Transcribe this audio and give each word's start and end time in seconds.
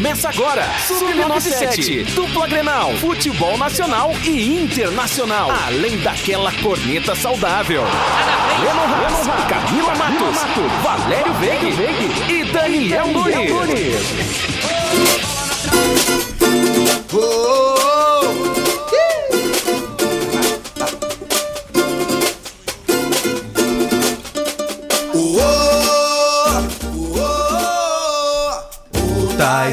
Começa 0.00 0.30
agora. 0.30 0.64
Sub-97, 0.88 2.14
dupla 2.14 2.46
Grenal, 2.46 2.90
futebol 2.94 3.58
nacional 3.58 4.10
e 4.24 4.56
internacional. 4.56 5.50
Além 5.66 5.98
daquela 5.98 6.50
corneta 6.62 7.14
saudável. 7.14 7.82
Leno 8.62 8.80
Haas, 8.80 9.26
Camila 9.46 9.94
Matos, 9.96 10.38
Valério 10.82 11.34
Veig 11.34 12.32
e 12.32 12.44
Daniel 12.50 13.08
Nunes. 13.08 13.94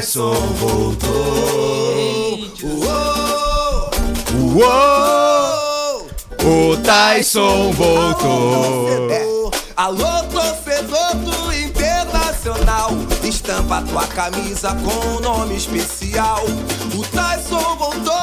Tyson 0.08 0.32
voltou. 0.56 1.04
Uou, 4.54 6.06
o 6.44 6.76
Tyson 6.78 7.72
voltou. 7.72 9.50
Alô, 9.76 10.22
torcedor 10.32 11.14
do 11.16 11.52
Internacional. 11.52 12.92
Estampa 13.22 13.82
tua 13.82 14.06
camisa 14.06 14.74
com 14.76 15.08
um 15.08 15.20
nome 15.20 15.56
especial. 15.56 16.42
O 16.94 17.02
Tyson 17.08 17.76
voltou, 17.76 18.14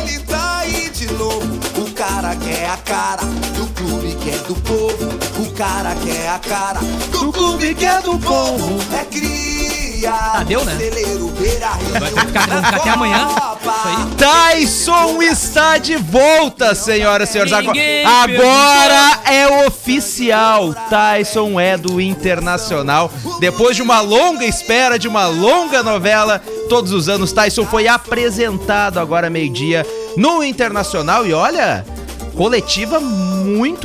ele 0.00 0.20
tá 0.20 0.60
aí 0.60 0.88
de 0.88 1.12
novo. 1.12 1.60
O 1.76 1.92
cara 1.92 2.34
quer 2.36 2.70
a 2.70 2.78
cara 2.78 3.22
do 3.54 3.66
clube 3.74 4.14
que 4.14 4.30
é 4.30 4.38
do 4.38 4.54
povo. 4.62 5.42
O 5.46 5.52
cara 5.52 5.94
quer 5.96 6.26
a 6.26 6.38
cara 6.38 6.80
do 7.10 7.30
clube 7.30 7.74
que 7.74 7.84
é 7.84 8.00
do 8.00 8.18
povo. 8.18 8.78
É 8.98 9.04
cria. 9.04 9.53
Tá, 10.10 10.42
deu, 10.46 10.64
né? 10.64 10.76
Celeiro, 10.76 11.28
Beira 11.38 11.70
Rio. 11.72 12.00
Vai 12.00 12.08
ficar- 12.10 12.46
vamos 12.48 12.64
ficar 12.66 12.76
até 12.76 12.90
amanhã. 12.90 13.28
Tyson 14.16 15.22
está 15.22 15.78
de 15.78 15.96
volta, 15.96 16.74
senhoras 16.74 17.28
e 17.28 17.32
senhores. 17.32 17.52
Agora, 17.52 17.74
agora 18.08 19.20
é 19.24 19.66
oficial. 19.66 20.74
Tyson 20.88 21.58
é 21.58 21.76
do 21.76 22.00
Internacional. 22.00 23.10
Depois 23.40 23.76
de 23.76 23.82
uma 23.82 24.00
longa 24.00 24.44
espera, 24.44 24.98
de 24.98 25.08
uma 25.08 25.26
longa 25.26 25.82
novela, 25.82 26.40
todos 26.68 26.92
os 26.92 27.08
anos, 27.08 27.32
Tyson 27.32 27.64
foi 27.66 27.88
apresentado 27.88 28.98
agora 28.98 29.28
meio-dia 29.30 29.86
no 30.16 30.42
Internacional. 30.44 31.26
E 31.26 31.32
olha, 31.32 31.84
coletiva 32.36 33.00
muito 33.00 33.33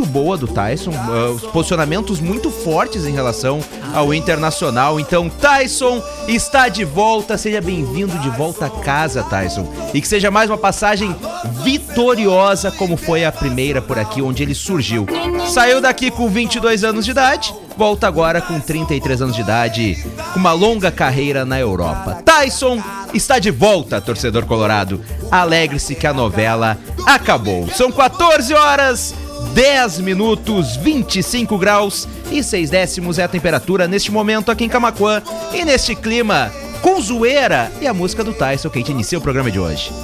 boa 0.09 0.37
do 0.37 0.47
Tyson, 0.47 0.91
uh, 0.91 1.31
os 1.33 1.43
posicionamentos 1.43 2.19
muito 2.19 2.51
fortes 2.51 3.05
em 3.05 3.11
relação 3.11 3.59
ao 3.93 4.13
Internacional. 4.13 4.99
Então, 4.99 5.29
Tyson 5.29 6.03
está 6.27 6.67
de 6.67 6.83
volta, 6.83 7.37
seja 7.37 7.61
bem-vindo 7.61 8.17
de 8.19 8.29
volta 8.29 8.65
a 8.65 8.69
casa, 8.69 9.23
Tyson. 9.23 9.67
E 9.93 10.01
que 10.01 10.07
seja 10.07 10.29
mais 10.29 10.49
uma 10.49 10.57
passagem 10.57 11.15
vitoriosa, 11.63 12.71
como 12.71 12.97
foi 12.97 13.23
a 13.25 13.31
primeira 13.31 13.81
por 13.81 13.97
aqui, 13.97 14.21
onde 14.21 14.43
ele 14.43 14.53
surgiu. 14.53 15.05
Saiu 15.47 15.79
daqui 15.81 16.11
com 16.11 16.27
22 16.27 16.83
anos 16.83 17.05
de 17.05 17.11
idade, 17.11 17.53
volta 17.77 18.07
agora 18.07 18.41
com 18.41 18.59
33 18.59 19.21
anos 19.21 19.35
de 19.35 19.41
idade, 19.41 20.05
com 20.33 20.39
uma 20.39 20.51
longa 20.51 20.91
carreira 20.91 21.45
na 21.45 21.59
Europa. 21.59 22.21
Tyson 22.25 22.81
está 23.13 23.39
de 23.39 23.51
volta, 23.51 24.01
torcedor 24.01 24.45
colorado. 24.45 25.01
Alegre-se 25.31 25.95
que 25.95 26.05
a 26.05 26.13
novela 26.13 26.77
acabou. 27.05 27.67
São 27.69 27.91
14 27.91 28.53
horas 28.53 29.15
10 29.53 29.99
minutos, 29.99 30.75
25 30.77 31.57
graus 31.57 32.07
e 32.31 32.43
6 32.43 32.69
décimos 32.69 33.17
é 33.19 33.23
a 33.23 33.27
temperatura 33.27 33.87
neste 33.87 34.11
momento 34.11 34.51
aqui 34.51 34.65
em 34.65 34.69
Camaquã. 34.69 35.21
E 35.53 35.65
neste 35.65 35.95
clima, 35.95 36.51
com 36.81 37.01
zoeira 37.01 37.71
e 37.81 37.87
a 37.87 37.93
música 37.93 38.23
do 38.23 38.33
Tyson 38.33 38.69
que 38.69 38.77
a 38.77 38.81
gente 38.81 38.91
inicia 38.91 39.17
o 39.17 39.21
programa 39.21 39.49
de 39.51 39.59
hoje. 39.59 39.91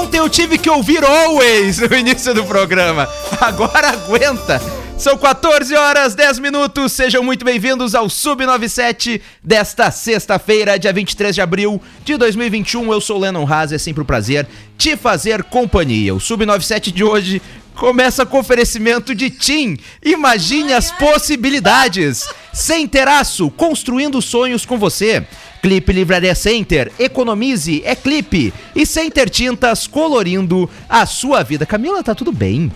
Ontem 0.00 0.18
eu 0.18 0.28
tive 0.28 0.58
que 0.58 0.70
ouvir 0.70 1.04
Always 1.04 1.78
no 1.78 1.96
início 1.96 2.34
do 2.34 2.44
programa. 2.44 3.08
Agora 3.40 3.88
aguenta. 3.90 4.60
São 4.98 5.18
14 5.18 5.74
horas 5.74 6.14
10 6.14 6.38
minutos. 6.38 6.92
Sejam 6.92 7.22
muito 7.22 7.44
bem-vindos 7.44 7.94
ao 7.94 8.06
Sub97 8.06 9.20
desta 9.44 9.90
sexta-feira, 9.90 10.78
dia 10.78 10.90
23 10.90 11.34
de 11.34 11.42
abril 11.42 11.80
de 12.02 12.16
2021. 12.16 12.90
Eu 12.90 13.00
sou 13.00 13.18
Lennon 13.18 13.46
Haas, 13.46 13.72
é 13.72 13.78
sempre 13.78 14.02
um 14.02 14.06
prazer 14.06 14.48
te 14.78 14.96
fazer 14.96 15.44
companhia. 15.44 16.14
O 16.14 16.18
Sub97 16.18 16.90
de 16.92 17.04
hoje 17.04 17.42
começa 17.74 18.24
com 18.24 18.38
oferecimento 18.38 19.14
de 19.14 19.28
Tim. 19.28 19.76
Imagine 20.02 20.72
as 20.72 20.90
possibilidades. 20.90 22.26
Sem 22.54 22.88
teraço, 22.88 23.50
construindo 23.50 24.22
sonhos 24.22 24.64
com 24.64 24.78
você. 24.78 25.26
Clipe 25.60 25.92
Livraria 25.92 26.34
Center, 26.34 26.90
economize, 26.98 27.82
é 27.84 27.94
clipe. 27.94 28.52
E 28.74 28.86
Center 28.86 29.28
Tintas, 29.28 29.86
colorindo 29.86 30.70
a 30.88 31.04
sua 31.04 31.42
vida. 31.42 31.66
Camila, 31.66 32.02
tá 32.02 32.14
tudo 32.14 32.32
bem? 32.32 32.72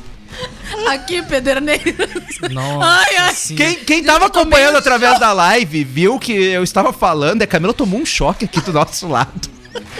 Aqui, 0.89 1.23
Pederneiras. 1.23 2.11
Nossa 2.51 2.87
Ai, 2.87 3.17
ai. 3.19 3.35
Quem, 3.57 3.75
quem 3.85 4.05
tava 4.05 4.27
acompanhando 4.27 4.77
através 4.77 5.19
da 5.19 5.33
live 5.33 5.85
viu 5.85 6.19
que 6.19 6.33
eu 6.33 6.63
estava 6.63 6.93
falando, 6.93 7.43
a 7.43 7.47
Camila 7.47 7.75
tomou 7.75 8.01
um 8.01 8.07
choque 8.07 8.45
aqui 8.45 8.61
do 8.61 8.73
nosso 8.73 9.09
lado. 9.09 9.51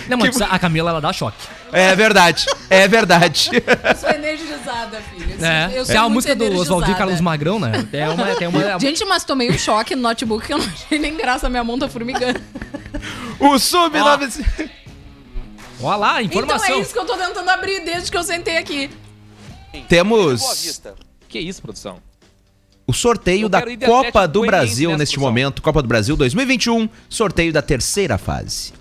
Não, 0.09 0.19
mas 0.19 0.41
a 0.41 0.59
Camila, 0.59 0.91
ela 0.91 1.01
dá 1.01 1.13
choque. 1.13 1.37
É 1.73 1.95
verdade, 1.95 2.47
é 2.69 2.89
verdade. 2.89 3.51
Eu 3.55 3.97
sou 3.97 4.11
energizada, 4.11 5.01
filho. 5.15 5.31
Eu 5.33 5.39
sou- 5.39 5.47
É, 5.47 5.71
eu 5.75 5.87
sou 5.87 5.95
é 5.95 5.99
a 5.99 6.09
música 6.09 6.35
do. 6.35 6.57
Oswaldinho 6.57 6.97
Carlos 6.97 7.21
Magrão, 7.21 7.61
né? 7.61 7.87
É 7.93 8.09
uma, 8.09 8.35
tem 8.35 8.49
uma, 8.49 8.79
Gente, 8.81 9.05
mas 9.05 9.23
tomei 9.23 9.49
um 9.51 9.57
choque 9.59 9.95
no 9.95 10.03
notebook 10.03 10.45
que 10.47 10.53
eu 10.53 10.59
não 10.59 10.67
achei 10.67 10.99
nem 10.99 11.17
graça. 11.17 11.49
Minha 11.49 11.63
mão 11.63 11.79
tá 11.79 11.89
formigando. 11.89 12.41
O 13.39 13.57
Sub-9... 13.59 14.45
Olha 15.83 15.97
lá, 15.97 16.23
Então 16.23 16.43
informação. 16.43 16.75
é 16.77 16.81
isso 16.81 16.93
que 16.93 16.99
eu 16.99 17.07
tô 17.07 17.17
tentando 17.17 17.49
abrir 17.49 17.81
desde 17.85 18.11
que 18.11 18.17
eu 18.17 18.23
sentei 18.25 18.57
aqui. 18.59 18.91
Temos 19.89 20.81
Que 21.29 21.39
isso, 21.39 21.63
produção? 21.63 21.99
o 22.87 22.93
sorteio 22.93 23.49
da 23.49 23.63
Copa 23.87 24.27
do 24.27 24.43
Brasil 24.43 24.91
neste 24.91 25.13
discussão. 25.13 25.29
momento. 25.29 25.63
Copa 25.63 25.81
do 25.81 25.87
Brasil 25.89 26.17
2021, 26.17 26.89
sorteio 27.09 27.53
da 27.53 27.63
terceira 27.63 28.19
fase. 28.19 28.73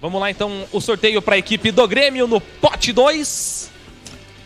Vamos 0.00 0.20
lá 0.20 0.30
então, 0.30 0.64
o 0.72 0.80
sorteio 0.80 1.20
para 1.22 1.34
a 1.36 1.38
equipe 1.38 1.70
do 1.70 1.86
Grêmio 1.86 2.26
no 2.26 2.40
pote 2.40 2.92
2. 2.92 3.70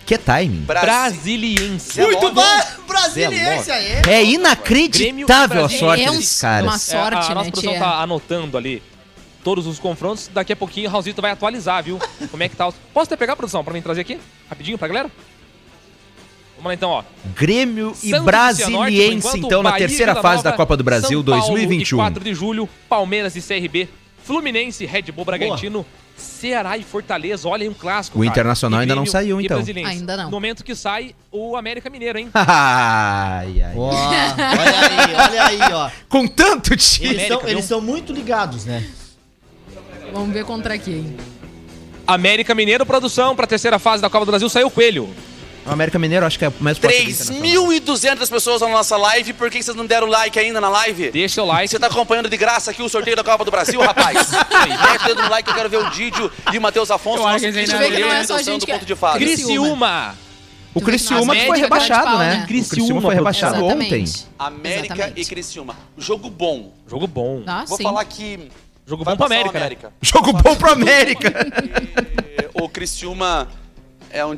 Que 0.05 0.19
timing. 0.19 0.65
Brasiliense. 0.65 1.99
Muito 2.03 2.31
bom! 2.33 2.43
Brasiliense 2.87 3.71
aí! 3.71 4.03
É 4.07 4.23
inacreditável 4.23 5.65
a 5.65 5.69
sorte 5.71 6.03
É 6.05 6.11
um- 6.11 6.17
desses 6.17 6.43
uma 6.43 6.51
caras. 6.51 6.83
sorte, 6.83 7.15
É, 7.15 7.19
a 7.25 7.29
né, 7.29 7.35
nossa 7.37 7.51
produção 7.51 7.73
tia? 7.73 7.81
tá 7.81 8.03
anotando 8.03 8.59
ali 8.59 8.83
todos 9.43 9.67
os 9.67 9.79
confrontos. 9.79 10.29
Daqui 10.31 10.53
a 10.53 10.57
pouquinho 10.57 10.89
o 10.89 10.93
Raulzito 10.93 11.23
vai 11.23 11.31
atualizar, 11.31 11.83
viu? 11.83 11.99
Como 12.31 12.43
é 12.43 12.49
que 12.51 12.57
tá. 12.57 12.67
os- 12.69 12.75
Posso 12.93 13.07
até 13.07 13.17
pegar 13.17 13.33
a 13.33 13.37
produção 13.37 13.65
para 13.65 13.73
mim 13.73 13.81
trazer 13.81 14.03
aqui? 14.03 14.19
Rapidinho 14.51 14.77
pra 14.77 14.89
galera? 14.89 15.11
Vamos 16.65 16.69
lá 16.71 16.75
então, 16.75 16.91
ó. 16.91 17.05
Grêmio 17.37 17.95
e 18.03 18.09
Santos 18.09 18.25
Brasiliense, 18.25 19.17
enquanto, 19.19 19.37
então, 19.37 19.63
na 19.63 19.71
Bahia 19.71 19.85
e 19.85 19.87
terceira 19.87 20.13
Vila 20.13 20.23
fase 20.23 20.37
Nova, 20.37 20.51
da 20.51 20.57
Copa 20.57 20.77
do 20.79 20.83
Brasil 20.83 21.23
São 21.23 21.25
Paulo 21.25 21.47
2021. 21.47 21.97
E 21.99 22.01
4 22.01 22.25
de 22.25 22.35
julho, 22.35 22.69
Palmeiras 22.89 23.37
e 23.37 23.43
CRB, 23.43 23.87
Fluminense, 24.25 24.87
Red 24.87 25.03
Bull 25.13 25.27
Bragantino, 25.27 25.85
Ceará 26.17 26.79
e 26.79 26.83
Fortaleza. 26.83 27.47
Olha 27.47 27.65
aí 27.65 27.69
um 27.69 27.75
clássico. 27.75 28.19
O 28.19 28.23
cara. 28.23 28.33
Internacional 28.33 28.81
E 28.81 28.83
ainda 28.83 28.95
não 28.95 29.03
Grêmio 29.03 29.13
saiu, 29.13 29.41
e 29.43 29.45
então. 29.45 29.63
Ainda 29.85 30.17
não. 30.17 30.25
No 30.25 30.31
momento 30.31 30.65
que 30.65 30.75
sai, 30.75 31.15
o 31.31 31.55
América 31.55 31.91
Mineiro, 31.91 32.19
hein? 32.19 32.31
ai, 32.33 33.61
ai. 33.61 33.75
Ó, 33.77 33.91
olha 33.93 34.81
aí, 34.81 35.15
olha 35.15 35.67
aí, 35.67 35.73
ó. 35.75 35.91
Com 36.09 36.27
tanto 36.27 36.75
time. 36.79 37.09
Eles 37.09 37.25
América, 37.25 37.41
são, 37.41 37.49
eles 37.51 37.65
são 37.67 37.81
muito 37.83 38.11
ligados, 38.11 38.65
né? 38.65 38.89
Vamos 40.15 40.33
ver 40.33 40.47
contra 40.47 40.79
quem. 40.79 41.15
América 42.07 42.55
Mineiro, 42.55 42.87
produção 42.87 43.37
para 43.37 43.45
a 43.45 43.49
terceira 43.49 43.79
fase 43.79 44.01
da 44.01 44.09
Copa 44.09 44.25
do 44.25 44.31
Brasil, 44.31 44.49
saiu 44.49 44.69
o 44.69 44.71
Coelho. 44.71 45.11
O 45.67 45.71
América 45.71 45.99
Mineiro 45.99 46.27
acho 46.27 46.39
que 46.39 46.45
é 46.45 46.53
mais 46.61 46.77
forte 46.77 46.95
do 47.05 47.11
Internacional. 47.11 47.67
3.200 47.71 48.29
pessoas 48.29 48.61
na 48.61 48.69
nossa 48.69 48.97
live. 48.99 49.33
Por 49.33 49.51
que 49.51 49.63
vocês 49.63 49.77
não 49.77 49.87
deram 49.87 50.07
like 50.07 50.39
ainda 50.39 50.61
na 50.61 50.69
live? 50.69 51.11
Deixa 51.11 51.43
o 51.43 51.47
like. 51.47 51.69
Você 51.69 51.79
tá 51.79 51.87
acompanhando 51.87 52.29
de 52.29 52.37
graça 52.37 52.71
aqui 52.71 52.83
o 52.83 52.89
sorteio 52.89 53.17
da 53.17 53.25
Copa 53.25 53.45
do 53.45 53.51
Brasil, 53.51 53.81
rapaz? 53.81 54.31
Mete 54.31 55.03
o 55.05 55.07
dedo 55.07 55.23
no 55.23 55.31
like, 55.31 55.49
eu 55.49 55.55
quero 55.55 55.71
ver 55.71 55.79
o 55.79 55.91
Didio 55.91 56.31
e 56.53 56.59
o 56.59 56.61
Matheus 56.61 56.91
Afonso. 56.91 57.23
Eu 57.23 57.27
acho 57.29 57.45
que 57.47 57.51
de 57.53 57.65
Vê 57.67 57.91
que 57.91 57.99
não 58.01 58.13
é 58.13 58.25
só 58.25 58.37
a 58.37 58.43
gente 58.43 58.61
do 58.61 58.67
que- 58.67 58.73
ponto 58.73 58.85
de 58.85 58.95
fase. 58.95 59.19
Criciúma. 59.19 60.15
O 60.75 60.81
Criciúma 60.81 61.35
que 61.35 61.41
foi 61.47 61.51
Médica 61.51 61.57
rebaixado, 61.77 62.05
Pau, 62.09 62.19
né? 62.19 62.35
né? 62.35 62.43
O 62.45 62.49
Criciúma 62.49 63.01
foi 63.01 63.15
rebaixado 63.15 63.55
Exatamente. 63.57 63.95
ontem. 63.95 64.15
América 64.39 64.95
Exatamente. 64.95 65.21
e 65.21 65.25
Criciúma. 65.25 65.77
Jogo 65.97 66.29
bom. 66.29 66.73
Jogo 66.91 67.07
bom. 67.07 67.43
Ah, 67.47 67.65
Vou 67.67 67.77
sim. 67.79 67.85
falar 67.85 68.05
que 68.05 68.51
Jogo 68.87 69.05
vai 69.05 69.15
bom 69.15 69.19
pra 69.19 69.25
o 69.25 69.27
América, 69.33 69.53
né? 69.53 69.61
América. 69.61 69.93
Jogo 70.03 70.33
bom 70.33 70.55
pro 70.57 70.73
América. 70.73 71.33
O 72.55 72.69
Criciúma 72.69 73.49
é 74.11 74.25
um... 74.25 74.37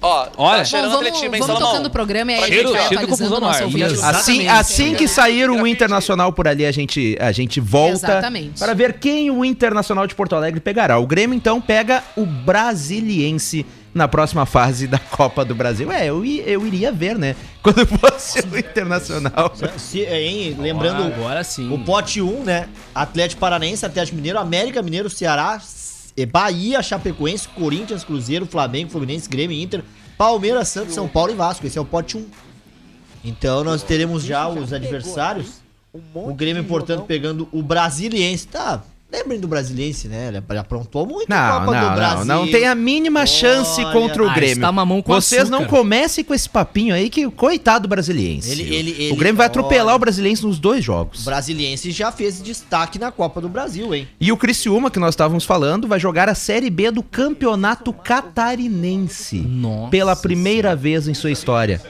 ó, 0.00 0.28
Olha. 0.36 0.58
tá 0.58 0.64
cheirando 0.64 0.90
Bom, 0.90 0.96
vamos 0.96 1.06
atletismo, 1.08 1.34
hein, 1.34 1.40
vamos 1.40 1.46
Salomão? 1.46 1.70
tocando 1.70 1.86
o 1.86 1.90
programa 1.90 2.32
e 2.32 2.34
aí 2.34 2.42
a 2.42 2.46
Cheiro- 2.46 2.68
gente 2.68 2.76
vai 2.76 2.88
cheiro 2.88 3.06
de 3.06 3.12
atualizando 3.12 3.34
o 3.36 3.40
no 3.40 3.46
nosso 3.46 3.64
ouvinte. 3.64 3.84
Assim, 4.04 4.48
assim 4.48 4.94
que 4.94 5.06
sair 5.08 5.50
o 5.50 5.66
Internacional 5.66 6.32
por 6.32 6.48
ali, 6.48 6.64
a 6.66 6.72
gente, 6.72 7.16
a 7.20 7.32
gente 7.32 7.60
volta 7.60 7.92
Exatamente. 7.94 8.58
para 8.58 8.74
ver 8.74 8.94
quem 8.98 9.30
o 9.30 9.44
Internacional 9.44 10.06
de 10.06 10.14
Porto 10.14 10.34
Alegre 10.34 10.60
pegará. 10.60 10.98
O 10.98 11.06
Grêmio, 11.06 11.34
então, 11.36 11.60
pega 11.60 12.02
o 12.16 12.24
Brasiliense 12.26 13.64
na 13.94 14.08
próxima 14.08 14.44
fase 14.44 14.86
da 14.88 14.98
Copa 14.98 15.44
do 15.44 15.54
Brasil. 15.54 15.90
É, 15.92 16.06
eu, 16.06 16.24
i- 16.24 16.42
eu 16.46 16.66
iria 16.66 16.90
ver, 16.90 17.16
né? 17.16 17.36
Quando 17.62 17.86
fosse 17.86 18.40
o 18.40 18.58
Internacional. 18.58 19.52
Se- 19.78 20.00
hein, 20.04 20.56
lembrando 20.58 21.04
Agora 21.04 21.44
sim. 21.44 21.72
o 21.72 21.78
pote 21.78 22.20
1, 22.20 22.42
né? 22.42 22.68
Atlético 22.94 23.40
Paranaense, 23.40 23.86
Atlético 23.86 24.16
Mineiro, 24.16 24.38
América 24.38 24.82
Mineiro, 24.82 25.08
Ceará, 25.08 25.60
Bahia, 26.26 26.82
Chapecoense, 26.82 27.48
Corinthians, 27.48 28.04
Cruzeiro, 28.04 28.46
Flamengo, 28.46 28.90
Fluminense, 28.90 29.28
Grêmio, 29.28 29.56
Inter, 29.56 29.82
Palmeiras, 30.16 30.68
Santos, 30.68 30.94
São 30.94 31.08
Paulo 31.08 31.32
e 31.32 31.34
Vasco. 31.34 31.66
Esse 31.66 31.78
é 31.78 31.80
o 31.80 31.84
pote 31.84 32.16
1. 32.16 32.26
Então 33.24 33.64
nós 33.64 33.82
teremos 33.82 34.22
já 34.22 34.48
os 34.48 34.72
adversários. 34.72 35.62
O 36.14 36.34
Grêmio, 36.34 36.64
portanto, 36.64 37.04
pegando 37.04 37.48
o 37.52 37.62
Brasiliense. 37.62 38.46
Tá, 38.48 38.82
lembrem 39.18 39.38
do 39.40 39.46
Brasiliense, 39.48 40.08
né? 40.08 40.28
Ele 40.48 40.58
aprontou 40.58 41.06
muito 41.06 41.30
a 41.32 41.36
Não, 41.36 41.52
Copa 41.60 41.66
do 41.66 41.72
não, 41.72 41.88
não, 41.88 41.94
Brasil. 41.94 42.24
não 42.24 42.46
tem 42.50 42.66
a 42.66 42.74
mínima 42.74 43.24
chance 43.26 43.80
Olha, 43.82 43.92
contra 43.92 44.22
o 44.24 44.28
ah, 44.28 44.34
Grêmio. 44.34 44.54
está 44.54 44.72
mamão 44.72 45.00
com 45.02 45.12
Vocês 45.12 45.48
não 45.48 45.60
açúcar. 45.60 45.76
comecem 45.76 46.24
com 46.24 46.34
esse 46.34 46.48
papinho 46.48 46.94
aí 46.94 47.08
que 47.08 47.30
coitado 47.30 47.82
do 47.86 47.88
brasiliense. 47.88 48.50
Ele- 48.50 48.74
ele- 48.74 48.92
o 48.92 49.00
ele- 49.02 49.16
Grêmio 49.16 49.36
vai 49.36 49.46
atropelar 49.46 49.86
olha. 49.88 49.96
o 49.96 49.98
brasiliense 49.98 50.44
nos 50.44 50.58
dois 50.58 50.80
O 50.80 50.82
jogos. 50.82 51.24
Brasiliense 51.24 51.90
já 51.90 52.10
fez 52.12 52.42
destaque 52.42 52.98
na 52.98 53.10
Copa 53.12 53.40
do 53.40 53.48
Brasil, 53.48 53.94
hein? 53.94 54.08
E 54.20 54.30
o 54.32 54.36
Criciúma, 54.36 54.90
que 54.90 54.98
nós 54.98 55.10
estávamos 55.14 55.44
falando, 55.44 55.86
vai 55.88 56.00
jogar 56.00 56.28
a 56.28 56.34
Série 56.34 56.70
B 56.70 56.90
do 56.90 57.02
Campeonato 57.02 57.92
Catarinense. 57.92 59.38
Nossa 59.38 59.90
Pela 59.90 60.16
primeira 60.16 60.74
vez 60.74 61.06
em 61.08 61.14
sua 61.14 61.30
história. 61.30 61.80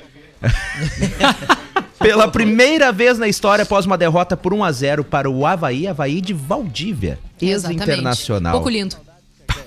Pela 2.05 2.29
primeira 2.29 2.93
vez 2.93 3.19
na 3.19 3.27
história, 3.27 3.62
após 3.62 3.87
uma 3.87 3.97
derrota 3.97 4.37
por 4.37 4.53
1 4.53 4.62
a 4.62 4.71
0 4.71 5.05
para 5.05 5.31
o 5.31 5.47
Havaí, 5.47 5.87
Havaí 5.87 6.21
de 6.21 6.35
Valdívia, 6.35 7.19
ex-internacional. 7.41 8.53
Pouco 8.53 8.69
lindo. 8.69 8.95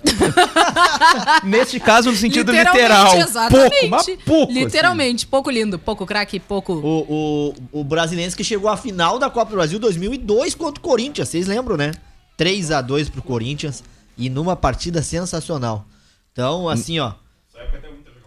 Neste 1.44 1.80
caso, 1.80 2.12
no 2.12 2.16
sentido 2.16 2.52
literal. 2.52 3.18
Exatamente. 3.18 3.70
Pouco, 3.70 3.88
mas 3.90 4.06
pouco. 4.24 4.52
assim. 4.52 4.64
Literalmente, 4.64 5.26
pouco 5.26 5.50
lindo, 5.50 5.80
pouco 5.80 6.06
craque, 6.06 6.40
pouco. 6.40 6.74
O, 6.74 7.54
o, 7.74 7.80
o 7.80 7.84
brasileiro 7.84 8.36
que 8.36 8.44
chegou 8.44 8.70
à 8.70 8.78
final 8.78 9.18
da 9.18 9.32
Copa 9.32 9.50
do 9.50 9.56
Brasil 9.56 9.80
2002 9.80 10.54
contra 10.54 10.80
o 10.80 10.84
Corinthians, 10.84 11.30
vocês 11.30 11.48
lembram, 11.48 11.76
né? 11.76 11.92
3 12.38 12.70
a 12.70 12.82
2 12.82 13.10
pro 13.10 13.24
Corinthians 13.24 13.84
e 14.16 14.30
numa 14.30 14.56
partida 14.56 15.02
sensacional. 15.02 15.88
Então, 16.32 16.70
assim, 16.70 17.00
ó. 17.00 17.14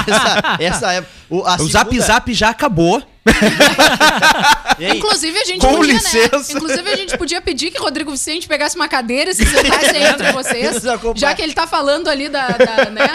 essa, 0.07 0.57
essa 0.59 0.93
é 0.93 1.05
o, 1.29 1.41
O 1.41 1.69
Zap 1.69 1.99
Zap 1.99 2.33
já 2.33 2.49
acabou. 2.49 3.01
Inclusive, 4.79 5.37
a 5.37 5.45
gente 5.45 5.61
com 5.61 5.75
podia, 5.75 5.93
licença. 5.93 6.37
né? 6.37 6.43
Inclusive, 6.51 6.89
a 6.89 6.95
gente 6.95 7.17
podia 7.17 7.41
pedir 7.41 7.71
que 7.71 7.77
Rodrigo 7.79 8.11
Vicente 8.11 8.47
pegasse 8.47 8.75
uma 8.75 8.87
cadeira 8.87 9.31
e 9.31 9.33
se 9.35 9.45
sentasse 9.45 9.95
aí 9.95 10.03
entre 10.03 10.31
vocês. 10.31 10.81
Já 11.15 11.33
que 11.33 11.41
ele 11.41 11.53
tá 11.53 11.65
falando 11.67 12.07
ali 12.07 12.29
da. 12.29 12.47
da, 12.49 12.89
né? 12.89 13.09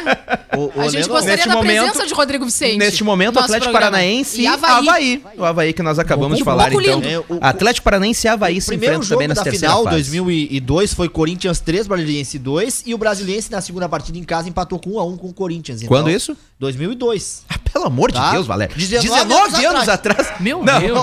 o, 0.56 0.72
o 0.78 0.81
A 0.82 0.88
gente 0.88 1.08
gostaria 1.08 1.46
da 1.46 1.55
momento- 1.55 1.82
presença 1.84 2.06
de 2.06 2.14
Rodrigo 2.14 2.44
Vicente. 2.44 2.78
Neste 2.78 3.02
momento, 3.05 3.34
nosso 3.34 3.46
Atlético 3.46 3.70
programa. 3.72 3.93
Paranaense 3.96 4.40
e 4.40 4.46
Havaí. 4.46 4.88
Havaí. 4.88 5.22
O 5.37 5.44
Havaí 5.44 5.72
que 5.72 5.82
nós 5.82 5.99
acabamos 5.99 6.38
de 6.38 6.44
Pouco 6.44 6.58
falar, 6.58 6.72
então. 6.72 7.02
É, 7.02 7.19
o- 7.19 7.38
Atlético 7.40 7.84
Paranaense 7.84 8.26
e 8.26 8.28
Havaí 8.31 8.58
O 8.58 8.60
se 8.62 8.69
primeiro 8.69 8.94
enfrentam 8.96 9.08
jogo 9.08 9.20
também 9.22 9.28
da 9.34 9.43
terceira 9.43 9.66
final, 9.69 9.84
fase. 9.84 9.96
2002, 9.96 10.94
foi 10.94 11.08
Corinthians 11.08 11.60
3, 11.60 11.87
Brasiliense 11.87 12.38
2 12.38 12.82
e 12.87 12.94
o 12.94 12.99
Brasiliense 12.99 13.50
na 13.50 13.60
segunda 13.60 13.88
partida 13.88 14.19
em 14.19 14.25
casa 14.25 14.49
empatou 14.49 14.78
com 14.78 14.90
1 14.90 14.99
a 14.99 15.05
1 15.05 15.16
com 15.16 15.28
o 15.28 15.32
Corinthians. 15.34 15.78
Então, 15.82 15.88
Quando 15.88 16.10
isso? 16.10 16.37
2002. 16.58 17.44
Ah, 17.49 17.55
pelo 17.72 17.84
amor 17.87 18.10
Tá. 18.10 18.26
de 18.26 18.32
Deus, 18.32 18.46
Valério. 18.46 18.75
19 18.76 19.28
19, 19.28 19.34
anos 19.34 19.64
anos 19.64 19.88
atrás. 19.88 20.28
Meu 20.40 20.64
Não, 20.64 20.81
Deus. 20.81 20.99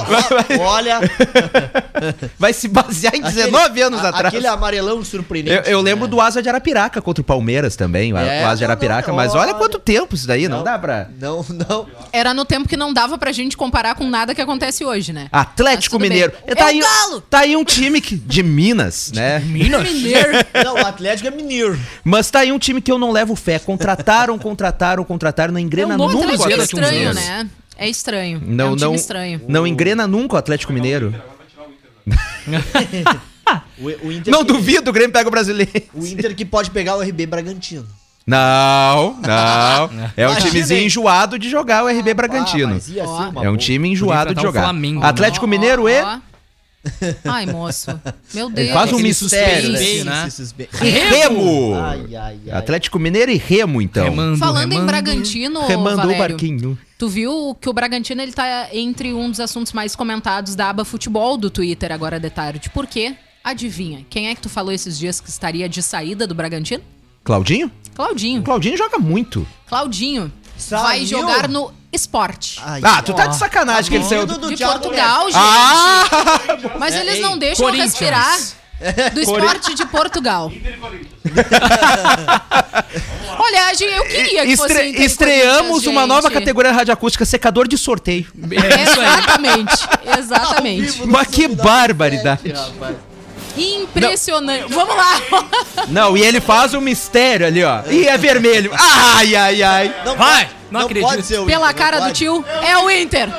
Olha, 0.60 1.00
Vai 2.38 2.52
se 2.52 2.68
basear 2.68 3.16
em 3.16 3.22
19 3.22 3.82
anos 3.82 4.04
a- 4.04 4.10
atrás. 4.10 4.26
Aquele 4.28 4.48
amarelão 4.48 4.98
Eu, 4.98 5.06
surpreendente. 5.06 5.70
eu 5.70 5.80
lembro 5.82 6.06
né? 6.06 6.12
do 6.12 6.20
Asa 6.20 6.42
de 6.42 6.50
Arapiraca 6.50 7.02
contra 7.02 7.22
o 7.22 7.24
Palmeiras 7.24 7.76
também. 7.76 8.12
o 8.14 8.18
É, 8.18 8.44
Asa 8.44 8.58
de 8.58 8.66
Arapiraca. 8.66 9.08
não, 9.10 9.16
mas 9.16 9.34
olha 9.34 9.52
olha. 9.52 9.54
quanto 9.54 9.80
tempo 9.80 10.14
isso 10.16 10.28
daí, 10.28 10.48
não, 10.50 10.58
Não. 10.58 10.64
dá 10.64 10.78
pra. 10.78 11.08
Não, 11.20 11.46
não. 11.70 11.88
Era 12.12 12.34
no 12.34 12.44
tempo 12.44 12.68
que 12.68 12.76
não 12.76 12.92
dava 12.94 13.18
pra 13.18 13.32
gente 13.32 13.56
comparar 13.56 13.96
com 13.96 14.10
nada 14.10 14.36
que 14.36 14.42
acontece 14.42 14.84
hoje, 14.84 15.14
né? 15.14 15.28
Atlético 15.32 15.98
Mineiro. 16.00 16.34
bem. 16.46 16.56
Tá 16.56 16.64
É 16.64 16.66
o 16.66 16.68
aí, 16.68 16.80
Galo! 16.80 17.22
tá 17.22 17.40
aí 17.40 17.56
um 17.56 17.64
time 17.64 18.02
que, 18.02 18.16
de 18.16 18.44
Minas, 18.44 19.12
né? 19.14 19.40
Minas? 19.40 19.90
Mineiro. 19.90 20.32
Não, 20.64 20.76
o 20.76 20.86
Atlético 20.86 21.28
é 21.28 21.32
mineiro. 21.32 21.80
Mas 22.04 22.30
tá 22.30 22.40
aí 22.40 22.52
um 22.52 22.60
time 22.60 22.82
que 22.82 22.92
eu 22.92 22.98
não 22.98 23.12
levo 23.12 23.36
fé. 23.36 23.58
Contrataram, 23.60 24.38
contrataram, 24.40 25.04
contrataram, 25.06 25.45
não 25.52 25.60
engrena 25.60 25.94
É 25.94 25.98
um 25.98 26.08
nunca 26.08 26.32
o 26.38 26.44
Atlético 26.44 26.80
é 26.80 26.92
Mineiro. 26.92 27.14
né? 27.14 27.50
É 27.78 27.90
estranho. 27.90 28.42
Não, 28.46 28.68
é 28.68 28.70
um 28.70 28.76
time 28.76 28.86
não, 28.88 28.96
estranho. 28.96 29.42
não 29.48 29.68
engrena 29.68 30.08
nunca 30.08 30.36
o 30.36 30.38
Atlético 30.38 30.72
Mineiro. 30.74 31.14
O, 33.78 34.08
o 34.08 34.12
Inter 34.12 34.32
Não 34.32 34.40
que, 34.44 34.52
duvido, 34.54 34.90
o 34.90 34.94
Grêmio 34.94 35.12
pega 35.14 35.28
o 35.28 35.32
brasileiro. 35.32 35.72
O 35.94 36.06
Inter 36.06 36.36
que 36.36 36.44
pode 36.46 36.72
pegar 36.72 36.96
o 36.96 37.02
RB 37.02 37.26
Bragantino. 37.28 37.86
Não, 38.26 39.18
não. 39.22 40.10
É 40.18 40.26
um 40.28 40.32
Imagina, 40.32 40.50
timezinho 40.52 40.80
hein? 40.80 40.86
enjoado 40.88 41.38
de 41.38 41.50
jogar 41.50 41.84
o 41.84 41.88
RB 41.88 42.10
Ah, 42.10 42.14
Bragantino. 42.14 42.80
ser 42.82 43.02
Ó. 43.02 43.30
uma 43.30 43.46
É 43.46 43.50
um 43.50 43.58
time 43.58 43.90
enjoado 43.90 44.34
de 44.34 44.42
jogar. 44.42 44.64
Flamengo, 44.64 45.02
né? 45.02 45.08
Atlético 45.08 45.46
Ó, 45.46 45.50
Mineiro 45.50 45.84
ó, 45.84 45.90
e 45.90 46.02
ó. 46.02 46.18
Ai, 47.24 47.46
moço. 47.46 48.00
Meu 48.34 48.50
Deus. 48.50 48.72
faz 48.72 48.92
um 48.94 49.00
mistério, 49.00 49.72
né? 49.72 50.04
né? 50.04 50.30
Remo. 50.72 51.76
Ai, 51.76 52.16
ai, 52.16 52.40
ai. 52.48 52.52
Atlético 52.52 53.00
Mineiro 53.00 53.32
e 53.32 53.38
Remo, 53.38 53.82
então. 53.82 54.04
Remando, 54.04 54.38
Falando 54.38 54.72
em 54.72 54.76
remando. 54.76 54.88
Bragantino, 54.88 55.66
Remandou 55.68 55.94
o 55.94 55.98
Valério, 55.98 56.36
barquinho. 56.36 56.78
tu 56.98 57.10
viu 57.10 57.56
que 57.60 57.70
o 57.70 57.74
Bragantino 57.74 58.22
ele 58.22 58.32
tá 58.34 58.70
entre 58.74 59.14
um 59.14 59.30
dos 59.30 59.40
assuntos 59.40 59.74
mais 59.74 59.96
comentados 59.96 60.56
da 60.56 60.70
aba 60.70 60.86
futebol 60.86 61.38
do 61.38 61.50
Twitter 61.50 61.92
agora 61.92 62.20
de 62.20 62.30
tarde. 62.30 62.70
Por 62.70 62.86
quê? 62.88 63.16
Adivinha, 63.44 64.06
quem 64.10 64.30
é 64.30 64.36
que 64.36 64.42
tu 64.42 64.50
falou 64.50 64.72
esses 64.72 64.98
dias 64.98 65.20
que 65.20 65.30
estaria 65.30 65.70
de 65.70 65.82
saída 65.84 66.26
do 66.26 66.34
Bragantino? 66.34 66.84
Claudinho? 67.24 67.72
Claudinho. 67.96 68.42
Claudinho 68.44 68.78
joga 68.78 68.98
muito. 69.00 69.48
Claudinho 69.68 70.32
Saiu? 70.58 70.84
vai 70.84 71.06
jogar 71.06 71.50
no 71.50 71.72
esporte. 71.96 72.62
Ai, 72.64 72.82
Ah, 72.84 73.02
tu 73.02 73.14
tá 73.14 73.28
de 73.28 73.36
sacanagem 73.38 73.90
que 73.90 73.98
ele 73.98 74.04
saiu. 74.06 74.22
Amigo 74.24 74.38
do 74.40 74.56
De 74.56 74.64
Portugal, 74.64 75.26
gente. 75.26 75.36
Ah! 75.38 76.04
Mas 76.78 76.94
É, 76.94 77.00
eles 77.02 77.16
ei, 77.16 77.22
não 77.22 77.38
deixam 77.38 77.72
respirar. 77.72 78.38
Do 79.14 79.22
esporte 79.22 79.74
de 79.74 79.86
Portugal. 79.86 80.52
Olha, 83.38 83.74
gente, 83.74 83.94
eu 83.94 84.04
queria 84.06 84.46
que 84.46 84.58
fosse 84.58 84.72
Estre- 84.74 84.90
Inter 84.90 85.02
e 85.02 85.06
estreamos 85.06 85.68
Corinthians, 85.70 85.88
uma 85.88 86.06
nova 86.08 86.30
gente. 86.30 86.34
categoria 86.40 86.72
radioacústica, 86.72 87.26
secador 87.26 87.68
de 87.68 87.78
sorteio. 87.78 88.28
É. 88.52 88.82
Exatamente, 88.84 89.88
exatamente. 90.18 91.06
Mas 91.08 91.28
que 91.28 91.48
barbaridade. 91.48 92.54
Impressionante. 93.58 94.72
Vamos 94.74 94.96
lá. 94.96 95.22
Não, 95.88 96.18
e 96.18 96.22
ele 96.22 96.40
faz 96.42 96.74
um 96.74 96.82
mistério 96.82 97.46
ali, 97.48 97.64
ó. 97.64 97.82
E 97.90 98.08
é 98.08 98.18
vermelho. 98.18 98.72
Ai, 98.78 99.36
ai, 99.36 99.64
ai. 99.64 99.96
Não 100.06 100.16
Vai, 100.16 100.46
pode- 100.46 100.56
não 100.72 100.80
não 100.80 100.86
acredito. 100.88 101.08
pode 101.10 101.24
ser 101.24 101.40
o 101.40 101.46
Pela 101.46 101.72
Inter, 101.72 101.76
cara 101.84 102.00
não 102.00 102.08
do 102.08 102.14
tio, 102.14 102.44
é 102.64 102.78
o 102.78 102.90
Inter. 102.90 103.30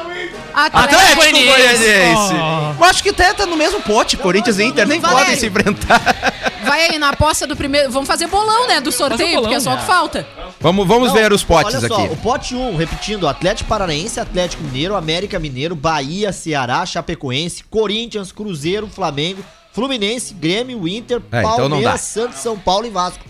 Atlético 0.54 1.16
Goianiense. 1.20 2.34
Oh. 2.34 2.82
Eu 2.82 2.84
acho 2.84 3.02
que 3.02 3.10
até 3.10 3.32
tá 3.34 3.44
no 3.44 3.56
mesmo 3.56 3.80
pote, 3.82 4.16
Corinthians 4.16 4.58
e 4.58 4.64
Inter 4.64 4.86
nem 4.86 4.98
Valério. 5.00 5.24
podem 5.24 5.38
se 5.38 5.46
enfrentar. 5.46 6.00
Vai 6.64 6.88
aí 6.88 6.98
na 6.98 7.10
aposta 7.10 7.46
do 7.46 7.54
primeiro. 7.54 7.90
Vamos 7.92 8.08
fazer 8.08 8.26
bolão, 8.26 8.66
né? 8.66 8.80
Do 8.80 8.90
sorteio, 8.90 9.28
bolão, 9.36 9.42
porque 9.42 9.54
é 9.56 9.60
só 9.60 9.74
o 9.74 9.78
que 9.78 9.84
falta. 9.84 10.26
Vamos, 10.60 10.86
vamos 10.88 11.08
Não, 11.08 11.14
ver 11.14 11.32
os 11.32 11.44
potes 11.44 11.76
olha 11.76 11.86
só, 11.88 11.94
aqui. 11.94 12.12
o 12.12 12.16
pote 12.16 12.54
1, 12.56 12.76
repetindo, 12.76 13.28
Atlético 13.28 13.68
Paranaense, 13.68 14.18
Atlético 14.18 14.62
Mineiro, 14.64 14.96
América 14.96 15.38
Mineiro, 15.38 15.76
Bahia, 15.76 16.32
Ceará, 16.32 16.84
Chapecoense, 16.86 17.62
Corinthians, 17.70 18.32
Cruzeiro, 18.32 18.88
Flamengo, 18.88 19.44
Fluminense, 19.76 20.32
Grêmio, 20.32 20.88
Inter, 20.88 21.20
É, 21.30 21.38
então 21.40 21.42
Palmeiras, 21.56 21.70
não 21.70 21.82
dá. 21.82 21.98
Santos, 21.98 22.38
São 22.38 22.58
Paulo 22.58 22.86
e 22.86 22.90
Vasco. 22.90 23.22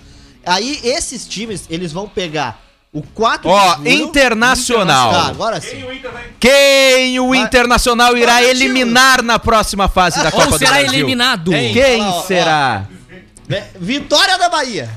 Aí 0.46 0.78
esses 0.84 1.26
times, 1.26 1.64
eles 1.68 1.90
vão 1.92 2.08
pegar 2.08 2.62
o 2.92 3.02
4 3.02 3.50
Ó, 3.50 3.74
de 3.74 3.90
julho. 3.90 4.04
Internacional. 4.04 5.10
Tá, 5.12 5.26
agora 5.26 5.60
sim. 5.60 5.84
Quem 6.38 7.18
o 7.18 7.30
Vai- 7.30 7.38
Internacional 7.38 8.16
irá 8.16 8.42
eliminar 8.44 9.22
na 9.24 9.40
próxima 9.40 9.88
fase 9.88 10.22
da 10.22 10.30
Copa 10.30 10.44
Ou 10.44 10.50
do 10.52 10.58
será 10.58 10.70
Brasil? 10.70 10.92
eliminado? 10.92 11.52
Ei. 11.52 11.72
Quem 11.72 12.00
Ó, 12.00 12.04
ó, 12.04 12.18
ó. 12.18 12.22
será? 12.22 12.86
Né? 13.48 13.66
Vitória 13.80 14.38
da 14.38 14.48
Bahia. 14.48 14.88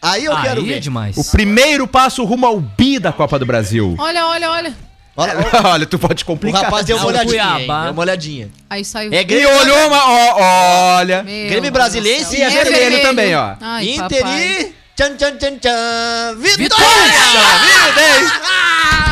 Aí 0.00 0.24
eu 0.24 0.36
quero 0.40 0.60
Aí 0.62 0.66
ver. 0.66 0.76
é 0.76 0.78
demais. 0.78 1.16
O 1.16 1.30
primeiro 1.30 1.86
passo 1.86 2.24
rumo 2.24 2.46
ao 2.46 2.58
bi 2.58 2.98
da 2.98 3.12
Copa 3.12 3.38
do 3.38 3.44
Brasil. 3.46 3.94
Olha, 3.98 4.26
olha, 4.26 4.50
olha. 4.50 4.85
Olha, 5.16 5.34
ó, 5.64 5.68
Olha, 5.70 5.86
tu 5.86 5.98
pode 5.98 6.22
o 6.22 6.26
complicar. 6.26 6.64
rapaz 6.64 6.84
deu 6.84 6.96
uma 6.96 7.06
o 7.06 7.08
olhadinha, 7.08 7.42
hein? 7.42 7.54
Cuiabá. 7.56 7.82
Deu 7.84 7.92
uma 7.92 8.02
olhadinha. 8.02 8.50
Aí 8.68 8.84
saiu. 8.84 9.12
É 9.12 9.20
E 9.20 9.24
Grêmio, 9.24 9.48
olhou 9.60 9.86
uma. 9.86 10.04
ó, 10.04 10.96
olha. 10.98 11.22
Meu 11.22 11.46
Grêmio 11.46 11.62
Deus 11.62 11.72
Brasiliense 11.72 12.24
do 12.24 12.30
céu. 12.36 12.50
e 12.50 12.56
é 12.58 12.64
vermelho 12.64 13.02
também, 13.02 13.34
ó. 13.34 13.54
Ai, 13.60 13.88
Inter 13.88 14.20
papai. 14.22 14.42
e... 14.42 14.74
Tchan, 14.96 15.14
tchan, 15.16 15.36
tchan, 15.36 15.58
tchan. 15.58 16.34
Vitória! 16.38 16.56
Vitória! 16.56 18.32
Ah! 18.44 19.05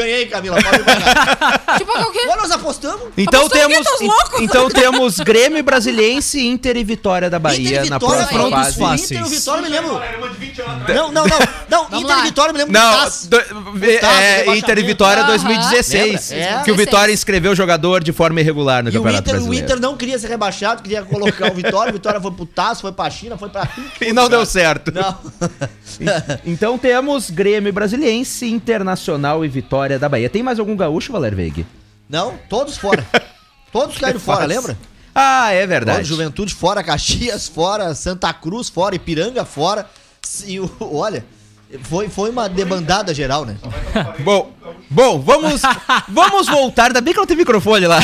Ganhei, 0.00 0.26
Camila. 0.26 0.56
Pode. 0.62 0.80
Tipo, 1.78 1.92
qual 1.92 2.10
que 2.10 2.18
é? 2.18 2.24
Agora 2.24 2.40
nós 2.42 2.50
apostamos. 2.50 3.00
Então 3.16 3.48
temos, 3.48 3.86
louco? 4.00 4.42
então 4.42 4.68
temos 4.68 5.18
Grêmio 5.20 5.62
Brasiliense, 5.62 6.44
Inter 6.44 6.76
e 6.76 6.84
Vitória 6.84 7.30
da 7.30 7.38
Bahia 7.38 7.60
Inter 7.78 7.86
e 7.86 7.90
na 7.90 7.98
Vitória, 7.98 8.26
próxima 8.26 8.50
fase. 8.50 8.78
fáceis. 8.78 9.10
Inter 9.10 9.20
e 9.20 9.22
o 9.22 9.28
Vitória, 9.28 9.62
me 9.62 9.68
lembro. 9.68 10.00
Não, 10.88 11.12
não, 11.12 11.24
não. 11.26 11.38
Não, 11.68 11.84
Vamos 11.88 12.04
Inter 12.04 12.16
lá. 12.16 12.20
e 12.22 12.24
Vitória, 12.24 12.52
me 12.52 12.58
lembro 12.58 12.72
do 12.72 12.78
Não, 12.78 12.92
Tass. 12.98 13.26
do- 13.26 13.36
é, 13.36 13.42
rebaixamento. 13.42 14.56
Inter 14.56 14.78
e 14.78 14.82
Vitória 14.82 15.22
Aham. 15.22 15.28
2016. 15.30 16.30
Lembra? 16.30 16.60
É. 16.60 16.62
Que 16.64 16.72
o 16.72 16.76
Vitória 16.76 17.12
inscreveu 17.12 17.52
o 17.52 17.54
jogador 17.54 18.02
de 18.02 18.12
forma 18.12 18.40
irregular 18.40 18.82
no 18.82 18.88
E 18.88 18.92
o 18.92 18.94
Campeonato 18.94 19.22
Inter, 19.22 19.34
o 19.34 19.44
Brasileiro. 19.44 19.64
Inter 19.66 19.80
não 19.80 19.96
queria 19.96 20.18
ser 20.18 20.28
rebaixado, 20.28 20.82
queria 20.82 21.02
colocar 21.02 21.50
o 21.50 21.54
Vitória. 21.54 21.90
O 21.90 21.92
Vitória 21.94 22.20
foi 22.20 22.30
pro 22.32 22.46
Taço, 22.46 22.80
foi 22.82 22.92
pra 22.92 23.08
China, 23.10 23.38
foi 23.38 23.48
pra. 23.48 23.68
E 24.00 24.12
não 24.12 24.28
deu 24.28 24.44
certo. 24.44 24.92
Não. 24.92 25.18
Então 26.46 26.78
temos 26.78 27.30
Grêmio 27.30 27.72
Brasiliense, 27.72 28.46
Internacional 28.48 29.44
e 29.44 29.48
Vitória 29.48 29.89
da 29.98 30.08
Bahia. 30.08 30.28
Tem 30.30 30.42
mais 30.42 30.58
algum 30.58 30.76
gaúcho, 30.76 31.12
Valer 31.12 31.34
Veig? 31.34 31.66
Não, 32.08 32.34
todos 32.48 32.76
fora. 32.76 33.04
Todos 33.72 33.96
caíram 33.98 34.18
fora, 34.18 34.44
lembra? 34.46 34.76
Ah, 35.14 35.52
é 35.52 35.58
Todos, 35.60 35.68
verdade. 35.70 36.04
Juventude 36.08 36.52
fora, 36.52 36.82
Caxias 36.82 37.46
fora, 37.46 37.94
Santa 37.94 38.32
Cruz 38.32 38.68
fora, 38.68 38.96
Ipiranga 38.96 39.44
fora. 39.44 39.86
E 40.44 40.58
o- 40.58 40.68
olha, 40.80 41.24
foi, 41.84 42.08
foi 42.08 42.30
uma 42.30 42.48
debandada 42.48 43.14
geral, 43.14 43.44
né? 43.44 43.56
Bom, 44.24 44.50
bom, 44.90 45.20
vamos, 45.20 45.62
vamos 46.08 46.48
voltar. 46.48 46.86
Ainda 46.86 47.00
bem 47.00 47.14
que 47.14 47.20
não 47.20 47.26
tem 47.26 47.36
microfone 47.36 47.86
lá. 47.86 48.00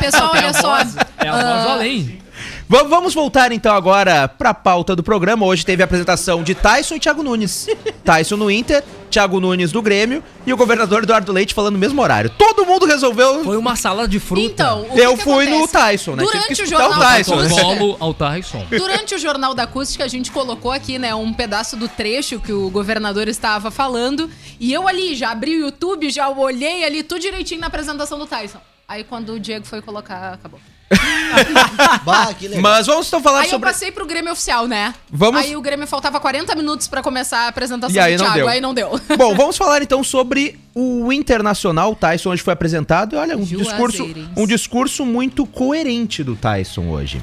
Pessoal, 0.00 0.32
olha 0.32 0.52
só. 0.52 0.78
É 1.18 1.28
a 1.28 1.32
voz 1.32 1.62
do 1.64 1.68
além. 1.70 2.20
Va- 2.68 2.82
Vamos 2.82 3.14
voltar 3.14 3.50
então 3.52 3.74
agora 3.74 4.28
pra 4.28 4.52
pauta 4.52 4.94
do 4.94 5.02
programa. 5.02 5.46
Hoje 5.46 5.64
teve 5.64 5.82
a 5.82 5.84
apresentação 5.86 6.42
de 6.42 6.54
Tyson 6.54 6.96
e 6.96 7.00
Thiago 7.00 7.22
Nunes. 7.22 7.66
Tyson 8.04 8.36
no 8.36 8.50
Inter, 8.50 8.84
Thiago 9.10 9.40
Nunes 9.40 9.72
no 9.72 9.80
Grêmio 9.80 10.22
e 10.46 10.52
o 10.52 10.56
governador 10.56 11.02
Eduardo 11.02 11.32
Leite 11.32 11.54
falando 11.54 11.74
no 11.74 11.78
mesmo 11.78 12.00
horário. 12.02 12.28
Todo 12.30 12.66
mundo 12.66 12.84
resolveu. 12.84 13.42
Foi 13.42 13.56
uma 13.56 13.74
salada 13.74 14.06
de 14.06 14.20
fruta. 14.20 14.42
Então, 14.44 14.82
o 14.82 14.94
que 14.94 15.00
Eu 15.00 15.16
que 15.16 15.22
fui 15.22 15.46
no? 15.46 15.66
Tyson, 15.66 16.14
né? 16.16 16.24
Tive 16.24 16.32
Durante 16.38 16.46
que 16.56 16.62
o 16.62 16.64
escutar 16.64 16.88
o 16.88 16.92
jornal 16.92 17.00
Tyson, 17.10 17.36
né? 17.36 17.96
Ao 18.00 18.14
Tyson. 18.14 18.66
Durante 18.70 19.14
o 19.14 19.18
Jornal 19.18 19.54
da 19.54 19.62
Acústica, 19.62 20.04
a 20.04 20.08
gente 20.08 20.30
colocou 20.30 20.70
aqui, 20.70 20.98
né, 20.98 21.14
um 21.14 21.32
pedaço 21.32 21.76
do 21.76 21.88
trecho 21.88 22.38
que 22.38 22.52
o 22.52 22.68
governador 22.70 23.28
estava 23.28 23.70
falando. 23.70 24.28
E 24.60 24.72
eu 24.72 24.86
ali 24.86 25.14
já 25.14 25.30
abri 25.30 25.56
o 25.56 25.60
YouTube, 25.66 26.10
já 26.10 26.28
olhei 26.28 26.84
ali 26.84 27.02
tudo 27.02 27.20
direitinho 27.20 27.60
na 27.60 27.68
apresentação 27.68 28.18
do 28.18 28.26
Tyson. 28.26 28.60
Aí 28.86 29.04
quando 29.04 29.32
o 29.34 29.40
Diego 29.40 29.66
foi 29.66 29.80
colocar, 29.80 30.34
acabou. 30.34 30.60
Bah, 32.04 32.32
que 32.34 32.48
legal. 32.48 32.62
Mas 32.62 32.86
vamos 32.86 33.06
então 33.06 33.22
falar 33.22 33.40
Aí 33.40 33.46
eu 33.46 33.50
sobre. 33.50 33.68
passei 33.68 33.92
pro 33.92 34.06
Grêmio 34.06 34.32
oficial, 34.32 34.66
né? 34.66 34.94
Vamos- 35.10 35.40
Aí 35.42 35.54
o 35.56 35.60
Grêmio 35.60 35.86
faltava 35.86 36.18
40 36.18 36.54
minutos 36.54 36.88
pra 36.88 37.02
começar 37.02 37.40
a 37.44 37.48
apresentação 37.48 37.94
E 37.94 37.98
aí 37.98 38.16
do 38.16 38.20
não 38.20 38.26
Thiago, 38.26 38.38
deu. 38.40 38.48
aí 38.48 38.60
não 38.60 38.74
deu. 38.74 39.00
Bom, 39.16 39.34
vamos 39.34 39.56
falar 39.58 39.82
então 39.82 40.02
sobre 40.02 40.58
o 40.74 41.12
Internacional. 41.12 41.92
O 41.92 41.96
Tyson 41.96 42.30
hoje 42.30 42.42
foi 42.42 42.52
apresentado 42.52 43.14
e 43.14 43.18
olha, 43.18 43.36
um 43.36 43.42
discurso, 43.44 44.08
um 44.36 44.46
discurso 44.46 45.04
muito 45.04 45.46
coerente 45.46 46.24
do 46.24 46.34
Tyson 46.34 46.88
hoje. 46.88 47.22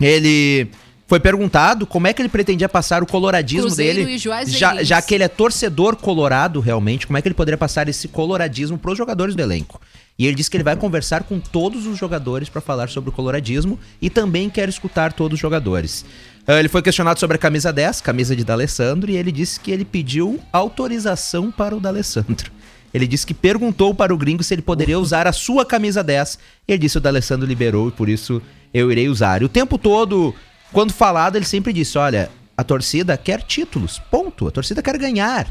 Ele 0.00 0.68
foi 1.06 1.20
perguntado 1.20 1.86
como 1.86 2.06
é 2.06 2.12
que 2.12 2.20
ele 2.20 2.28
pretendia 2.28 2.68
passar 2.68 3.02
o 3.02 3.06
coloradismo 3.06 3.66
Cruzeiro 3.68 4.04
dele, 4.04 4.14
e 4.16 4.18
já, 4.48 4.82
já 4.82 5.00
que 5.00 5.14
ele 5.14 5.22
é 5.24 5.28
torcedor 5.28 5.94
colorado 5.96 6.58
realmente, 6.60 7.06
como 7.06 7.16
é 7.16 7.22
que 7.22 7.28
ele 7.28 7.34
poderia 7.34 7.56
passar 7.56 7.88
esse 7.88 8.08
coloradismo 8.08 8.76
para 8.76 8.90
os 8.90 8.98
jogadores 8.98 9.34
do 9.36 9.40
elenco. 9.42 9.80
E 10.18 10.26
ele 10.26 10.34
disse 10.34 10.50
que 10.50 10.56
ele 10.56 10.64
vai 10.64 10.76
conversar 10.76 11.24
com 11.24 11.38
todos 11.38 11.86
os 11.86 11.98
jogadores 11.98 12.48
para 12.48 12.60
falar 12.60 12.88
sobre 12.88 13.10
o 13.10 13.12
coloradismo 13.12 13.78
e 14.00 14.08
também 14.08 14.48
quer 14.48 14.68
escutar 14.68 15.12
todos 15.12 15.36
os 15.36 15.40
jogadores. 15.40 16.04
Ah, 16.46 16.58
Ele 16.58 16.68
foi 16.68 16.80
questionado 16.80 17.18
sobre 17.18 17.36
a 17.36 17.38
camisa 17.38 17.72
10, 17.72 18.00
camisa 18.00 18.34
de 18.34 18.44
D'Alessandro, 18.44 19.10
e 19.10 19.16
ele 19.16 19.32
disse 19.32 19.58
que 19.58 19.70
ele 19.70 19.84
pediu 19.84 20.40
autorização 20.52 21.50
para 21.50 21.76
o 21.76 21.80
D'Alessandro. 21.80 22.52
Ele 22.94 23.06
disse 23.06 23.26
que 23.26 23.34
perguntou 23.34 23.94
para 23.94 24.14
o 24.14 24.16
gringo 24.16 24.42
se 24.42 24.54
ele 24.54 24.62
poderia 24.62 24.98
usar 24.98 25.26
a 25.26 25.32
sua 25.32 25.66
camisa 25.66 26.02
10. 26.02 26.38
E 26.66 26.72
ele 26.72 26.78
disse 26.78 26.94
que 26.94 26.98
o 26.98 27.00
D'Alessandro 27.00 27.46
liberou 27.46 27.88
e 27.88 27.92
por 27.92 28.08
isso 28.08 28.40
eu 28.72 28.90
irei 28.90 29.08
usar. 29.08 29.42
E 29.42 29.44
o 29.44 29.50
tempo 29.50 29.76
todo, 29.76 30.34
quando 30.72 30.92
falado, 30.92 31.36
ele 31.36 31.44
sempre 31.44 31.74
disse: 31.74 31.98
olha, 31.98 32.30
a 32.56 32.64
torcida 32.64 33.18
quer 33.18 33.42
títulos, 33.42 33.98
ponto. 34.10 34.48
A 34.48 34.50
torcida 34.50 34.82
quer 34.82 34.96
ganhar. 34.96 35.46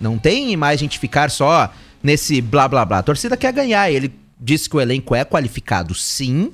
Não 0.00 0.16
tem 0.16 0.56
mais 0.56 0.80
gente 0.80 0.98
ficar 0.98 1.30
só 1.30 1.70
nesse 2.02 2.40
blá 2.40 2.68
blá 2.68 2.84
blá. 2.84 2.98
A 2.98 3.02
torcida 3.02 3.36
quer 3.36 3.52
ganhar. 3.52 3.90
E 3.90 3.96
ele 3.96 4.12
disse 4.40 4.68
que 4.68 4.76
o 4.76 4.80
elenco 4.80 5.14
é 5.14 5.24
qualificado, 5.24 5.94
sim. 5.94 6.52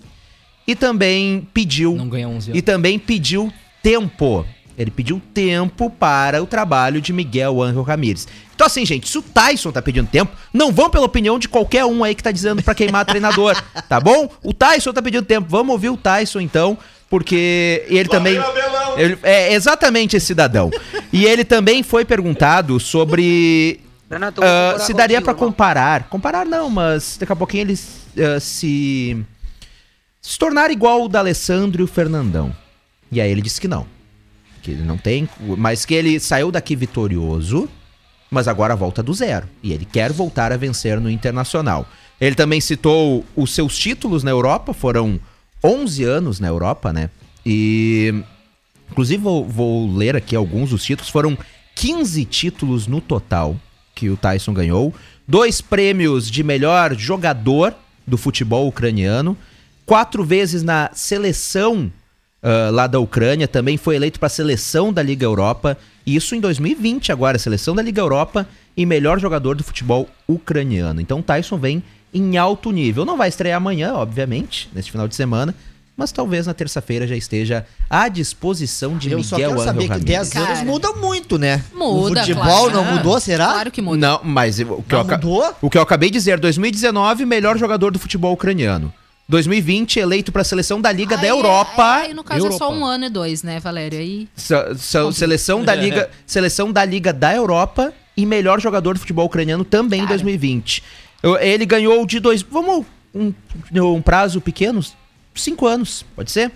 E 0.66 0.74
também 0.76 1.46
pediu. 1.52 1.94
Não 1.96 2.08
ganha 2.08 2.28
11 2.28 2.48
E 2.48 2.52
anos. 2.52 2.62
também 2.62 2.98
pediu 2.98 3.52
tempo. 3.82 4.46
Ele 4.78 4.90
pediu 4.90 5.20
tempo 5.34 5.90
para 5.90 6.42
o 6.42 6.46
trabalho 6.46 7.00
de 7.00 7.12
Miguel 7.12 7.60
Angel 7.62 7.82
Ramírez. 7.82 8.26
Então, 8.54 8.66
assim, 8.66 8.86
gente, 8.86 9.06
se 9.08 9.18
o 9.18 9.22
Tyson 9.22 9.70
tá 9.70 9.82
pedindo 9.82 10.08
tempo, 10.08 10.32
não 10.52 10.72
vão 10.72 10.88
pela 10.88 11.04
opinião 11.04 11.38
de 11.38 11.48
qualquer 11.48 11.84
um 11.84 12.02
aí 12.02 12.14
que 12.14 12.22
tá 12.22 12.30
dizendo 12.30 12.62
pra 12.62 12.74
queimar 12.74 13.04
treinador, 13.04 13.60
tá 13.88 14.00
bom? 14.00 14.30
O 14.42 14.54
Tyson 14.54 14.92
tá 14.92 15.02
pedindo 15.02 15.24
tempo. 15.26 15.46
Vamos 15.50 15.72
ouvir 15.72 15.90
o 15.90 15.96
Tyson, 15.96 16.40
então, 16.40 16.78
porque 17.10 17.84
ele 17.88 18.08
também. 18.08 18.38
ele- 18.96 19.18
é 19.22 19.52
exatamente 19.52 20.16
esse 20.16 20.26
cidadão. 20.26 20.70
E 21.12 21.26
ele 21.26 21.44
também 21.44 21.82
foi 21.82 22.04
perguntado 22.04 22.80
sobre 22.80 23.78
Renato, 24.12 24.40
concordar 24.40 24.80
se 24.80 24.94
daria 24.94 25.18
irmão. 25.18 25.34
comparar. 25.34 26.08
Comparar 26.08 26.46
não, 26.46 26.68
mas 26.68 27.16
daqui 27.18 27.32
a 27.32 27.36
pouquinho 27.36 27.62
ele 27.62 27.78
ah, 28.18 28.38
se 28.38 29.24
se 30.20 30.38
tornar 30.38 30.70
igual 30.70 31.04
o 31.04 31.08
da 31.08 31.18
Alessandro 31.18 31.82
e 31.82 31.84
o 31.84 31.88
Fernandão. 31.88 32.54
E 33.10 33.20
aí 33.20 33.30
ele 33.30 33.42
disse 33.42 33.60
que 33.60 33.68
não. 33.68 33.86
Que 34.62 34.70
ele 34.70 34.82
não 34.82 34.96
tem, 34.96 35.28
mas 35.58 35.84
que 35.84 35.94
ele 35.94 36.20
saiu 36.20 36.52
daqui 36.52 36.76
vitorioso, 36.76 37.68
mas 38.30 38.46
agora 38.46 38.76
volta 38.76 39.02
do 39.02 39.12
zero. 39.12 39.48
E 39.62 39.72
ele 39.72 39.84
quer 39.84 40.12
voltar 40.12 40.52
a 40.52 40.56
vencer 40.56 41.00
no 41.00 41.10
Internacional. 41.10 41.86
Ele 42.20 42.36
também 42.36 42.60
citou 42.60 43.24
os 43.34 43.52
seus 43.52 43.76
títulos 43.76 44.22
na 44.22 44.30
Europa, 44.30 44.72
foram 44.72 45.18
11 45.64 46.04
anos 46.04 46.38
na 46.38 46.46
Europa, 46.46 46.92
né? 46.92 47.10
E 47.44 48.22
Inclusive, 48.92 49.22
vou, 49.22 49.48
vou 49.48 49.90
ler 49.96 50.14
aqui 50.14 50.36
alguns 50.36 50.70
dos 50.70 50.84
títulos. 50.84 51.10
Foram 51.10 51.36
15 51.74 52.24
títulos 52.26 52.86
no 52.86 53.00
total 53.00 53.56
que 53.94 54.10
o 54.10 54.16
Tyson 54.16 54.52
ganhou. 54.52 54.94
Dois 55.26 55.60
prêmios 55.60 56.30
de 56.30 56.42
melhor 56.42 56.94
jogador 56.96 57.74
do 58.06 58.16
futebol 58.18 58.66
ucraniano. 58.66 59.36
Quatro 59.86 60.24
vezes 60.24 60.62
na 60.62 60.90
seleção 60.92 61.90
ah, 62.42 62.70
lá 62.72 62.86
da 62.86 62.98
Ucrânia. 62.98 63.46
Também 63.46 63.76
foi 63.76 63.96
eleito 63.96 64.18
para 64.18 64.26
a 64.26 64.30
seleção 64.30 64.92
da 64.92 65.02
Liga 65.02 65.24
Europa. 65.24 65.78
E 66.04 66.16
isso 66.16 66.34
em 66.34 66.40
2020 66.40 67.12
agora. 67.12 67.38
Seleção 67.38 67.74
da 67.74 67.82
Liga 67.82 68.00
Europa 68.00 68.46
e 68.76 68.84
melhor 68.84 69.20
jogador 69.20 69.54
do 69.54 69.62
futebol 69.62 70.08
ucraniano. 70.26 71.00
Então 71.00 71.22
Tyson 71.22 71.56
vem 71.56 71.82
em 72.12 72.36
alto 72.36 72.72
nível. 72.72 73.04
Não 73.04 73.16
vai 73.16 73.28
estrear 73.28 73.56
amanhã, 73.56 73.94
obviamente, 73.94 74.68
neste 74.74 74.90
final 74.90 75.06
de 75.06 75.14
semana. 75.14 75.54
Mas 76.02 76.10
talvez 76.10 76.48
na 76.48 76.52
terça-feira 76.54 77.06
já 77.06 77.14
esteja 77.14 77.64
à 77.88 78.08
disposição 78.08 78.98
de 78.98 79.08
Eu 79.08 79.22
só 79.22 79.36
Miguel 79.36 79.50
quero 79.50 79.60
Angel 79.60 79.72
saber 79.72 79.82
que 79.84 79.88
Ramírez. 79.92 80.30
10 80.30 80.36
anos 80.36 80.48
Cara. 80.58 80.64
mudam 80.64 80.96
muito, 80.96 81.38
né? 81.38 81.62
Muda, 81.72 82.20
O 82.20 82.24
futebol 82.24 82.42
claro. 82.44 82.70
não 82.72 82.84
mudou, 82.96 83.20
será? 83.20 83.52
Claro 83.52 83.70
que 83.70 83.80
muda. 83.80 83.96
Não, 83.98 84.20
mas 84.24 84.58
o 84.58 84.64
que, 84.82 84.94
eu, 84.94 84.98
Não 84.98 85.00
aca- 85.00 85.14
mudou? 85.16 85.54
o 85.62 85.70
que 85.70 85.78
eu 85.78 85.82
acabei 85.82 86.10
de 86.10 86.14
dizer, 86.18 86.40
2019, 86.40 87.24
melhor 87.24 87.56
jogador 87.56 87.92
do 87.92 88.00
futebol 88.00 88.32
ucraniano. 88.32 88.92
2020, 89.28 90.00
eleito 90.00 90.32
para 90.32 90.42
a 90.42 90.44
seleção 90.44 90.80
da 90.80 90.90
Liga 90.90 91.14
da 91.16 91.22
Aí 91.22 91.28
é- 91.28 91.30
Europa. 91.30 91.94
Aí, 91.98 92.12
no 92.14 92.24
caso, 92.24 92.48
é 92.48 92.50
só 92.50 92.64
Europa. 92.64 92.74
um 92.74 92.84
ano 92.84 93.04
e 93.04 93.08
dois, 93.08 93.44
né, 93.44 93.60
Valério? 93.60 94.00
Aí. 94.00 94.28
Seleção 95.12 95.62
da 95.64 95.72
Liga, 95.74 96.10
seleção 96.26 96.72
da 96.72 96.84
Liga 96.84 97.12
da 97.12 97.32
Europa 97.34 97.92
e 98.16 98.26
melhor 98.26 98.60
jogador 98.60 98.94
do 98.94 99.00
futebol 99.00 99.26
ucraniano 99.26 99.64
também 99.64 100.00
em 100.00 100.02
Cara. 100.02 100.14
2020. 100.16 100.82
Eu- 101.22 101.38
Ele 101.38 101.64
ganhou 101.64 102.04
de 102.04 102.18
dois, 102.18 102.42
vamos 102.42 102.84
um, 103.14 103.32
um 103.72 104.02
prazo 104.02 104.40
pequeno, 104.40 104.80
cinco 105.34 105.66
anos, 105.66 106.04
pode 106.14 106.30
ser? 106.30 106.50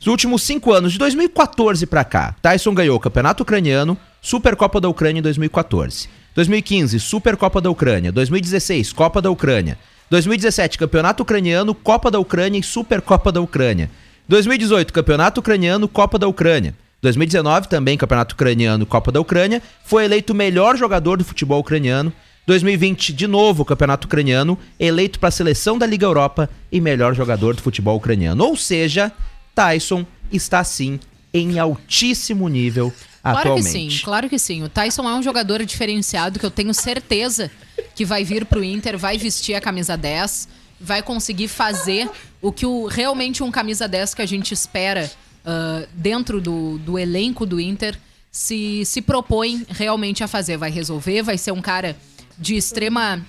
Os 0.00 0.06
últimos 0.06 0.42
cinco 0.42 0.72
anos, 0.72 0.92
de 0.92 0.98
2014 0.98 1.86
pra 1.86 2.04
cá, 2.04 2.34
Tyson 2.40 2.72
ganhou 2.72 2.96
o 2.96 3.00
Campeonato 3.00 3.42
Ucraniano, 3.42 3.98
Supercopa 4.22 4.80
da 4.80 4.88
Ucrânia 4.88 5.20
em 5.20 5.22
2014. 5.22 6.08
2015, 6.34 6.98
Supercopa 7.00 7.60
da 7.60 7.70
Ucrânia. 7.70 8.12
2016, 8.12 8.92
Copa 8.92 9.20
da 9.20 9.30
Ucrânia. 9.30 9.78
2017, 10.10 10.78
Campeonato 10.78 11.22
Ucraniano, 11.22 11.74
Copa 11.74 12.10
da 12.10 12.18
Ucrânia 12.18 12.58
e 12.58 12.62
Supercopa 12.62 13.30
da 13.30 13.40
Ucrânia. 13.40 13.90
2018, 14.28 14.92
Campeonato 14.92 15.40
Ucraniano, 15.40 15.88
Copa 15.88 16.18
da 16.18 16.28
Ucrânia. 16.28 16.74
2019, 17.02 17.68
também 17.68 17.96
Campeonato 17.96 18.34
Ucraniano, 18.34 18.86
Copa 18.86 19.10
da 19.10 19.20
Ucrânia. 19.20 19.62
Foi 19.84 20.04
eleito 20.04 20.32
o 20.32 20.36
melhor 20.36 20.76
jogador 20.76 21.18
do 21.18 21.24
futebol 21.24 21.60
ucraniano. 21.60 22.12
2020, 22.50 23.12
de 23.12 23.28
novo, 23.28 23.64
Campeonato 23.64 24.08
Ucraniano, 24.08 24.58
eleito 24.76 25.20
para 25.20 25.28
a 25.28 25.32
seleção 25.32 25.78
da 25.78 25.86
Liga 25.86 26.04
Europa 26.04 26.50
e 26.72 26.80
melhor 26.80 27.14
jogador 27.14 27.54
do 27.54 27.62
futebol 27.62 27.96
ucraniano. 27.96 28.44
Ou 28.44 28.56
seja, 28.56 29.12
Tyson 29.54 30.04
está 30.32 30.64
sim 30.64 30.98
em 31.32 31.60
altíssimo 31.60 32.48
nível 32.48 32.92
Claro 33.22 33.38
atualmente. 33.38 33.66
que 33.66 33.70
sim, 33.70 34.02
claro 34.02 34.28
que 34.28 34.36
sim. 34.36 34.64
O 34.64 34.68
Tyson 34.68 35.08
é 35.08 35.14
um 35.14 35.22
jogador 35.22 35.64
diferenciado 35.64 36.40
que 36.40 36.46
eu 36.46 36.50
tenho 36.50 36.74
certeza 36.74 37.48
que 37.94 38.04
vai 38.04 38.24
vir 38.24 38.44
pro 38.44 38.64
Inter, 38.64 38.98
vai 38.98 39.16
vestir 39.16 39.54
a 39.54 39.60
camisa 39.60 39.96
10, 39.96 40.48
vai 40.80 41.02
conseguir 41.04 41.46
fazer 41.46 42.10
o 42.42 42.50
que 42.50 42.66
o, 42.66 42.86
realmente 42.86 43.44
um 43.44 43.50
camisa 43.52 43.86
10 43.86 44.14
que 44.14 44.22
a 44.22 44.26
gente 44.26 44.52
espera 44.52 45.08
ah, 45.44 45.86
dentro 45.94 46.40
do, 46.40 46.78
do 46.78 46.98
elenco 46.98 47.46
do 47.46 47.60
Inter 47.60 47.96
se, 48.30 48.84
se 48.84 49.02
propõe 49.02 49.66
realmente 49.68 50.24
a 50.24 50.28
fazer. 50.28 50.56
Vai 50.56 50.70
resolver, 50.70 51.22
vai 51.22 51.38
ser 51.38 51.52
um 51.52 51.60
cara 51.60 51.96
de 52.40 52.56
extrema 52.56 53.24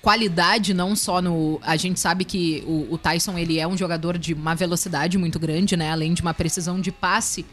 qualidade, 0.00 0.74
não 0.74 0.94
só 0.94 1.20
no. 1.20 1.58
A 1.62 1.76
gente 1.76 1.98
sabe 1.98 2.24
que 2.24 2.62
o, 2.66 2.94
o 2.94 2.98
Tyson 2.98 3.36
ele 3.38 3.58
é 3.58 3.66
um 3.66 3.76
jogador 3.76 4.18
de 4.18 4.34
uma 4.34 4.54
velocidade 4.54 5.16
muito 5.18 5.38
grande, 5.38 5.76
né? 5.76 5.90
Além 5.90 6.12
de 6.14 6.22
uma 6.22 6.34
precisão 6.34 6.80
de 6.80 6.92
passe 6.92 7.44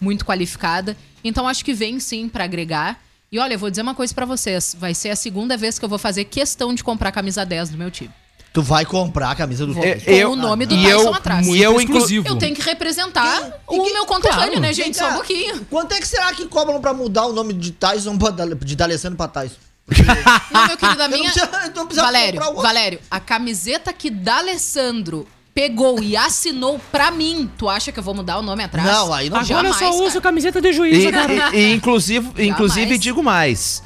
muito 0.00 0.24
qualificada. 0.24 0.96
Então 1.22 1.46
acho 1.46 1.64
que 1.64 1.72
vem 1.72 2.00
sim 2.00 2.28
pra 2.28 2.44
agregar. 2.44 3.00
E 3.32 3.38
olha, 3.38 3.54
eu 3.54 3.58
vou 3.58 3.70
dizer 3.70 3.82
uma 3.82 3.94
coisa 3.94 4.12
pra 4.12 4.26
vocês. 4.26 4.74
Vai 4.78 4.92
ser 4.92 5.10
a 5.10 5.16
segunda 5.16 5.56
vez 5.56 5.78
que 5.78 5.84
eu 5.84 5.88
vou 5.88 5.98
fazer 5.98 6.24
questão 6.24 6.74
de 6.74 6.82
comprar 6.82 7.10
a 7.10 7.12
camisa 7.12 7.44
10 7.46 7.70
do 7.70 7.78
meu 7.78 7.90
time. 7.90 8.10
Tu 8.52 8.60
vai 8.60 8.84
comprar 8.84 9.30
a 9.30 9.34
camisa 9.36 9.64
do. 9.64 9.72
Tyson. 9.74 10.04
Com 10.04 10.10
eu- 10.10 10.32
o 10.32 10.36
nome 10.36 10.66
do 10.66 10.74
e 10.74 10.82
Tyson 10.82 10.98
eu- 11.02 11.14
atrás. 11.14 11.46
e 11.46 11.60
eu, 11.62 11.80
inclu- 11.80 11.94
exclusivo. 11.98 12.26
Eu 12.26 12.36
tenho 12.36 12.56
que 12.56 12.62
representar 12.62 13.40
Quem- 13.68 13.78
o 13.78 13.84
quem- 13.84 13.92
meu 13.92 14.04
conterrâneo, 14.06 14.46
claro. 14.46 14.60
né, 14.60 14.72
gente? 14.72 14.98
Cá, 14.98 15.04
Só 15.06 15.10
um 15.12 15.14
pouquinho. 15.14 15.64
Quanto 15.70 15.92
é 15.92 16.00
que 16.00 16.08
será 16.08 16.32
que 16.34 16.44
cobram 16.46 16.80
pra 16.80 16.92
mudar 16.92 17.26
o 17.26 17.32
nome 17.32 17.52
de 17.52 17.70
Tyson 17.70 18.18
pra 18.18 18.30
de 18.56 18.74
D'Alessandro 18.74 19.16
pra 19.16 19.28
Tyson? 19.28 19.54
Não, 20.50 20.66
meu 20.66 20.76
querido, 20.76 21.02
a 21.02 21.04
Eu 21.06 21.10
não 21.10 21.18
minha... 21.18 21.30
precisa- 21.32 21.72
eu 21.74 21.84
não 21.84 21.88
Valério. 21.88 22.40
Valério, 22.54 23.00
a 23.10 23.20
camiseta 23.20 23.92
que 23.92 24.10
D'Alessandro 24.10 25.26
pegou 25.54 26.00
e 26.02 26.16
assinou 26.16 26.80
pra 26.92 27.10
mim, 27.10 27.50
tu 27.58 27.68
acha 27.68 27.90
que 27.92 27.98
eu 27.98 28.02
vou 28.02 28.14
mudar 28.14 28.38
o 28.38 28.42
nome 28.42 28.62
atrás? 28.62 28.86
Não, 28.86 29.12
aí 29.12 29.28
não 29.28 29.38
Agora 29.38 29.68
eu 29.68 29.72
Jamais, 29.74 29.76
só 29.76 29.90
uso 30.02 30.08
cara. 30.08 30.20
camiseta 30.22 30.60
de 30.60 30.68
E, 30.68 30.72
juízo, 30.72 31.10
cara. 31.10 31.32
e- 31.56 31.58
e 31.58 31.72
inclusive, 31.74 32.46
inclusive 32.46 32.96
digo 32.98 33.22
mais. 33.22 33.82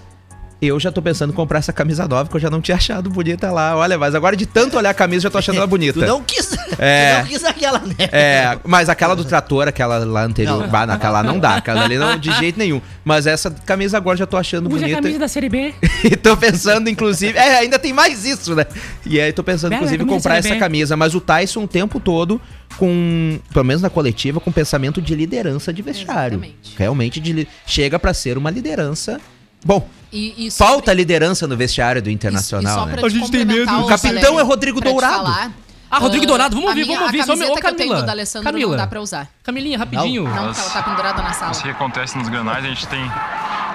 Eu 0.62 0.80
já 0.80 0.90
tô 0.90 1.02
pensando 1.02 1.30
em 1.30 1.36
comprar 1.36 1.58
essa 1.58 1.72
camisa 1.72 2.08
nova 2.08 2.28
que 2.30 2.36
eu 2.36 2.40
já 2.40 2.48
não 2.48 2.60
tinha 2.60 2.76
achado 2.76 3.10
bonita 3.10 3.50
lá. 3.50 3.76
Olha, 3.76 3.98
mas 3.98 4.14
agora 4.14 4.34
de 4.34 4.46
tanto 4.46 4.76
olhar 4.78 4.90
a 4.90 4.94
camisa 4.94 5.22
já 5.24 5.30
tô 5.30 5.36
achando 5.36 5.56
ela 5.56 5.66
bonita. 5.68 6.00
Tu 6.00 6.06
não 6.06 6.22
quis. 6.22 6.52
É. 6.78 7.14
Tu 7.14 7.18
não 7.18 7.26
quis 7.26 7.44
aquela, 7.44 7.78
né? 7.80 7.94
É, 8.10 8.58
mas 8.64 8.88
aquela 8.88 9.14
do 9.14 9.24
trator, 9.24 9.68
aquela 9.68 9.98
lá 9.98 10.22
anterior, 10.24 10.60
Não. 10.62 10.68
bah, 10.68 10.86
naquela 10.86 11.20
lá 11.20 11.22
não 11.22 11.38
dá, 11.38 11.56
aquela 11.56 11.84
ali 11.84 11.98
não, 11.98 12.16
de 12.18 12.32
jeito 12.38 12.58
nenhum. 12.58 12.80
Mas 13.04 13.26
essa 13.26 13.50
camisa 13.50 13.96
agora 13.98 14.16
já 14.16 14.26
tô 14.26 14.36
achando 14.36 14.68
Use 14.68 14.76
a 14.78 14.80
bonita. 14.80 15.02
camisa 15.02 15.18
da 15.18 15.28
Série 15.28 15.48
B. 15.48 15.74
E 16.02 16.16
tô 16.16 16.36
pensando, 16.36 16.88
inclusive. 16.88 17.36
É, 17.36 17.58
ainda 17.58 17.78
tem 17.78 17.92
mais 17.92 18.24
isso, 18.24 18.54
né? 18.54 18.64
E 19.04 19.20
aí 19.20 19.32
tô 19.32 19.42
pensando, 19.44 19.70
Bela 19.70 19.82
inclusive, 19.82 20.04
comprar 20.06 20.36
essa 20.36 20.56
camisa. 20.56 20.96
Mas 20.96 21.14
o 21.14 21.20
Tyson 21.20 21.64
o 21.64 21.68
tempo 21.68 22.00
todo 22.00 22.40
com, 22.78 23.38
pelo 23.52 23.64
menos 23.64 23.82
na 23.82 23.90
coletiva, 23.90 24.40
com 24.40 24.50
pensamento 24.50 25.02
de 25.02 25.14
liderança 25.14 25.72
de 25.72 25.82
vestiário. 25.82 26.36
Exatamente. 26.36 26.74
Realmente 26.78 27.20
de 27.20 27.46
chega 27.66 27.98
pra 27.98 28.14
ser 28.14 28.38
uma 28.38 28.50
liderança. 28.50 29.20
Bom, 29.64 29.88
E, 30.12 30.46
e 30.46 30.50
sobre- 30.50 30.72
falta 30.72 30.92
liderança 30.92 31.46
no 31.46 31.56
vestiário 31.56 32.02
do 32.02 32.10
Internacional, 32.10 32.72
e 32.76 32.80
só 32.80 32.86
né? 32.86 32.96
pra 32.96 33.08
te 33.08 33.18
complementar, 33.18 33.80
O 33.80 33.84
ô, 33.84 33.86
capitão 33.86 34.12
Valério, 34.20 34.38
é 34.40 34.42
Rodrigo 34.42 34.80
Dourado. 34.80 35.14
falar, 35.16 35.52
Ah, 35.90 35.98
Rodrigo 35.98 36.24
ah, 36.24 36.28
Dourado, 36.28 36.56
vamos 36.56 36.66
a 36.66 36.70
ouvir, 36.72 36.84
minha- 36.86 36.96
vamos 36.98 37.06
ouvir. 37.12 37.20
A 37.20 37.26
Só 37.26 37.32
me- 37.34 37.38
camiseta 37.38 37.52
Ô, 37.52 37.60
que 37.62 37.66
eu 37.68 37.76
tenho 37.76 37.90
Camila. 37.90 38.42
Camila. 38.42 38.70
não 38.72 38.76
dá 38.76 38.86
pra 38.88 39.00
usar. 39.00 39.28
Camilinha, 39.44 39.78
rapidinho. 39.78 40.24
Não, 40.24 40.46
Mas- 40.46 40.56
tá, 40.56 40.70
tá 40.70 40.82
pendurada 40.82 41.22
na 41.22 41.32
sala. 41.32 41.52
Isso 41.52 41.62
que 41.62 41.68
acontece 41.68 42.18
nos 42.18 42.28
granais, 42.28 42.64
a 42.64 42.68
gente 42.68 42.86
tem. 42.88 43.00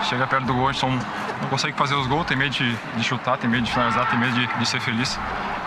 Chega 0.09 0.27
perto 0.27 0.45
do 0.45 0.53
gol, 0.53 0.67
a 0.67 0.71
gente 0.73 0.85
não 0.85 1.49
consegue 1.49 1.77
fazer 1.77 1.95
os 1.95 2.07
gols, 2.07 2.25
tem 2.27 2.35
medo 2.37 2.51
de, 2.51 2.75
de 2.97 3.03
chutar, 3.03 3.37
tem 3.37 3.49
medo 3.49 3.63
de 3.63 3.71
finalizar, 3.71 4.09
tem 4.09 4.19
medo 4.19 4.33
de, 4.33 4.47
de 4.59 4.65
ser 4.67 4.81
feliz. 4.81 5.17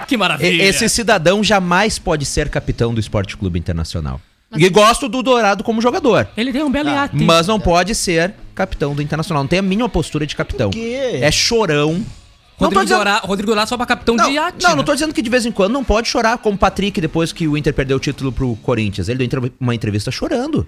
Que 0.07 0.15
E- 0.15 0.19
maravilha. 0.19 0.63
Esse 0.63 0.89
cidadão 0.91 1.43
jamais 1.43 1.99
pode 1.99 2.27
ser 2.27 2.51
capitão 2.51 2.93
do 2.93 3.01
Esporte 3.01 3.35
Clube 3.37 3.59
Internacional. 3.59 4.21
Mas- 4.51 4.61
E 4.63 4.69
gosto 4.69 5.09
do 5.09 5.23
Dourado 5.23 5.65
como 5.65 5.81
jogador. 5.81 6.29
Ele 6.37 6.53
tem 6.53 6.63
um 6.63 6.71
belo 6.71 6.91
iate. 6.91 7.17
Mas 7.17 7.47
não 7.47 7.59
pode 7.59 7.95
ser 7.95 8.35
capitão 8.53 8.95
do 8.95 9.03
Internacional. 9.03 9.43
Não 9.43 9.49
tem 9.49 9.59
a 9.59 9.63
mínima 9.63 9.89
postura 9.89 10.27
de 10.27 10.35
capitão. 10.37 10.71
Por 10.71 10.79
quê? 10.79 11.19
É 11.21 11.31
chorão. 11.31 12.05
Rodrigo 12.59 12.83
dizendo- 12.83 12.99
Dourado, 12.99 13.27
Rodrigo 13.27 13.67
só 13.67 13.77
pra 13.77 13.87
capitão 13.87 14.15
Não, 14.15 14.27
de 14.27 14.33
iate. 14.35 14.63
não, 14.63 14.71
né? 14.71 14.77
não 14.77 14.85
tô 14.85 14.93
dizendo 14.95 15.13
que 15.13 15.23
de 15.23 15.31
vez 15.31 15.45
em 15.45 15.51
quando 15.51 15.73
não 15.73 15.83
pode 15.83 16.09
chorar, 16.09 16.39
como 16.39 16.55
o 16.55 16.59
Patrick 16.59 17.01
depois 17.01 17.33
que 17.33 17.49
o 17.49 17.57
Inter 17.57 17.75
perdeu 17.75 17.97
o 17.97 18.01
título 18.01 18.31
pro 18.31 18.55
Corinthians. 18.57 19.09
Ele 19.09 19.27
deu 19.27 19.51
uma 19.59 19.75
entrevista 19.75 20.11
chorando. 20.11 20.67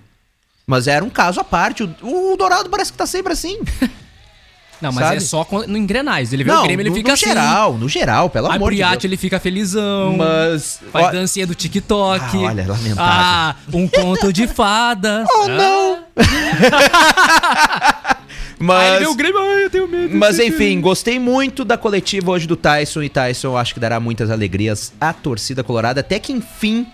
Mas 0.67 0.89
era 0.89 1.05
um 1.05 1.11
caso 1.11 1.41
à 1.41 1.45
parte. 1.45 1.83
O, 2.03 2.33
o 2.33 2.37
Dourado 2.37 2.69
parece 2.71 2.91
que 2.91 2.99
tá 2.99 3.07
sempre 3.07 3.33
assim. 3.33 3.59
Não, 4.83 4.93
mas 4.93 5.05
sabe? 5.05 5.17
é 5.17 5.21
só 5.21 5.45
quando- 5.45 5.69
no 5.69 5.79
engrenais. 5.79 6.33
Ele 6.33 6.45
vê 6.45 6.51
o 6.51 6.55
não, 6.55 6.65
Grêmio, 6.65 6.83
ele 6.83 6.91
no, 6.91 6.97
fica 6.97 7.09
no 7.09 7.15
assim. 7.15 7.27
geral, 7.27 7.75
no 7.79 7.89
geral, 7.89 8.29
pelo 8.29 8.49
Aí 8.51 8.57
amor 8.57 8.73
de 8.75 8.83
Deus. 8.85 9.05
ele 9.05 9.17
fica 9.17 9.39
felizão. 9.41 10.17
Mas... 10.17 10.81
Faz 10.93 11.07
ó, 11.07 11.11
dancinha 11.13 11.47
do 11.47 11.55
TikTok. 11.55 12.21
Ah, 12.23 12.39
olha, 12.41 12.67
lamentável. 12.67 12.95
Ah, 12.99 13.57
um 13.73 13.89
conto 13.89 14.33
de 14.33 14.47
fada. 14.47 15.25
Oh, 15.33 15.49
não! 15.49 16.04
Aí 16.17 16.25
mas... 18.59 18.97
ele 18.97 19.05
vê 19.05 19.11
o 19.11 19.15
Grêmio, 19.15 19.41
ai, 19.41 19.65
eu 19.65 19.71
tenho 19.71 19.89
medo. 19.89 20.17
Mas 20.17 20.39
enfim, 20.39 20.81
gostei 20.81 21.19
muito 21.19 21.65
da 21.65 21.77
coletiva 21.77 22.31
hoje 22.31 22.47
do 22.47 22.57
Tyson 22.57 23.03
e 23.03 23.09
Tyson 23.09 23.49
eu 23.49 23.57
acho 23.57 23.75
que 23.75 23.81
dará 23.81 23.99
muitas 23.99 24.31
alegrias 24.31 24.93
à 25.01 25.13
torcida 25.13 25.65
colorada. 25.65 26.01
Até 26.01 26.19
que 26.19 26.33
enfim 26.33 26.87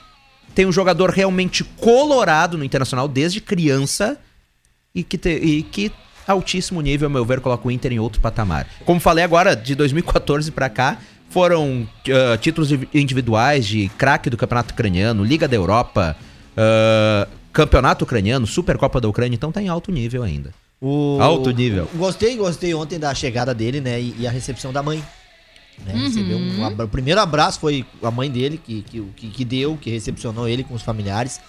tem 0.55 0.67
um 0.67 0.73
jogador 0.73 1.11
realmente 1.11 1.63
colorado 1.63 2.59
no 2.59 2.65
Internacional 2.65 3.07
desde 3.07 3.41
criança 3.41 4.19
e 4.95 5.05
que, 5.05 5.17
te, 5.17 5.31
e 5.31 5.63
que 5.63 5.93
altíssimo 6.27 6.81
nível, 6.81 7.07
ao 7.07 7.13
meu 7.13 7.25
ver, 7.25 7.41
coloca 7.41 7.67
o 7.67 7.71
Inter 7.71 7.93
em 7.93 7.99
outro 7.99 8.21
patamar. 8.21 8.67
Como 8.85 9.01
falei 9.01 9.25
agora, 9.25 9.55
de 9.55 9.75
2014 9.75 10.51
pra 10.51 10.69
cá, 10.69 10.99
foram 11.29 11.89
ah, 12.09 12.37
títulos 12.37 12.73
indivi- 12.73 12.89
individuais 12.93 13.67
de 13.67 13.89
craque 13.97 14.29
do 14.29 14.37
Campeonato 14.37 14.75
Ucraniano, 14.75 15.25
Liga 15.25 15.47
da 15.47 15.57
Europa, 15.57 16.17
ah, 16.57 17.29
Campeonato 17.53 18.05
Ucraniano, 18.05 18.47
Supercopa 18.47 19.01
da 19.01 19.09
Ucrânia, 19.09 19.35
então 19.35 19.51
tá 19.53 19.61
em 19.63 19.69
alto 19.69 19.91
nível 19.91 20.23
ainda. 20.23 20.53
O- 20.81 21.19
Alto 21.21 21.51
nível. 21.51 21.89
Gostei, 21.95 22.37
gostei 22.37 22.73
ontem 22.75 22.99
da 22.99 23.15
chegada 23.15 23.53
dele, 23.55 23.81
né? 23.81 24.01
E, 24.01 24.15
e 24.21 24.27
a 24.27 24.31
recepção 24.31 24.73
da 24.73 24.83
mãe. 24.83 25.05
Né? 25.85 25.95
Uhum. 25.95 26.01
Recebeu 26.01 26.39
um 26.39 26.65
abra- 26.65 26.85
o 26.87 26.89
primeiro 26.89 27.21
abraço 27.21 27.59
foi 27.61 27.85
a 28.03 28.11
mãe 28.11 28.31
dele 28.31 28.61
que, 28.65 28.83
que, 28.83 29.01
que, 29.17 29.31
que 29.31 29.45
deu, 29.45 29.77
que 29.81 29.91
recepcionou 29.91 30.49
ele 30.49 30.63
com 30.65 30.75
os 30.75 30.83
familiares. 30.83 31.41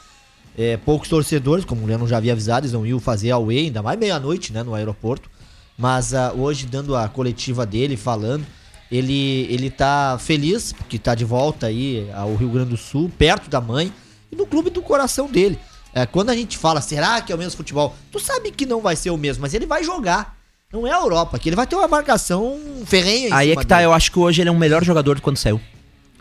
É, 0.58 0.76
poucos 0.78 1.08
torcedores, 1.08 1.64
como 1.64 1.84
o 1.84 1.86
Leandro 1.88 2.08
já 2.08 2.18
havia 2.18 2.34
avisado, 2.34 2.66
eles 2.66 2.74
não 2.74 2.86
iam 2.86 3.00
fazer 3.00 3.32
a 3.32 3.36
away, 3.36 3.66
ainda 3.68 3.82
mais 3.82 3.98
meia-noite, 3.98 4.52
né, 4.52 4.64
no 4.64 4.74
aeroporto. 4.74 5.30
Mas 5.78 6.14
ah, 6.14 6.34
hoje, 6.36 6.66
dando 6.66 6.96
a 6.96 7.08
coletiva 7.08 7.66
dele, 7.66 7.96
falando, 7.96 8.46
ele, 8.92 9.48
ele 9.50 9.70
tá 9.70 10.18
feliz, 10.20 10.74
porque 10.74 11.00
tá 11.00 11.16
de 11.16 11.24
volta 11.24 11.68
aí 11.68 12.10
ao 12.14 12.36
Rio 12.36 12.50
Grande 12.50 12.72
do 12.72 12.78
Sul, 12.78 13.10
perto 13.18 13.50
da 13.50 13.62
mãe, 13.62 13.94
e 14.30 14.36
no 14.36 14.46
clube 14.46 14.70
do 14.70 14.82
coração 14.82 15.28
dele. 15.32 15.58
É, 15.94 16.06
quando 16.06 16.30
a 16.30 16.36
gente 16.36 16.58
fala, 16.58 16.80
será 16.82 17.20
que 17.22 17.32
é 17.32 17.36
o 17.36 17.38
mesmo 17.38 17.58
futebol? 17.58 17.96
Tu 18.12 18.20
sabe 18.20 18.52
que 18.52 18.66
não 18.66 18.80
vai 18.82 18.96
ser 18.96 19.10
o 19.10 19.18
mesmo, 19.18 19.42
mas 19.42 19.54
ele 19.54 19.66
vai 19.66 19.84
jogar. 19.84 20.38
Não 20.72 20.88
é 20.88 20.92
a 20.92 20.98
Europa, 21.00 21.38
que 21.38 21.50
ele 21.50 21.56
vai 21.56 21.68
ter 21.68 21.76
uma 21.76 21.88
marcação 21.88 22.58
ferrenha 22.86 23.36
Aí 23.36 23.52
é 23.52 23.56
que 23.58 23.66
tá, 23.68 23.76
dele. 23.76 23.88
eu 23.88 23.94
acho 23.94 24.10
que 24.10 24.18
hoje 24.18 24.42
ele 24.42 24.48
é 24.48 24.52
um 24.52 24.58
melhor 24.58 24.84
jogador 24.86 25.16
do 25.16 25.18
que 25.18 25.24
quando 25.24 25.36
saiu. 25.38 25.60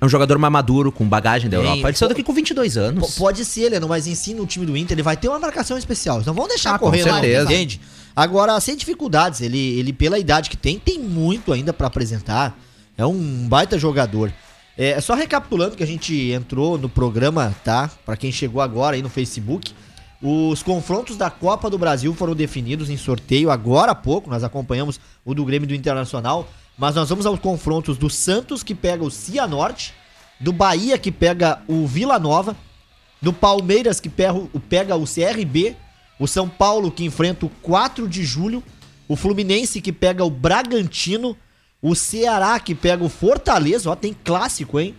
É 0.01 0.05
um 0.05 0.09
jogador 0.09 0.39
mais 0.39 0.53
maduro, 0.53 0.91
com 0.91 1.07
bagagem 1.09 1.49
da 1.49 1.59
Bem, 1.59 1.67
Europa. 1.69 1.89
Ele 1.89 1.97
saiu 1.97 2.09
daqui 2.09 2.23
com 2.25 2.33
22 2.33 2.75
P- 2.75 2.81
anos. 2.81 3.15
Pode 3.17 3.45
ser, 3.45 3.69
Leno, 3.69 3.87
mas 3.87 4.07
ensina 4.09 4.43
o 4.43 4.47
time 4.47 4.67
do 4.67 4.77
Inter, 4.77 4.95
ele 4.97 5.03
vai 5.03 5.17
ter 5.17 5.29
uma 5.29 5.39
marcação 5.39 5.79
especial. 5.79 6.21
Não 6.27 6.35
vão 6.35 6.49
deixar 6.49 6.75
Ah, 6.75 6.79
correr, 6.79 7.05
não, 7.05 7.13
certeza. 7.21 7.45
entende? 7.53 7.81
Agora, 8.17 8.59
sem 8.61 8.75
dificuldades, 8.77 9.41
ele, 9.41 9.79
ele 9.79 9.93
pela 9.93 10.19
idade 10.19 10.51
que 10.51 10.57
tem, 10.57 10.79
tem 10.81 10.99
muito 10.99 11.53
ainda 11.53 11.73
pra 11.73 11.87
apresentar. 11.87 12.59
É 12.99 13.07
um 13.07 13.47
baita 13.47 13.79
jogador. 13.79 14.33
É, 14.77 15.01
só 15.01 15.15
recapitulando 15.15 15.77
que 15.77 15.83
a 15.83 15.87
gente 15.87 16.31
entrou 16.31 16.79
no 16.79 16.89
programa, 16.89 17.55
tá? 17.65 17.91
Pra 18.05 18.17
quem 18.17 18.33
chegou 18.33 18.63
agora 18.63 18.97
aí 18.97 19.03
no 19.03 19.11
Facebook, 19.11 19.75
os 20.23 20.63
confrontos 20.63 21.17
da 21.17 21.31
Copa 21.31 21.71
do 21.71 21.79
Brasil 21.79 22.15
foram 22.15 22.35
definidos 22.35 22.91
em 22.91 22.97
sorteio 22.97 23.51
agora 23.51 23.93
há 23.93 23.95
pouco. 23.95 24.29
Nós 24.29 24.45
acompanhamos 24.45 25.01
o 25.25 25.35
do 25.35 25.45
Grêmio 25.45 25.67
do 25.67 25.75
Internacional, 25.75 26.49
mas 26.77 26.95
nós 26.95 27.09
vamos 27.09 27.27
aos 27.27 27.41
confrontos 27.41 27.97
do 27.97 28.11
Santos 28.11 28.63
que 28.63 28.75
pega 28.75 29.03
o 29.03 29.11
Cianorte, 29.11 29.95
do 30.39 30.53
Bahia 30.53 30.99
que 30.99 31.11
pega 31.11 31.63
o 31.67 31.87
Vila 31.87 32.19
Nova, 32.19 32.57
do 33.21 33.33
Palmeiras 33.33 34.01
que 34.01 34.09
pega 34.09 34.97
o 34.97 35.05
CRB, 35.05 35.77
o 36.19 36.27
São 36.27 36.49
Paulo 36.49 36.91
que 36.91 37.05
enfrenta 37.05 37.47
o 37.47 37.51
4 37.63 38.09
de 38.09 38.25
julho, 38.25 38.63
o 39.09 39.17
Fluminense 39.17 39.81
que 39.81 39.93
pega 39.93 40.25
o 40.25 40.31
Bragantino, 40.31 41.37
o 41.83 41.95
Ceará 41.95 42.59
que 42.61 42.75
pega 42.75 43.03
o 43.03 43.09
Fortaleza, 43.09 43.91
ó, 43.91 43.97
tem 43.97 44.15
clássico, 44.25 44.79
hein? 44.79 44.95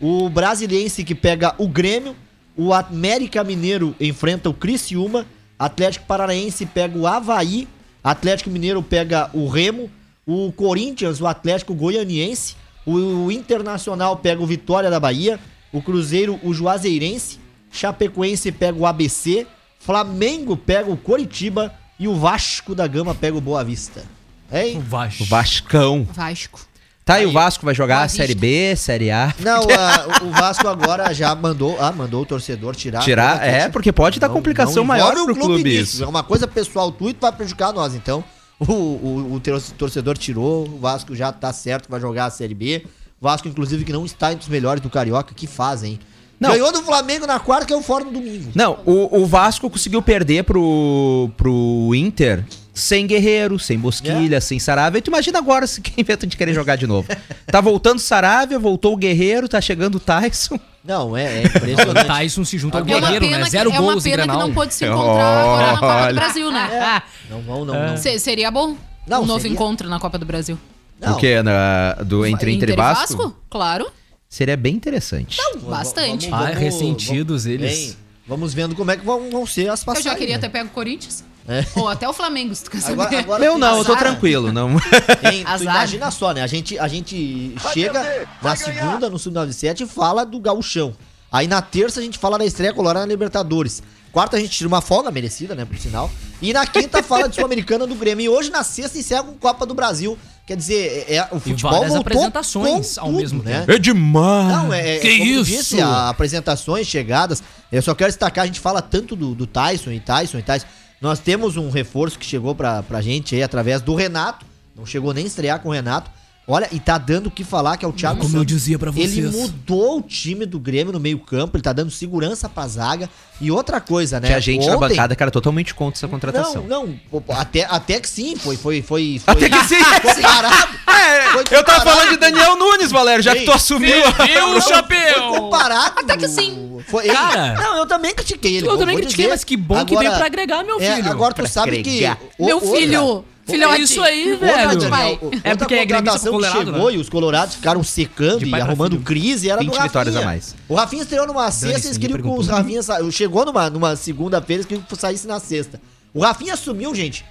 O 0.00 0.28
Brasiliense 0.28 1.04
que 1.04 1.14
pega 1.14 1.54
o 1.58 1.66
Grêmio, 1.66 2.14
o 2.56 2.72
América 2.72 3.42
Mineiro 3.42 3.94
enfrenta 4.00 4.48
o 4.48 4.54
Criciúma, 4.54 5.26
Atlético 5.58 6.06
Paranaense 6.06 6.66
pega 6.66 6.98
o 6.98 7.06
Havaí, 7.06 7.66
Atlético 8.04 8.50
Mineiro 8.50 8.82
pega 8.82 9.30
o 9.32 9.48
Remo, 9.48 9.90
o 10.26 10.52
Corinthians, 10.52 11.20
o 11.20 11.26
Atlético 11.26 11.74
Goianiense, 11.74 12.56
o 12.84 13.30
Internacional 13.32 14.16
pega 14.16 14.42
o 14.42 14.46
Vitória 14.46 14.90
da 14.90 15.00
Bahia, 15.00 15.40
o 15.72 15.82
Cruzeiro, 15.82 16.38
o 16.42 16.52
Juazeirense, 16.52 17.40
Chapecoense 17.70 18.52
pega 18.52 18.78
o 18.78 18.86
ABC, 18.86 19.46
Flamengo 19.78 20.56
pega 20.56 20.90
o 20.90 20.96
Coritiba 20.96 21.74
e 21.98 22.06
o 22.06 22.14
Vasco 22.14 22.74
da 22.74 22.86
Gama 22.86 23.14
pega 23.14 23.36
o 23.36 23.40
Boa 23.40 23.64
Vista. 23.64 24.15
Hein? 24.52 24.78
O 24.78 24.80
Vasco. 24.80 25.22
O 25.22 25.26
Vascão. 25.26 26.08
Vasco. 26.12 26.60
Tá, 27.04 27.18
e 27.18 27.22
Aí. 27.22 27.26
o 27.26 27.32
Vasco 27.32 27.64
vai 27.64 27.72
jogar 27.74 28.02
a 28.02 28.08
Série. 28.08 28.34
B, 28.34 28.74
Série 28.74 29.12
A. 29.12 29.32
Não, 29.38 29.62
a- 29.70 30.24
o 30.24 30.30
Vasco 30.32 30.66
agora 30.66 31.14
já 31.14 31.32
mandou, 31.36 31.76
ah, 31.80 31.92
mandou 31.92 32.22
o 32.22 32.26
torcedor 32.26 32.74
tirar. 32.74 33.00
Tirar? 33.00 33.46
É, 33.46 33.68
porque 33.68 33.92
pode 33.92 34.18
dar 34.18 34.28
complicação 34.28 34.84
maior 34.84 35.12
envolve 35.12 35.34
pro 35.34 35.42
o 35.42 35.46
clube 35.46 35.62
nisso. 35.62 35.94
isso. 35.96 36.04
É 36.04 36.06
uma 36.08 36.24
coisa 36.24 36.48
pessoal 36.48 36.90
tua 36.90 37.10
e 37.10 37.14
tu 37.14 37.20
vai 37.20 37.30
prejudicar 37.30 37.72
nós. 37.72 37.94
Então, 37.94 38.24
o, 38.58 38.72
o, 38.72 39.32
o 39.34 39.40
tor- 39.40 39.60
torcedor 39.78 40.18
tirou, 40.18 40.66
o 40.66 40.78
Vasco 40.80 41.14
já 41.14 41.30
tá 41.30 41.52
certo, 41.52 41.88
vai 41.88 42.00
jogar 42.00 42.24
a 42.26 42.30
Série 42.30 42.54
B. 42.54 42.84
O 43.20 43.24
Vasco, 43.24 43.46
inclusive, 43.46 43.84
que 43.84 43.92
não 43.92 44.04
está 44.04 44.32
entre 44.32 44.42
os 44.42 44.48
melhores 44.48 44.80
do 44.82 44.90
Carioca, 44.90 45.32
que 45.32 45.46
fazem. 45.46 46.00
Não. 46.38 46.50
Ganhou 46.50 46.70
do 46.72 46.82
Flamengo 46.82 47.26
na 47.26 47.38
quarta, 47.40 47.66
caiu 47.66 47.82
fora 47.82 48.04
no 48.04 48.10
domingo. 48.12 48.50
Não, 48.54 48.78
o, 48.84 49.22
o 49.22 49.26
Vasco 49.26 49.70
conseguiu 49.70 50.02
perder 50.02 50.44
pro, 50.44 51.30
pro 51.36 51.92
Inter 51.94 52.44
sem 52.74 53.06
Guerreiro, 53.06 53.58
sem 53.58 53.78
Bosquilha, 53.78 54.38
sem 54.38 54.58
Saravia. 54.58 54.98
E 54.98 55.02
tu 55.02 55.08
imagina 55.08 55.38
agora 55.38 55.66
se 55.66 55.80
quem 55.80 55.94
inventa 55.96 56.26
de 56.26 56.36
querer 56.36 56.52
jogar 56.52 56.76
de 56.76 56.86
novo. 56.86 57.08
Tá 57.46 57.58
voltando 57.62 57.98
Saravia, 57.98 58.58
voltou 58.58 58.92
o 58.92 58.96
Guerreiro, 58.98 59.48
tá 59.48 59.60
chegando 59.62 59.94
o 59.94 60.00
Tyson. 60.00 60.60
Não, 60.84 61.16
é, 61.16 61.38
é 61.38 61.42
O 61.48 61.56
impressionante. 61.56 62.06
Tyson 62.06 62.44
se 62.44 62.58
junta 62.58 62.78
ao 62.78 62.84
É 62.84 62.86
Guerreiro, 62.86 63.30
né? 63.30 63.42
que, 63.44 63.50
Zero 63.50 63.70
é 63.70 63.80
uma 63.80 63.92
gols 63.92 64.04
pena 64.04 64.22
que 64.24 64.28
não 64.28 64.52
pôde 64.52 64.74
se 64.74 64.84
encontrar 64.84 65.40
agora 65.42 65.66
na 65.72 65.78
Copa 65.78 65.86
Olha. 65.94 66.08
do 66.08 66.14
Brasil, 66.14 66.52
né? 66.52 67.02
Não, 67.30 67.42
não, 67.42 67.64
não. 67.64 67.74
não. 67.88 67.96
Se- 67.96 68.18
seria 68.20 68.50
bom 68.50 68.76
Não, 69.06 69.22
um 69.22 69.26
novo 69.26 69.40
seria. 69.40 69.54
encontro 69.54 69.88
na 69.88 69.98
Copa 69.98 70.16
do 70.18 70.26
Brasil. 70.26 70.56
Não. 71.00 71.14
O 71.14 71.16
quê? 71.16 71.42
Na, 71.42 71.94
do, 72.04 72.24
entre 72.26 72.52
Inter, 72.52 72.70
e 72.70 72.76
Vasco? 72.76 73.34
Claro. 73.50 73.86
Seria 74.28 74.56
bem 74.56 74.74
interessante. 74.74 75.38
Bastante. 75.62 76.28
Ah, 76.32 76.46
ressentidos 76.46 77.46
eles. 77.46 77.70
Bem, 77.88 77.96
vamos 78.26 78.52
vendo 78.52 78.74
como 78.74 78.90
é 78.90 78.96
que 78.96 79.04
vão, 79.04 79.30
vão 79.30 79.46
ser 79.46 79.68
as 79.70 79.80
Eu 79.80 79.86
passagens. 79.86 80.12
já 80.12 80.18
queria 80.18 80.34
né? 80.36 80.40
ter 80.40 80.48
pego 80.48 80.68
o 80.68 80.72
Corinthians. 80.72 81.24
É. 81.48 81.64
Ou 81.76 81.88
até 81.88 82.08
o 82.08 82.12
Flamengo, 82.12 82.52
se 82.54 82.64
tu 82.64 82.70
quer 82.72 82.80
saber. 82.80 83.02
Agora- 83.02 83.18
agora- 83.20 83.44
Eu 83.44 83.56
não, 83.56 83.78
eu 83.78 83.84
tô 83.84 83.92
Azar. 83.92 84.02
tranquilo. 84.04 84.52
Não. 84.52 84.70
Azar. 85.46 85.60
imagina 85.62 86.10
só, 86.10 86.32
né? 86.32 86.42
A 86.42 86.46
gente, 86.48 86.76
a 86.76 86.88
gente 86.88 87.54
chega 87.72 88.26
na 88.42 88.56
segunda, 88.56 89.08
no 89.08 89.16
Sub-97, 89.18 89.82
e 89.82 89.86
fala 89.86 90.26
do 90.26 90.40
gauchão. 90.40 90.92
Aí 91.30 91.46
na 91.46 91.62
terça 91.62 92.00
a 92.00 92.02
gente 92.02 92.18
fala 92.18 92.36
da 92.36 92.44
estreia 92.44 92.72
colorada 92.74 93.06
na 93.06 93.12
Libertadores. 93.12 93.80
Quarta 94.10 94.36
a 94.36 94.40
gente 94.40 94.50
tira 94.56 94.66
uma 94.66 94.80
folga 94.80 95.10
merecida, 95.10 95.54
né, 95.54 95.64
por 95.64 95.76
sinal. 95.78 96.10
E 96.42 96.52
na 96.52 96.66
quinta 96.66 97.02
fala 97.02 97.28
de 97.28 97.34
Sul-Americana 97.36 97.86
do 97.86 97.94
Grêmio. 97.94 98.24
E 98.24 98.28
hoje 98.28 98.50
na 98.50 98.64
sexta 98.64 98.98
encerra 98.98 99.22
com 99.24 99.34
Copa 99.34 99.64
do 99.66 99.74
Brasil. 99.74 100.18
Quer 100.46 100.56
dizer, 100.56 101.06
é, 101.08 101.16
é- 101.16 101.28
o 101.32 101.40
futebol 101.40 101.72
várias 101.72 101.88
voltou 101.92 102.00
apresentações 102.02 102.96
ao 102.98 103.10
mesmo 103.10 103.42
tempo. 103.42 103.70
É 103.70 103.78
demais. 103.78 104.48
Não, 104.56 104.72
é, 104.72 104.96
é 104.96 104.98
Que 105.00 105.08
isso? 105.08 105.44
disse, 105.50 105.80
a- 105.80 106.08
apresentações, 106.08 106.86
chegadas. 106.86 107.42
Eu 107.72 107.82
só 107.82 107.94
quero 107.96 108.10
destacar, 108.10 108.44
a 108.44 108.46
gente 108.46 108.60
fala 108.60 108.80
tanto 108.80 109.16
do, 109.16 109.34
do 109.34 109.44
Tyson 109.44 109.90
e 109.90 109.98
Tyson 109.98 110.38
e 110.38 110.42
Tyson. 110.42 110.66
Nós 111.00 111.18
temos 111.18 111.56
um 111.56 111.68
reforço 111.68 112.16
que 112.16 112.24
chegou 112.24 112.54
pra, 112.54 112.82
pra 112.84 113.00
gente 113.00 113.34
aí 113.34 113.42
através 113.42 113.82
do 113.82 113.94
Renato. 113.96 114.46
Não 114.76 114.86
chegou 114.86 115.12
nem 115.12 115.24
a 115.24 115.26
estrear 115.26 115.58
com 115.60 115.68
o 115.70 115.72
Renato. 115.72 116.10
Olha, 116.48 116.68
e 116.70 116.78
tá 116.78 116.96
dando 116.96 117.26
o 117.26 117.30
que 117.30 117.42
falar, 117.42 117.76
que 117.76 117.84
é 117.84 117.88
o 117.88 117.92
Thiago 117.92 118.20
Como 118.20 118.36
eu 118.36 118.44
dizia 118.44 118.78
pra 118.78 118.90
Ele 118.94 119.08
vocês. 119.08 119.34
mudou 119.34 119.98
o 119.98 120.02
time 120.02 120.46
do 120.46 120.60
Grêmio 120.60 120.92
no 120.92 121.00
meio 121.00 121.18
campo, 121.18 121.56
ele 121.56 121.62
tá 121.62 121.72
dando 121.72 121.90
segurança 121.90 122.48
pra 122.48 122.68
zaga. 122.68 123.10
E 123.40 123.50
outra 123.50 123.80
coisa, 123.80 124.20
né? 124.20 124.28
Que 124.28 124.34
a 124.34 124.38
gente 124.38 124.64
na 124.64 124.76
ontem- 124.76 124.88
bancada, 124.90 125.16
cara, 125.16 125.28
totalmente 125.30 125.74
contra 125.74 125.98
essa 125.98 126.06
contratação. 126.06 126.62
Não, 126.68 126.86
não, 126.86 127.24
até, 127.36 127.64
até 127.68 127.98
que 127.98 128.08
sim, 128.08 128.36
foi, 128.36 128.56
foi, 128.56 128.80
foi, 128.80 129.20
foi 129.24 129.34
Até 129.34 129.48
que 129.50 129.64
sim. 129.64 129.74
Foi 130.02 130.22
parado. 130.22 130.68
É, 130.86 131.22
Foi 131.32 131.40
eu 131.40 131.44
tava 131.64 131.78
comparado. 131.80 131.90
falando 131.90 132.10
de 132.10 132.16
Daniel 132.16 132.56
Nunes, 132.56 132.92
Valério, 132.92 133.22
já 133.24 133.34
que 133.34 133.44
tu 133.44 133.50
assumiu. 133.52 133.90
Viu, 133.90 134.52
Foi 134.52 134.60
chapéu? 134.62 135.28
comparado. 135.30 135.98
Até 135.98 136.16
que 136.16 136.28
sim. 136.28 136.78
Foi, 136.88 137.08
Cara. 137.08 137.54
não, 137.54 137.76
eu 137.78 137.86
também 137.86 138.14
critiquei 138.14 138.58
ele. 138.58 138.66
Eu 138.66 138.70
vou- 138.70 138.78
também 138.78 138.94
vou 138.94 139.02
critiquei, 139.02 139.24
dizer. 139.24 139.34
mas 139.34 139.42
que 139.42 139.56
bom 139.56 139.84
que 139.84 139.96
veio 139.96 140.12
pra 140.12 140.26
agregar, 140.26 140.62
meu 140.62 140.80
é, 140.80 140.94
filho. 140.94 141.10
agora 141.10 141.34
tu 141.34 141.38
Pra 141.38 141.48
sabe 141.48 141.80
agregar. 141.80 142.16
que... 142.16 142.42
o- 142.42 142.46
Meu 142.46 142.56
outra- 142.58 142.70
filho, 142.78 143.24
É 143.24 143.35
filhote. 143.52 143.82
isso 143.82 144.02
aí, 144.02 144.32
outra, 144.32 144.46
velho. 144.46 144.78
Daniel, 144.78 145.18
outra 145.22 145.40
É 145.44 145.54
porque 145.54 145.74
é 145.74 145.84
gremista 145.86 146.18
contratação 146.28 146.38
que 146.38 146.58
chegou 146.64 146.90
né? 146.90 146.96
e 146.96 146.98
os 146.98 147.08
colorados 147.08 147.54
ficaram 147.56 147.82
secando 147.82 148.44
e 148.44 148.54
arrumando 148.54 148.92
filho. 148.92 149.04
crise 149.04 149.48
era 149.50 149.60
20 149.60 149.68
do 149.68 149.72
Rafinha. 149.72 149.88
vitórias 149.88 150.16
a 150.16 150.22
mais. 150.22 150.54
O 150.68 150.74
Rafinha 150.74 151.02
estreou 151.02 151.26
numa 151.26 151.50
sexta 151.50 151.86
e 151.86 151.88
eles 151.88 151.98
queriam 151.98 152.20
que 152.20 152.28
os. 152.28 152.48
Rafinha 152.48 152.82
sa... 152.82 152.98
Chegou 153.10 153.44
numa, 153.44 153.70
numa 153.70 153.96
segunda-feira 153.96 154.60
eles 154.60 154.66
queriam 154.66 154.84
que 154.84 154.96
saísse 154.96 155.26
na 155.26 155.40
sexta. 155.40 155.80
O 156.12 156.20
Rafinha 156.20 156.54
assumiu, 156.54 156.94
gente, 156.94 157.24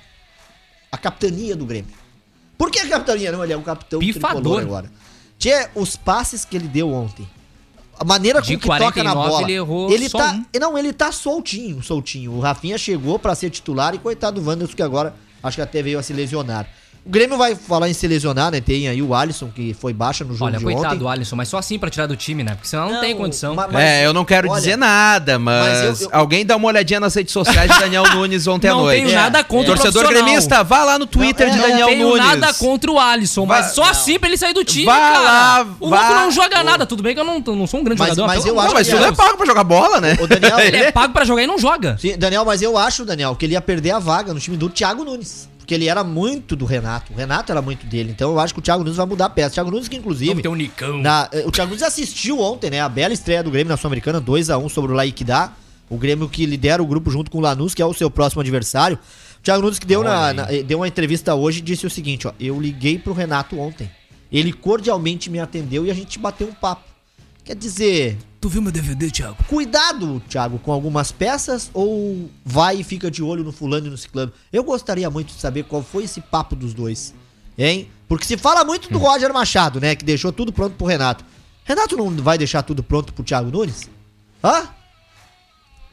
a 0.92 0.98
capitania 0.98 1.56
do 1.56 1.66
Grêmio. 1.66 1.92
Por 2.58 2.72
que 2.72 2.80
a 2.80 2.88
capitania? 2.88 3.32
Não, 3.32 3.44
ele 3.44 3.54
é 3.54 3.58
um 3.58 3.64
capitão 3.64 4.00
Pifador. 4.00 4.42
tricolor 4.42 4.62
agora. 4.62 4.92
Tchê, 5.38 5.70
os 5.76 5.96
passes 5.96 6.46
que 6.46 6.56
ele 6.56 6.68
deu 6.68 6.92
ontem. 6.92 7.28
A 7.98 8.04
maneira 8.04 8.42
De 8.42 8.58
com 8.58 8.62
que 8.62 8.68
toca 8.68 9.04
na 9.04 9.14
49, 9.14 9.30
bola. 9.30 9.42
ele 9.44 9.54
errou 9.54 9.90
ele 9.92 10.10
só 10.10 10.18
tá, 10.18 10.34
um. 10.34 10.60
Não, 10.60 10.78
ele 10.78 10.92
tá 10.92 11.12
soltinho, 11.12 11.82
soltinho. 11.82 12.34
O 12.34 12.40
Rafinha 12.40 12.78
chegou 12.78 13.18
pra 13.18 13.34
ser 13.36 13.50
titular 13.50 13.96
e 13.96 13.98
coitado 13.98 14.42
do 14.42 14.48
Wanderson 14.48 14.76
que 14.76 14.84
agora 14.84 15.16
acho 15.48 15.58
que 15.58 15.62
até 15.62 15.82
veio 15.82 16.00
a 16.00 16.04
se 16.04 16.14
lesionar. 16.14 16.68
O 17.06 17.10
Grêmio 17.12 17.38
vai 17.38 17.54
falar 17.54 17.88
em 17.88 17.94
se 17.94 18.08
lesionar, 18.08 18.50
né? 18.50 18.60
Tem 18.60 18.88
aí 18.88 19.00
o 19.00 19.14
Alisson 19.14 19.50
que 19.54 19.76
foi 19.76 19.94
baixa 19.94 20.24
no 20.24 20.34
jogo 20.34 20.46
Olha, 20.46 20.58
de 20.58 20.64
coitado 20.64 20.88
ontem. 20.88 20.98
do 20.98 21.08
Alisson, 21.08 21.36
mas 21.36 21.48
só 21.48 21.60
assim 21.60 21.78
pra 21.78 21.88
tirar 21.88 22.08
do 22.08 22.16
time, 22.16 22.44
né? 22.44 22.56
Porque 22.56 22.68
senão 22.68 22.90
não, 22.92 23.00
tem 23.00 23.16
condição. 23.16 23.54
ma- 23.54 23.68
mas- 23.72 23.84
É, 23.84 24.06
eu 24.08 24.12
não 24.12 24.26
quero 24.26 24.50
olha, 24.50 24.60
dizer 24.60 24.76
nada, 24.76 25.38
mas, 25.38 25.68
mas 25.90 26.02
eu- 26.02 26.10
eu- 26.10 26.18
alguém 26.20 26.44
dá 26.44 26.56
uma 26.56 26.68
olhadinha 26.68 27.00
nas 27.00 27.14
redes 27.14 27.32
sociais 27.32 27.72
de 27.72 27.80
Daniel 27.80 28.04
Nunes 28.16 28.48
ontem 28.48 28.70
à 28.70 28.72
Não 28.72 28.82
noite. 28.82 29.04
tenho 29.04 29.14
nada 29.16 29.44
contra 29.44 29.74
o 29.74 29.76
Torcedor 29.76 30.08
gremista, 30.10 30.64
vá 30.64 30.84
lá 30.84 30.98
no 30.98 31.06
Twitter 31.06 31.46
Não, 31.48 31.54
de 31.54 31.60
é, 31.60 31.62
Não 31.62 31.70
Daniel 31.70 31.88
tenho 31.90 32.08
Nunes. 32.10 32.26
nada 32.26 32.54
contra 32.56 32.92
o 32.92 33.00
Alisson, 33.00 33.46
mas 33.46 33.68
só 33.76 33.84
assim 33.84 34.18
pra 34.18 34.28
ele 34.28 34.38
sair 34.40 34.54
do 34.56 34.64
time, 34.66 34.86
Vá 34.86 34.98
cara. 34.98 35.20
lá, 35.20 35.68
o 35.80 35.90
vá- 35.92 36.00
outro 36.02 36.16
não 36.22 36.32
joga 36.32 36.64
nada. 36.64 36.88
Tudo 36.88 37.04
bem 37.04 37.14
que 37.14 37.20
eu 37.20 37.26
não, 37.26 37.40
não 37.40 37.68
sou 37.68 37.82
um 37.82 37.84
grande 37.84 38.00
Mas- 38.00 38.10
jogador. 38.16 38.28
mas 38.28 38.46
eu 38.48 38.60
acho 38.60 38.68
Não, 38.70 38.74
mas 38.74 38.88
de 38.88 38.94
tu 38.94 39.00
não 39.00 39.06
é 39.08 39.12
pago 39.12 39.38
pra 39.38 39.46
jogar 39.46 39.64
bola, 39.64 40.02
né? 40.02 40.18
O 40.20 40.26
Daniel, 40.26 40.58
Ele 40.60 40.78
é 40.78 40.92
pago 40.92 41.14
pra 41.14 41.24
jogar 41.24 41.44
e 41.44 41.48
não 41.48 41.60
joga. 41.60 41.98
Sim, 42.02 42.18
Daniel, 42.18 42.44
mas 42.44 42.64
eu 42.64 42.76
acho, 42.76 43.06
Daniel, 43.06 43.36
que 43.36 43.46
ele 43.46 43.54
ia 43.54 43.62
perder 43.62 43.92
a 43.92 44.00
vaga 44.00 44.34
no 44.34 44.40
time 44.40 44.58
do 44.58 44.70
Thiago 44.70 45.04
Nunes. 45.06 45.48
Porque 45.66 45.74
ele 45.74 45.88
era 45.90 46.04
muito 46.04 46.56
do 46.56 46.64
Renato. 46.64 47.12
O 47.12 47.16
Renato 47.16 47.52
era 47.52 47.60
muito 47.60 47.88
dele. 47.88 48.12
Então 48.12 48.30
eu 48.30 48.40
acho 48.40 48.54
que 48.54 48.60
o 48.60 48.62
Thiago 48.62 48.84
Nunes 48.84 48.98
vai 48.98 49.06
mudar 49.08 49.26
a 49.26 49.30
peça. 49.32 49.50
O 49.50 49.54
Thiago 49.56 49.72
Nunes, 49.72 49.88
que 49.88 49.96
inclusive. 49.98 50.40
Ter 50.44 50.48
um 50.48 50.54
Nicão. 50.54 51.00
Na, 51.02 51.28
eh, 51.32 51.44
o 51.44 51.52
Thiago 51.52 51.70
Nunes 51.72 51.82
assistiu 51.82 52.40
ontem, 52.40 52.70
né? 52.70 52.82
A 52.82 52.88
bela 52.88 53.12
estreia 53.16 53.42
do 53.42 53.50
Grêmio 53.50 53.70
na 53.72 53.76
Sul-Americana, 53.76 54.22
2x1 54.22 54.70
sobre 54.70 54.92
o 54.92 54.96
Laikidá. 54.96 55.54
O 55.90 55.98
Grêmio 55.98 56.30
que 56.30 56.46
lidera 56.46 56.84
o 56.84 56.86
grupo 56.86 57.10
junto 57.10 57.32
com 57.32 57.40
o 57.40 57.42
Lanús, 57.42 57.74
que 57.74 57.82
é 57.82 57.86
o 57.86 57.96
seu 57.96 58.12
próximo 58.12 58.42
adversário. 58.42 59.00
O 59.40 59.42
Thiago 59.42 59.64
Nunes 59.64 59.80
que 59.80 59.88
deu, 59.88 60.04
na, 60.04 60.34
na- 60.34 60.54
eh, 60.54 60.62
deu 60.62 60.78
uma 60.78 60.88
entrevista 60.88 61.34
hoje 61.34 61.58
e 61.58 61.62
disse 61.64 61.88
o 61.88 61.90
seguinte, 61.90 62.28
ó. 62.28 62.34
Eu 62.40 62.62
liguei 62.62 63.00
pro 63.00 63.14
Renato 63.14 63.60
ontem. 63.60 63.90
Ele 64.32 64.54
cordialmente 64.54 65.32
me 65.32 65.40
atendeu 65.40 65.84
e 65.84 65.90
a 65.90 65.96
gente 65.96 66.20
bateu 66.20 66.48
um 66.48 66.54
papo. 66.54 66.84
Quer 67.44 67.56
dizer, 67.56 68.18
Tu 68.46 68.50
viu 68.50 68.62
meu 68.62 68.72
DVD, 68.72 69.10
Thiago? 69.10 69.36
cuidado, 69.50 70.22
Thiago, 70.30 70.60
com 70.60 70.72
algumas 70.72 71.12
peças 71.12 71.72
ou 71.74 72.30
vai 72.46 72.76
e 72.76 72.84
fica 72.84 73.10
de 73.10 73.24
olho 73.24 73.44
no 73.44 73.52
fulano 73.52 73.88
e 73.88 73.90
no 73.90 73.98
ciclano? 73.98 74.32
Eu 74.54 74.64
gostaria 74.64 75.10
muito 75.10 75.34
de 75.34 75.42
saber 75.42 75.64
qual 75.64 75.82
foi 75.82 76.04
esse 76.04 76.22
papo 76.22 76.56
dos 76.56 76.72
dois, 76.72 77.12
hein? 77.58 77.90
Porque 78.08 78.24
se 78.24 78.38
fala 78.38 78.64
muito 78.64 78.88
do 78.88 79.00
Roger 79.00 79.34
Machado, 79.34 79.82
né, 79.82 79.96
que 79.96 80.06
deixou 80.06 80.32
tudo 80.32 80.54
pronto 80.54 80.76
pro 80.76 80.86
Renato. 80.86 81.26
Renato 81.64 81.98
não 81.98 82.12
vai 82.18 82.38
deixar 82.38 82.62
tudo 82.62 82.84
pronto 82.84 83.14
pro 83.14 83.24
Thiago 83.24 83.50
Nunes? 83.50 83.90
Hã? 84.44 84.70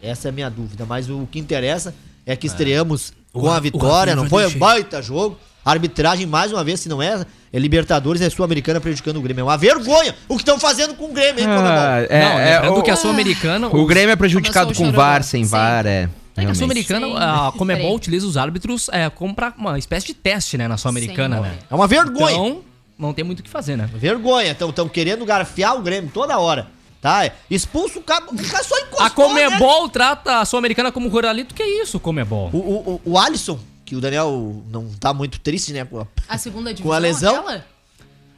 Essa 0.02 0.28
é 0.28 0.30
a 0.30 0.32
minha 0.32 0.50
dúvida, 0.50 0.84
mas 0.84 1.08
o 1.08 1.26
que 1.26 1.38
interessa 1.38 1.94
é 2.26 2.36
que 2.36 2.46
estreamos 2.46 3.14
o 3.18 3.21
com 3.32 3.50
a 3.50 3.58
vitória, 3.58 4.14
não 4.14 4.28
foi 4.28 4.42
um 4.42 4.46
deixei. 4.46 4.60
baita 4.60 5.02
jogo. 5.02 5.38
A 5.64 5.70
arbitragem, 5.70 6.26
mais 6.26 6.52
uma 6.52 6.64
vez, 6.64 6.80
se 6.80 6.88
não 6.88 7.00
é, 7.00 7.24
é 7.52 7.58
Libertadores, 7.58 8.20
é 8.20 8.28
Sul-Americana 8.28 8.80
prejudicando 8.80 9.18
o 9.18 9.22
Grêmio. 9.22 9.42
É 9.42 9.44
uma 9.44 9.56
vergonha 9.56 10.12
o 10.28 10.34
que 10.34 10.42
estão 10.42 10.58
fazendo 10.58 10.94
com 10.94 11.04
o 11.04 11.12
Grêmio, 11.12 11.40
hein? 11.40 11.46
Ah, 11.48 12.04
é, 12.08 12.20
não, 12.20 12.38
é, 12.38 12.54
lembrando 12.54 12.78
o, 12.80 12.82
que 12.82 12.90
a 12.90 12.96
Sul-Americana... 12.96 13.68
o 13.68 13.86
Grêmio 13.86 14.12
é 14.12 14.16
prejudicado 14.16 14.74
com 14.74 14.90
VAR, 14.90 15.22
sem 15.22 15.44
Sim. 15.44 15.50
VAR, 15.50 15.86
é. 15.86 16.08
É 16.36 16.44
que 16.44 16.50
a. 16.50 16.54
Sul-Americana, 16.54 17.06
a 17.06 17.52
Comebol 17.52 17.76
diferente. 17.76 17.96
utiliza 17.96 18.26
os 18.26 18.36
árbitros 18.36 18.88
é, 18.90 19.08
como 19.10 19.34
pra 19.34 19.52
uma 19.56 19.78
espécie 19.78 20.06
de 20.06 20.14
teste, 20.14 20.58
né, 20.58 20.66
na 20.66 20.76
Sul-Americana, 20.76 21.40
né? 21.40 21.58
É 21.70 21.74
uma 21.74 21.86
vergonha. 21.86 22.32
Então, 22.32 22.62
não 22.98 23.12
tem 23.12 23.24
muito 23.24 23.40
o 23.40 23.42
que 23.42 23.50
fazer, 23.50 23.76
né? 23.76 23.88
Vergonha, 23.94 24.52
estão 24.52 24.88
querendo 24.88 25.24
garfiar 25.24 25.76
o 25.76 25.82
Grêmio 25.82 26.10
toda 26.12 26.38
hora. 26.38 26.68
Tá? 27.02 27.30
Expulsa 27.50 27.98
o 27.98 28.02
cara, 28.02 28.24
o 28.26 28.36
cara 28.48 28.62
só 28.64 28.78
encostou. 28.78 29.04
A 29.04 29.10
Comebol 29.10 29.88
trata 29.88 30.38
a 30.38 30.44
Sul-Americana 30.44 30.90
como 30.92 31.08
ruralito, 31.08 31.52
que 31.54 31.62
é 31.62 31.82
isso, 31.82 31.98
Comebol? 31.98 32.44
né? 32.46 32.50
O, 32.54 32.58
o, 32.58 33.00
o, 33.04 33.10
o 33.12 33.18
Alisson, 33.18 33.58
que 33.84 33.96
o 33.96 34.00
Daniel 34.00 34.62
não 34.70 34.88
tá 35.00 35.12
muito 35.12 35.40
triste, 35.40 35.72
né? 35.72 35.84
com 35.84 35.98
a- 36.00 36.06
A 36.28 36.38
segunda 36.38 36.72
divisão, 36.72 36.86
Com 36.88 36.94
a 36.94 36.98
lesão? 36.98 37.36
aquela? 37.40 37.66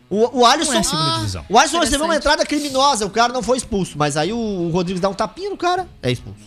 O, 0.09 0.40
o 0.40 0.46
Alisson. 0.46 0.70
Não 0.72 0.79
é 0.79 0.81
a 0.81 0.85
segunda 0.85 1.14
divisão. 1.16 1.44
O 1.48 1.59
Alisson 1.59 1.79
recebeu 1.81 2.07
uma 2.07 2.16
entrada 2.16 2.44
criminosa, 2.46 3.05
o 3.05 3.11
cara 3.11 3.33
não 3.35 3.42
foi 3.42 3.59
expulso. 3.59 3.98
Mas 3.98 4.16
aí 4.16 4.33
o, 4.33 4.38
o 4.38 4.70
Rodrigues 4.70 5.00
dá 5.00 5.09
um 5.11 5.14
tapinha 5.14 5.50
no 5.50 5.57
cara, 5.59 5.87
é 6.03 6.11
expulso. 6.11 6.40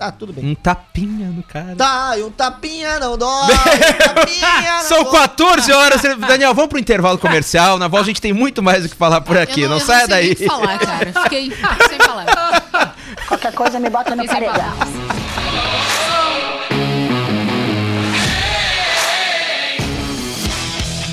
Tá, 0.00 0.10
tudo 0.10 0.32
bem. 0.32 0.46
Um 0.46 0.54
tapinha 0.54 1.28
no 1.28 1.42
cara. 1.42 1.76
Tá, 1.76 2.16
e 2.16 2.22
um 2.22 2.30
tapinha 2.30 2.98
não 2.98 3.18
dói. 3.18 3.52
um 3.52 3.98
tapinha 4.14 4.78
não 4.78 4.82
São 4.84 5.04
dói. 5.04 5.12
14 5.12 5.72
horas. 5.72 6.00
Daniel, 6.26 6.54
vamos 6.54 6.70
pro 6.70 6.78
intervalo 6.78 7.18
comercial. 7.18 7.78
Na 7.78 7.86
volta 7.86 8.04
a 8.04 8.06
gente 8.06 8.20
tem 8.22 8.32
muito 8.32 8.62
mais 8.62 8.82
o 8.86 8.88
que 8.88 8.96
falar 8.96 9.20
por 9.20 9.36
aqui. 9.36 9.60
Eu 9.60 9.68
Não, 9.68 9.76
eu 9.76 9.84
saia 9.84 10.06
nem 10.06 10.34
daí. 10.34 10.34
falar, 10.48 10.78
cara. 10.78 11.12
Fiquei 11.24 11.52
sem 11.90 11.98
falar. 11.98 12.94
Qualquer 13.28 13.52
coisa 13.52 13.78
me 13.78 13.90
bota 13.90 14.16
no 14.16 14.24
paredão. 14.24 14.72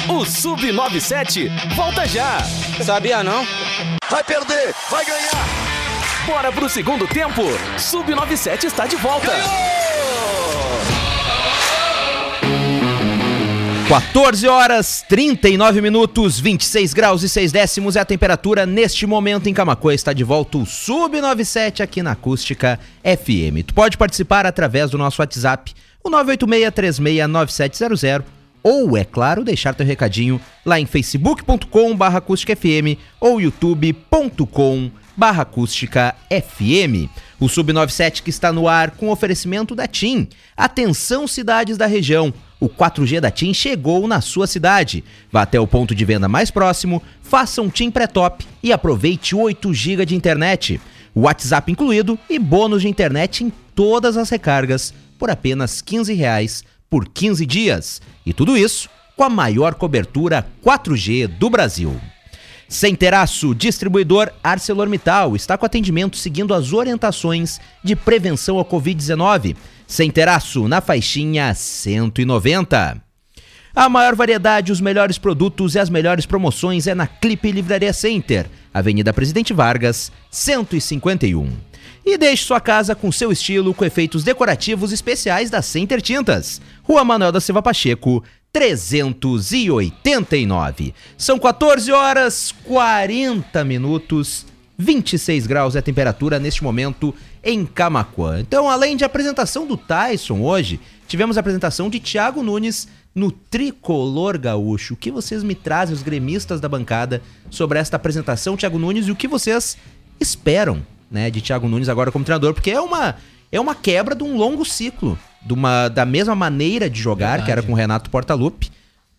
O 0.09 0.21
Sub97 0.21 1.49
volta 1.75 2.07
já. 2.07 2.37
Sabia 2.83 3.23
não? 3.23 3.45
Vai 4.09 4.23
perder, 4.23 4.73
vai 4.89 5.03
ganhar. 5.05 5.66
Bora 6.27 6.51
pro 6.51 6.67
segundo 6.67 7.07
tempo. 7.07 7.41
Sub97 7.77 8.65
está 8.65 8.85
de 8.85 8.97
volta. 8.97 9.31
14 13.87 14.45
horas 14.45 15.05
39 15.07 15.79
minutos, 15.79 16.37
26 16.37 16.93
graus 16.93 17.23
e 17.23 17.29
6 17.29 17.53
décimos 17.53 17.95
é 17.95 18.01
a 18.01 18.05
temperatura 18.05 18.65
neste 18.65 19.05
momento 19.05 19.47
em 19.47 19.53
Camacuã. 19.53 19.93
Está 19.93 20.11
de 20.11 20.25
volta 20.25 20.57
o 20.57 20.63
Sub97 20.63 21.79
aqui 21.79 22.03
na 22.03 22.11
Acústica 22.11 22.77
FM. 23.01 23.63
Tu 23.65 23.73
pode 23.73 23.97
participar 23.97 24.45
através 24.45 24.91
do 24.91 24.97
nosso 24.97 25.21
WhatsApp, 25.21 25.73
o 26.03 26.09
986-369700 26.09 28.25
ou, 28.63 28.97
é 28.97 29.03
claro, 29.03 29.43
deixar 29.43 29.73
teu 29.73 29.85
recadinho 29.85 30.41
lá 30.65 30.79
em 30.79 30.85
facebook.com 30.85 31.95
barra 31.95 32.17
acústicafm 32.17 32.97
ou 33.19 33.39
youtube.com 33.39 34.91
barra 35.15 35.43
acústicafm. 35.43 37.09
O 37.39 37.45
Sub97 37.45 38.21
que 38.21 38.29
está 38.29 38.51
no 38.51 38.67
ar 38.67 38.91
com 38.91 39.09
oferecimento 39.09 39.73
da 39.73 39.87
TIM. 39.87 40.27
Atenção 40.55 41.27
cidades 41.27 41.77
da 41.77 41.85
região, 41.85 42.33
o 42.59 42.67
4G 42.67 43.19
da 43.19 43.31
TIM 43.31 43.53
chegou 43.53 44.07
na 44.07 44.21
sua 44.21 44.47
cidade. 44.47 45.03
Vá 45.31 45.43
até 45.43 45.59
o 45.59 45.67
ponto 45.67 45.93
de 45.93 46.05
venda 46.05 46.27
mais 46.27 46.51
próximo, 46.51 47.01
faça 47.21 47.61
um 47.61 47.69
TIM 47.69 47.91
pré-top 47.91 48.45
e 48.61 48.71
aproveite 48.71 49.35
8 49.35 49.73
GB 49.73 50.05
de 50.05 50.15
internet. 50.15 50.81
WhatsApp 51.15 51.71
incluído 51.71 52.17
e 52.29 52.37
bônus 52.37 52.81
de 52.81 52.87
internet 52.87 53.43
em 53.43 53.51
todas 53.73 54.17
as 54.17 54.29
recargas 54.29 54.93
por 55.17 55.29
apenas 55.29 55.81
15 55.81 56.13
reais 56.13 56.63
por 56.89 57.07
15 57.07 57.45
dias. 57.45 58.01
E 58.25 58.33
tudo 58.33 58.57
isso 58.57 58.89
com 59.15 59.23
a 59.23 59.29
maior 59.29 59.75
cobertura 59.75 60.45
4G 60.63 61.27
do 61.27 61.49
Brasil. 61.49 61.99
Sem 62.69 62.93
Teraço, 62.93 63.55
distribuidor 63.55 64.29
ArcelorMittal, 64.43 65.35
está 65.35 65.57
com 65.57 65.65
atendimento 65.65 66.17
seguindo 66.17 66.53
as 66.53 66.73
orientações 66.73 67.59
de 67.83 67.95
prevenção 67.95 68.57
ao 68.57 68.65
Covid-19. 68.65 69.55
Sem 69.87 70.11
Teraço, 70.11 70.67
na 70.67 70.81
faixinha 70.81 71.53
190. 71.53 73.01
A 73.73 73.87
maior 73.87 74.15
variedade, 74.15 74.71
os 74.71 74.81
melhores 74.81 75.17
produtos 75.17 75.75
e 75.75 75.79
as 75.79 75.89
melhores 75.89 76.25
promoções 76.25 76.87
é 76.87 76.95
na 76.95 77.07
Clipe 77.07 77.51
Livraria 77.51 77.93
Center, 77.93 78.47
Avenida 78.73 79.13
Presidente 79.13 79.53
Vargas, 79.53 80.11
151. 80.29 81.49
E 82.03 82.17
deixe 82.17 82.43
sua 82.43 82.59
casa 82.59 82.95
com 82.95 83.11
seu 83.11 83.31
estilo 83.31 83.73
com 83.73 83.85
efeitos 83.85 84.23
decorativos 84.23 84.91
especiais 84.91 85.49
da 85.49 85.61
Center 85.61 86.01
Tintas. 86.01 86.59
Rua 86.87 87.03
Manuel 87.03 87.33
da 87.33 87.41
Silva 87.41 87.61
Pacheco, 87.61 88.23
389. 88.53 90.93
São 91.17 91.37
14 91.37 91.91
horas 91.91 92.55
40 92.63 93.65
minutos, 93.65 94.45
26 94.77 95.47
graus 95.47 95.75
é 95.75 95.79
a 95.79 95.81
temperatura 95.81 96.39
neste 96.39 96.63
momento 96.63 97.13
em 97.43 97.65
Camaquã. 97.65 98.39
Então, 98.39 98.69
além 98.69 98.95
de 98.95 99.03
apresentação 99.03 99.67
do 99.67 99.75
Tyson 99.75 100.39
hoje, 100.39 100.79
tivemos 101.09 101.35
a 101.35 101.41
apresentação 101.41 101.89
de 101.89 101.99
Thiago 101.99 102.41
Nunes 102.41 102.87
no 103.13 103.31
Tricolor 103.31 104.39
Gaúcho. 104.39 104.93
O 104.93 104.97
que 104.97 105.11
vocês 105.11 105.43
me 105.43 105.55
trazem, 105.55 105.93
os 105.93 106.01
gremistas 106.01 106.61
da 106.61 106.69
bancada, 106.69 107.21
sobre 107.49 107.79
esta 107.79 107.97
apresentação, 107.97 108.55
Thiago 108.55 108.79
Nunes, 108.79 109.09
e 109.09 109.11
o 109.11 109.15
que 109.15 109.27
vocês 109.27 109.77
esperam 110.21 110.81
né, 111.11 111.29
de 111.29 111.41
Thiago 111.41 111.67
Nunes 111.67 111.89
agora 111.89 112.13
como 112.13 112.23
treinador? 112.23 112.53
Porque 112.53 112.71
é 112.71 112.79
uma, 112.79 113.17
é 113.51 113.59
uma 113.59 113.75
quebra 113.75 114.15
de 114.15 114.23
um 114.23 114.37
longo 114.37 114.63
ciclo, 114.63 115.19
de 115.47 115.53
uma, 115.53 115.87
da 115.87 116.05
mesma 116.05 116.35
maneira 116.35 116.89
de 116.89 116.99
jogar, 116.99 117.37
Verdade. 117.37 117.45
que 117.45 117.51
era 117.51 117.63
com 117.63 117.71
o 117.71 117.75
Renato 117.75 118.09
Portaluppi, 118.09 118.69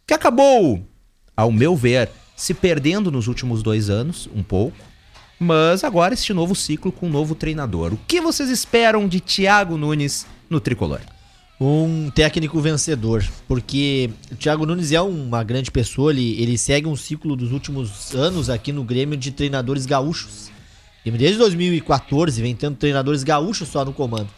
que 0.07 0.13
acabou, 0.13 0.87
ao 1.35 1.51
meu 1.51 1.75
ver, 1.75 2.11
se 2.37 2.53
perdendo 2.53 3.11
nos 3.11 3.27
últimos 3.27 3.63
dois 3.63 3.89
anos, 3.89 4.29
um 4.35 4.43
pouco. 4.43 4.77
Mas 5.41 5.85
agora 5.85 6.13
este 6.15 6.35
novo 6.35 6.55
ciclo 6.55 6.93
com 6.93 7.07
um 7.07 7.11
novo 7.11 7.35
treinador. 7.35 7.95
O 7.95 8.01
que 8.07 8.21
vocês 8.21 8.51
esperam 8.51 9.09
de 9.09 9.21
Thiago 9.21 9.77
Nunes 9.77 10.27
no 10.51 10.61
tricolor? 10.61 11.01
Um 11.61 12.11
técnico 12.11 12.61
vencedor, 12.61 13.27
porque 13.47 14.11
o 14.31 14.37
Thiago 14.37 14.67
Nunes 14.67 14.93
é 14.93 15.01
uma 15.01 15.43
grande 15.43 15.71
pessoa, 15.71 16.13
ele, 16.13 16.41
ele 16.41 16.59
segue 16.59 16.87
um 16.87 16.95
ciclo 16.95 17.35
dos 17.35 17.53
últimos 17.53 18.15
anos 18.15 18.51
aqui 18.51 18.71
no 18.71 18.85
Grêmio 18.85 19.17
de 19.17 19.33
treinadores 19.33 19.87
gaúchos. 19.87 20.51
Desde 21.05 21.39
2014 21.39 22.43
vem 22.43 22.55
tendo 22.55 22.77
treinadores 22.77 23.23
gaúchos 23.25 23.69
só 23.69 23.85
no 23.85 23.93
comando. 23.93 24.29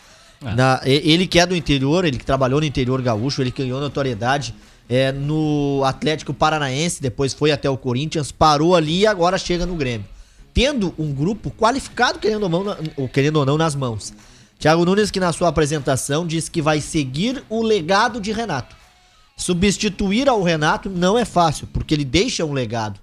Na- 0.40 0.80
e- 0.84 1.02
ele 1.12 1.26
que 1.26 1.38
é 1.38 1.46
do 1.46 1.54
interior, 1.54 2.04
ele 2.04 2.16
que 2.18 2.24
trabalhou 2.24 2.60
no 2.60 2.66
interior 2.66 3.00
gaúcho, 3.02 3.42
ele 3.42 3.50
ganhou 3.50 3.80
notoriedade 3.80 4.54
é, 4.88 5.12
no 5.12 5.82
Atlético 5.84 6.32
Paranaense, 6.34 7.00
depois 7.00 7.32
foi 7.32 7.52
até 7.52 7.68
o 7.70 7.76
Corinthians, 7.76 8.32
parou 8.32 8.74
ali 8.74 9.00
e 9.00 9.06
agora 9.06 9.38
chega 9.38 9.64
no 9.66 9.74
Grêmio. 9.76 10.06
Tendo 10.52 10.92
um 10.98 11.12
grupo 11.12 11.50
qualificado, 11.50 12.18
querendo 12.18 12.42
ou 12.44 12.48
não, 12.64 12.76
ou 12.96 13.08
querendo 13.08 13.36
ou 13.36 13.46
não 13.46 13.56
nas 13.56 13.74
mãos. 13.76 14.12
Thiago 14.58 14.84
Nunes, 14.84 15.10
que 15.10 15.20
na 15.20 15.32
sua 15.32 15.48
apresentação 15.48 16.26
disse 16.26 16.50
que 16.50 16.60
vai 16.60 16.80
seguir 16.80 17.42
o 17.48 17.62
legado 17.62 18.20
de 18.20 18.32
Renato. 18.32 18.74
Substituir 19.36 20.28
ao 20.28 20.42
Renato 20.42 20.90
não 20.90 21.18
é 21.18 21.24
fácil, 21.24 21.66
porque 21.72 21.94
ele 21.94 22.04
deixa 22.04 22.44
um 22.44 22.52
legado. 22.52 23.00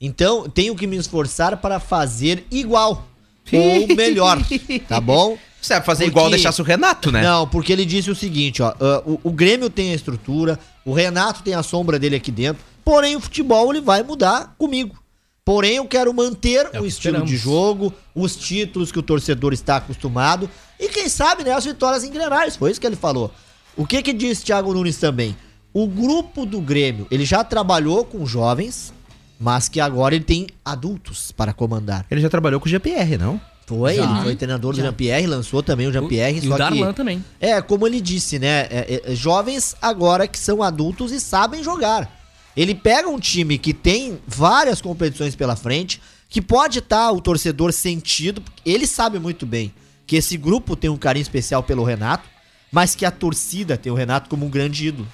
Então, 0.00 0.48
tenho 0.48 0.74
que 0.74 0.86
me 0.86 0.96
esforçar 0.96 1.56
para 1.58 1.80
fazer 1.80 2.44
igual 2.50 3.06
ou 3.52 3.96
melhor, 3.96 4.38
tá 4.86 5.00
bom? 5.00 5.38
Você 5.60 5.74
vai 5.74 5.82
fazer 5.82 6.04
Porque- 6.04 6.18
igual 6.18 6.30
deixasse 6.30 6.60
o 6.60 6.64
Renato, 6.64 7.10
né? 7.10 7.22
Não, 7.22 7.46
porque 7.46 7.72
ele 7.72 7.84
disse 7.84 8.10
o 8.10 8.14
seguinte, 8.14 8.62
ó, 8.62 8.74
ah, 8.80 9.02
o, 9.04 9.20
o 9.24 9.30
Grêmio 9.32 9.68
tem 9.68 9.90
a 9.90 9.94
estrutura, 9.94 10.58
o 10.84 10.92
Renato 10.92 11.42
tem 11.42 11.54
a 11.54 11.62
sombra 11.62 11.98
dele 11.98 12.16
aqui 12.16 12.30
dentro, 12.30 12.62
porém 12.84 13.16
o 13.16 13.20
futebol 13.20 13.70
ele 13.72 13.80
vai 13.80 14.02
mudar 14.02 14.54
comigo. 14.56 14.96
Porém 15.44 15.76
eu 15.76 15.86
quero 15.86 16.12
manter 16.14 16.66
É 16.72 16.78
o 16.78 16.80
o 16.80 16.82
que 16.82 16.88
estilo 16.88 17.16
esperamos. 17.16 17.30
de 17.30 17.36
jogo, 17.36 17.92
os 18.14 18.36
títulos 18.36 18.92
que 18.92 18.98
o 18.98 19.02
torcedor 19.02 19.52
está 19.52 19.76
acostumado 19.78 20.48
e 20.78 20.88
quem 20.88 21.08
sabe, 21.08 21.42
né, 21.42 21.52
as 21.52 21.64
vitórias 21.64 22.04
engrenadas, 22.04 22.54
foi 22.56 22.70
isso 22.70 22.80
que 22.80 22.86
ele 22.86 22.96
falou. 22.96 23.32
O 23.76 23.86
que 23.86 24.02
que 24.02 24.12
disse 24.12 24.44
Thiago 24.44 24.72
Nunes 24.74 24.96
também? 24.98 25.36
O 25.72 25.86
grupo 25.86 26.44
do 26.46 26.60
Grêmio, 26.60 27.06
ele 27.10 27.24
já 27.24 27.42
trabalhou 27.44 28.04
com 28.04 28.24
jovens, 28.26 28.92
mas 29.40 29.68
que 29.68 29.80
agora 29.80 30.14
ele 30.14 30.24
tem 30.24 30.46
adultos 30.64 31.32
para 31.32 31.52
comandar. 31.52 32.04
Ele 32.10 32.20
já 32.20 32.28
trabalhou 32.28 32.60
com 32.60 32.66
o 32.66 32.70
GPR, 32.70 33.16
não? 33.18 33.40
Foi, 33.68 33.96
Já. 33.96 34.02
ele 34.02 34.22
foi 34.22 34.34
treinador 34.34 34.72
do 34.72 34.80
Jean-Pierre, 34.80 35.26
lançou 35.26 35.62
também 35.62 35.86
o 35.86 35.92
Jean-Pierre, 35.92 36.38
E 36.42 36.46
o 36.46 36.48
só 36.48 36.54
que... 36.54 36.58
Darlan 36.58 36.92
também. 36.94 37.22
É, 37.38 37.60
como 37.60 37.86
ele 37.86 38.00
disse, 38.00 38.38
né? 38.38 38.66
é, 38.70 39.02
é, 39.04 39.14
jovens 39.14 39.76
agora 39.82 40.26
que 40.26 40.38
são 40.38 40.62
adultos 40.62 41.12
e 41.12 41.20
sabem 41.20 41.62
jogar. 41.62 42.10
Ele 42.56 42.74
pega 42.74 43.10
um 43.10 43.20
time 43.20 43.58
que 43.58 43.74
tem 43.74 44.18
várias 44.26 44.80
competições 44.80 45.36
pela 45.36 45.54
frente, 45.54 46.00
que 46.30 46.40
pode 46.40 46.78
estar 46.78 47.12
o 47.12 47.20
torcedor 47.20 47.74
sentido, 47.74 48.42
ele 48.64 48.86
sabe 48.86 49.18
muito 49.18 49.44
bem 49.44 49.70
que 50.06 50.16
esse 50.16 50.38
grupo 50.38 50.74
tem 50.74 50.88
um 50.88 50.96
carinho 50.96 51.22
especial 51.22 51.62
pelo 51.62 51.84
Renato, 51.84 52.26
mas 52.72 52.94
que 52.94 53.04
a 53.04 53.10
torcida 53.10 53.76
tem 53.76 53.92
o 53.92 53.94
Renato 53.94 54.30
como 54.30 54.46
um 54.46 54.50
grande 54.50 54.86
ídolo. 54.86 55.06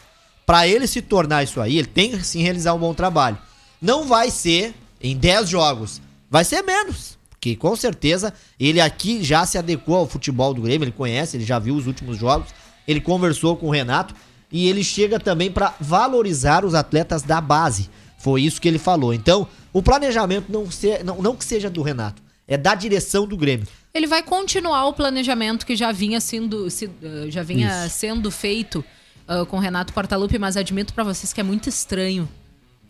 Pra 0.46 0.68
ele 0.68 0.86
se 0.86 1.02
tornar 1.02 1.42
isso 1.42 1.60
aí, 1.60 1.76
ele 1.76 1.88
tem 1.88 2.12
que 2.12 2.24
sim 2.24 2.40
realizar 2.40 2.72
um 2.72 2.78
bom 2.78 2.94
trabalho. 2.94 3.36
Não 3.82 4.06
vai 4.06 4.30
ser 4.30 4.74
em 5.02 5.16
10 5.16 5.48
jogos, 5.48 6.00
vai 6.30 6.44
ser 6.44 6.62
menos. 6.62 7.18
Porque 7.44 7.57
com 7.57 7.76
certeza 7.76 8.33
ele 8.59 8.80
aqui 8.80 9.22
já 9.22 9.44
se 9.44 9.59
adequou 9.59 9.96
ao 9.96 10.07
futebol 10.09 10.54
do 10.54 10.62
Grêmio, 10.62 10.85
ele 10.87 10.92
conhece, 10.92 11.37
ele 11.37 11.44
já 11.44 11.59
viu 11.59 11.74
os 11.76 11.87
últimos 11.87 12.16
jogos, 12.16 12.48
ele 12.88 13.02
conversou 13.02 13.54
com 13.54 13.66
o 13.66 13.70
Renato 13.70 14.14
e 14.50 14.66
ele 14.66 14.83
chega 14.83 15.20
também 15.20 15.50
pra 15.50 15.74
valorizar 15.78 16.64
os 16.64 16.72
atletas 16.74 17.22
da 17.22 17.42
base. 17.42 17.90
Foi 18.16 18.40
isso 18.40 18.59
que 18.59 18.66
ele 18.66 18.78
falou. 18.78 19.12
Então, 19.12 19.46
o 19.74 19.83
planejamento 19.83 20.50
não, 20.50 20.70
ser, 20.70 21.04
não, 21.04 21.20
não 21.20 21.37
que 21.37 21.44
seja 21.44 21.68
do 21.68 21.83
Renato, 21.83 22.22
é 22.48 22.57
da 22.57 22.74
direção 22.74 23.26
do 23.26 23.37
Grêmio. 23.37 23.66
Ele 23.92 24.07
vai 24.07 24.22
continuar 24.22 24.87
o 24.87 24.94
planejamento 24.94 25.66
que 25.66 25.76
já 25.76 25.92
vinha 25.92 26.22
sendo, 26.22 26.70
se- 26.70 26.90
eh, 27.02 27.26
já 27.28 27.42
vinha 27.42 27.88
sendo 27.90 28.30
feito 28.30 28.83
ah, 29.28 29.44
com 29.44 29.59
o 29.59 29.61
Renato 29.61 29.92
Portaluppi, 29.92 30.38
mas 30.38 30.57
admito 30.57 30.94
pra 30.94 31.04
vocês 31.04 31.30
que 31.30 31.40
é 31.42 31.44
muito 31.44 31.68
estranho 31.68 32.26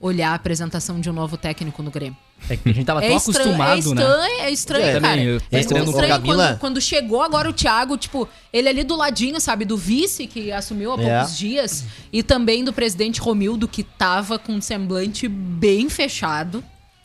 olhar 0.06 0.32
a 0.32 0.34
apresentação 0.34 1.00
de 1.00 1.08
um 1.08 1.14
novo 1.14 1.36
técnico 1.38 1.82
no 1.82 1.90
Grêmio. 1.90 2.16
É 2.50 2.56
que 2.58 2.68
a 2.68 2.72
gente 2.74 2.84
tava 2.84 3.02
é 3.02 3.08
tão 3.08 3.16
estranho, 3.16 3.54
acostumado, 3.54 3.72
é 3.72 3.78
estranho, 3.78 4.18
né? 4.20 4.28
é 4.40 4.50
estranho, 4.50 4.84
É, 4.84 4.92
cara. 5.00 5.00
também, 5.14 5.24
eu- 5.24 5.40
é 5.50 5.60
estranho 5.60 5.84
ô, 5.86 5.88
ô, 5.88 5.92
quando, 5.92 6.08
Camila- 6.08 6.56
quando 6.60 6.80
chegou 6.80 7.22
agora 7.22 7.48
o 7.48 7.52
Thiago, 7.54 7.96
tipo, 7.96 8.28
ele 8.52 8.68
ali 8.68 8.84
do 8.84 8.94
ladinho, 8.96 9.40
sabe, 9.40 9.64
do 9.64 9.78
vice 9.78 10.26
que 10.26 10.52
assumiu 10.52 10.92
há 10.92 11.00
É. 11.00 11.18
poucos 11.20 11.38
dias 11.38 11.84
e 12.12 12.22
também 12.22 12.62
do 12.62 12.72
presidente 12.72 13.18
Romildo 13.18 13.66
que 13.66 13.82
tava 13.82 14.38
com 14.38 14.52
um 14.52 14.60
semblante 14.60 15.26
bem 15.26 15.88
fechado 15.88 16.62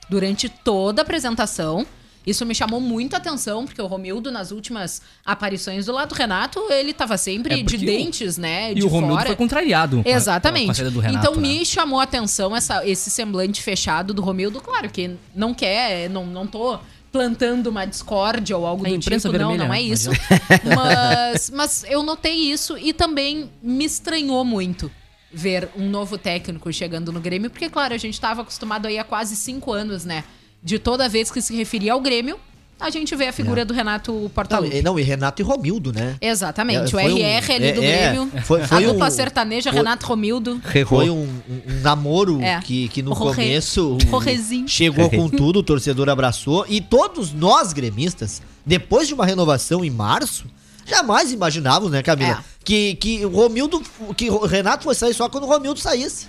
durante 0.10 0.50
toda 0.50 1.02
a 1.02 1.04
apresentação. 1.04 1.86
Isso 2.30 2.46
me 2.46 2.54
chamou 2.54 2.80
muito 2.80 3.14
a 3.14 3.18
atenção, 3.18 3.66
porque 3.66 3.82
o 3.82 3.88
Romildo, 3.88 4.32
nas 4.32 4.52
últimas 4.52 5.02
aparições 5.26 5.86
do 5.86 5.92
lado 5.92 6.10
do 6.10 6.16
Renato, 6.16 6.60
ele 6.70 6.94
tava 6.94 7.18
sempre 7.18 7.54
É, 7.54 7.58
de 7.58 7.64
porque 7.64 7.78
o- 7.78 7.80
dentes, 7.86 8.38
né? 8.38 8.72
E 8.72 8.76
de 8.76 8.84
o 8.84 8.88
Romildo 8.88 9.16
fora. 9.16 9.28
foi 9.28 9.36
contrariado. 9.36 10.02
Exatamente. 10.06 10.82
A 10.82 10.90
Renato, 10.90 11.08
então 11.18 11.36
né? 11.36 11.42
me 11.42 11.66
chamou 11.66 12.00
a 12.00 12.04
atenção 12.04 12.56
essa, 12.56 12.86
esse 12.88 13.10
semblante 13.10 13.62
fechado 13.62 14.14
do 14.14 14.22
Romildo. 14.22 14.62
Claro 14.62 14.90
que 14.90 15.12
não 15.36 15.54
quer, 15.54 16.10
não, 16.10 16.26
não 16.26 16.46
tô 16.46 16.80
plantando 17.12 17.68
uma 17.68 17.86
discórdia 17.86 18.56
ou 18.56 18.68
algo 18.68 18.86
A 18.86 18.90
do 18.90 19.00
tipo. 19.00 19.10
vermelha, 19.32 19.40
não, 19.58 19.58
não 19.58 19.66
é 19.74 19.78
né? 19.78 19.82
isso. 19.82 20.12
mas, 20.76 21.50
mas 21.50 21.84
eu 21.90 22.04
notei 22.04 22.36
isso 22.52 22.78
e 22.78 22.94
também 22.94 23.50
me 23.62 23.86
estranhou 23.86 24.44
muito 24.46 24.92
ver 25.32 25.70
um 25.76 25.90
novo 25.90 26.18
técnico 26.18 26.72
chegando 26.74 27.12
no 27.12 27.20
Grêmio, 27.20 27.50
porque, 27.50 27.70
claro, 27.70 27.94
a 27.94 27.98
gente 27.98 28.14
estava 28.16 28.42
acostumado 28.42 28.88
aí 28.88 28.98
há 28.98 29.04
quase 29.04 29.36
cinco 29.36 29.72
anos, 29.72 30.04
né? 30.06 30.24
De 30.62 30.78
toda 30.80 31.08
vez 31.08 31.32
que 31.32 31.42
se 31.42 31.56
referia 31.56 31.94
ao 31.94 32.02
Grêmio, 32.02 32.38
a 32.80 32.90
gente 32.90 33.14
vê 33.16 33.28
a 33.28 33.34
figura 33.34 33.66
do 33.66 33.74
Renato 33.74 34.14
Não, 34.14 34.30
Portaluppi. 34.30 34.78
e, 34.78 34.82
não, 34.82 34.98
e 34.98 35.04
Renato 35.04 35.42
e 35.42 35.46
Romildo, 35.46 35.92
né? 35.92 36.16
Exatamente, 36.22 36.80
É, 36.80 36.84
o 36.86 36.90
foi 36.90 37.14
um- 37.14 37.18
RR 37.18 37.52
ali 37.54 37.66
é, 37.68 37.72
do 37.74 37.84
é, 37.84 38.12
Grêmio, 38.12 38.32
foi- 38.44 38.64
foi 38.66 38.78
a 38.86 38.88
dupla 38.88 39.08
um- 39.08 39.12
sertaneja 39.12 39.70
foi- 39.70 39.80
Renato 39.80 40.06
Romildo. 40.06 40.62
Foi 40.88 41.10
um, 41.10 41.24
um- 41.24 41.82
namoro 41.82 42.42
É. 42.42 42.60
que, 42.62 42.88
que 42.90 43.02
no 43.02 43.14
Jorge- 43.16 43.36
começo 43.42 43.98
Jorgezinho. 44.10 44.68
chegou 44.68 45.10
com 45.10 45.28
tudo, 45.30 45.60
o 45.60 45.64
torcedor 45.64 46.08
abraçou. 46.10 46.66
E 46.70 46.80
todos 46.80 47.34
nós 47.34 47.74
gremistas, 47.74 48.42
depois 48.66 49.08
de 49.08 49.14
uma 49.14 49.26
renovação 49.26 49.84
em 49.84 49.90
março, 49.90 50.46
jamais 50.86 51.32
imaginávamos, 51.34 51.92
né, 51.92 52.02
Camila? 52.02 52.44
É. 52.46 52.60
Que, 52.64 52.96
que 52.96 53.26
o 53.26 53.30
Romildo, 53.30 53.82
que 54.16 54.30
o 54.30 54.46
Renato 54.46 54.84
fosse 54.86 55.00
sair 55.02 55.14
só 55.14 55.28
quando 55.28 55.44
o 55.44 55.48
Romildo 55.48 55.80
saísse. 55.80 56.28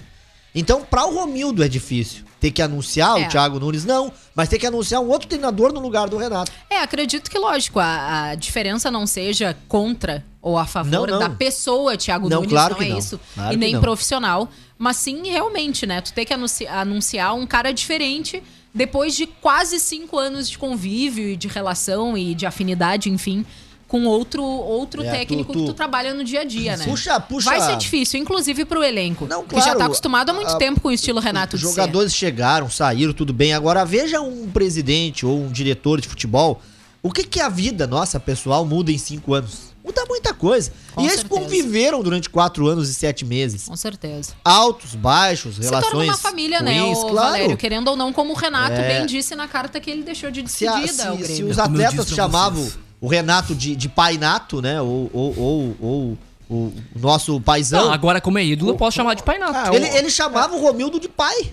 Então, 0.54 0.82
pra 0.88 1.04
o 1.06 1.14
Romildo 1.14 1.62
é 1.62 1.68
difícil. 1.68 2.24
Ter 2.40 2.50
que 2.50 2.62
anunciar 2.62 3.20
É. 3.20 3.26
o 3.26 3.29
Thiago 3.29 3.61
Nunes, 3.61 3.85
não. 3.85 4.11
Mas 4.35 4.48
ter 4.48 4.59
que 4.59 4.66
anunciar 4.66 5.00
um 5.03 5.09
outro 5.09 5.29
treinador 5.29 5.72
no 5.72 5.81
lugar 5.81 6.09
do 6.09 6.16
Renato. 6.16 6.50
É, 6.70 6.79
acredito 6.81 7.31
que, 7.31 7.38
lógico, 7.38 7.79
a, 7.79 8.31
a 8.31 8.35
diferença 8.35 8.90
não 8.90 9.07
seja 9.07 9.55
contra 9.68 10.24
ou 10.40 10.57
a 10.57 10.64
favor 10.64 10.90
Não, 10.90 11.07
não. 11.07 11.18
da 11.18 11.29
pessoa 11.29 11.98
Thiago 11.98 12.29
Não, 12.31 12.38
Nunes, 12.38 12.50
claro 12.53 12.76
não 12.76 12.83
é 12.83 12.88
não. 12.88 12.98
isso. 12.98 13.20
Claro 13.35 13.53
e 13.53 13.57
nem 13.59 13.79
profissional. 13.79 14.48
Mas 14.79 14.96
sim, 14.96 15.29
realmente, 15.29 15.85
né? 15.87 16.00
Tu 16.00 16.14
tem 16.14 16.24
que 16.24 16.33
anunci- 16.33 16.66
anunciar 16.66 17.35
um 17.35 17.46
cara 17.46 17.72
diferente 17.72 18.42
depois 18.72 19.14
de 19.14 19.26
quase 19.26 19.79
cinco 19.79 20.16
anos 20.18 20.48
de 20.48 20.57
convívio 20.57 21.29
e 21.29 21.37
de 21.37 21.46
relação 21.48 22.16
e 22.16 22.35
de 22.35 22.46
afinidade, 22.46 23.11
enfim, 23.11 23.44
com 23.90 24.05
outro, 24.07 24.40
outro 24.44 25.03
É, 25.03 25.11
técnico 25.11 25.53
tu- 25.53 25.59
que 25.59 25.64
tu- 25.64 25.72
tu 25.72 25.74
trabalha 25.74 26.14
no 26.14 26.22
dia 26.22 26.42
a 26.42 26.44
dia, 26.44 26.76
né? 26.76 26.85
Puxa, 26.85 27.18
puxa. 27.18 27.50
Vai 27.50 27.61
ser 27.61 27.76
difícil, 27.76 28.20
inclusive 28.20 28.64
pro 28.64 28.85
elenco. 28.85 29.26
Não, 29.29 29.42
que 29.44 29.57
já 29.57 29.62
claro, 29.62 29.79
tá 29.81 29.85
acostumado 29.87 30.31
há 30.31 30.33
muito 30.33 30.53
a- 30.53 30.57
tempo 30.59 30.81
com 30.81 30.88
o 30.88 30.92
estilo 30.92 31.18
Renato 31.18 31.57
Os 31.57 31.62
jogadores 31.62 32.14
chegaram, 32.14 32.70
saíram, 32.70 33.12
tudo 33.12 33.33
bem. 33.33 33.53
Agora 33.53 33.85
veja 33.85 34.20
um 34.20 34.48
presidente 34.48 35.26
ou 35.26 35.40
um 35.40 35.50
diretor 35.50 36.00
de 36.00 36.07
futebol. 36.07 36.62
O 37.03 37.11
que, 37.11 37.24
que 37.24 37.40
a 37.40 37.48
vida 37.48 37.85
nossa, 37.87 38.20
pessoal, 38.20 38.64
muda 38.64 38.92
em 38.92 38.98
cinco 38.98 39.35
anos? 39.35 39.70
Muda 39.85 40.05
muita 40.07 40.33
coisa. 40.33 40.70
Com 40.94 41.00
e 41.00 41.07
eles 41.07 41.20
certeza. 41.22 41.40
conviveram 41.40 42.00
durante 42.03 42.31
quatro 42.31 42.68
anos 42.68 42.88
e 42.90 42.94
sete 42.94 43.24
meses. 43.24 43.64
Com 43.64 43.74
certeza. 43.74 44.35
Altos, 44.44 44.94
baixos, 44.94 45.57
Se 45.57 45.62
relações. 45.62 45.90
torna 45.90 46.05
uma 46.12 46.16
família, 46.18 46.61
né, 46.61 46.81
ruins, 46.81 46.98
o 46.98 47.07
claro. 47.09 47.31
Valério? 47.33 47.57
Querendo 47.57 47.88
ou 47.88 47.96
não, 47.96 48.12
como 48.12 48.35
o 48.35 48.37
Renato 48.37 48.74
É. 48.74 48.98
bem 48.98 49.07
disse 49.07 49.35
na 49.35 49.48
carta 49.48 49.81
que 49.81 49.90
ele 49.90 50.03
deixou 50.05 50.31
de 50.31 50.46
Se, 50.48 50.68
a- 50.68 50.87
se- 50.87 51.24
se 51.37 51.42
os 51.42 51.59
atletas 51.59 52.07
chamavam 52.09 52.62
vocês. 52.62 52.79
O 53.00 53.08
Renato 53.08 53.54
de, 53.54 53.74
de 53.74 53.88
pai 53.88 54.18
nato, 54.18 54.60
né? 54.60 54.80
Ou, 54.80 55.10
ou, 55.12 55.38
ou, 55.38 55.76
ou 55.80 56.18
o 56.50 56.72
nosso 56.98 57.40
paizão. 57.40 57.86
Não, 57.86 57.92
agora 57.92 58.20
como 58.20 58.38
é 58.38 58.44
ídolo, 58.44 58.72
eu 58.72 58.76
posso 58.76 58.96
chamar 58.96 59.14
de 59.14 59.22
Pai 59.22 59.38
Nato. 59.38 59.70
Ah, 59.70 59.74
ele, 59.74 59.86
ele 59.96 60.10
chamava 60.10 60.54
o 60.56 60.60
Romildo 60.60 60.98
de 60.98 61.08
pai. 61.08 61.52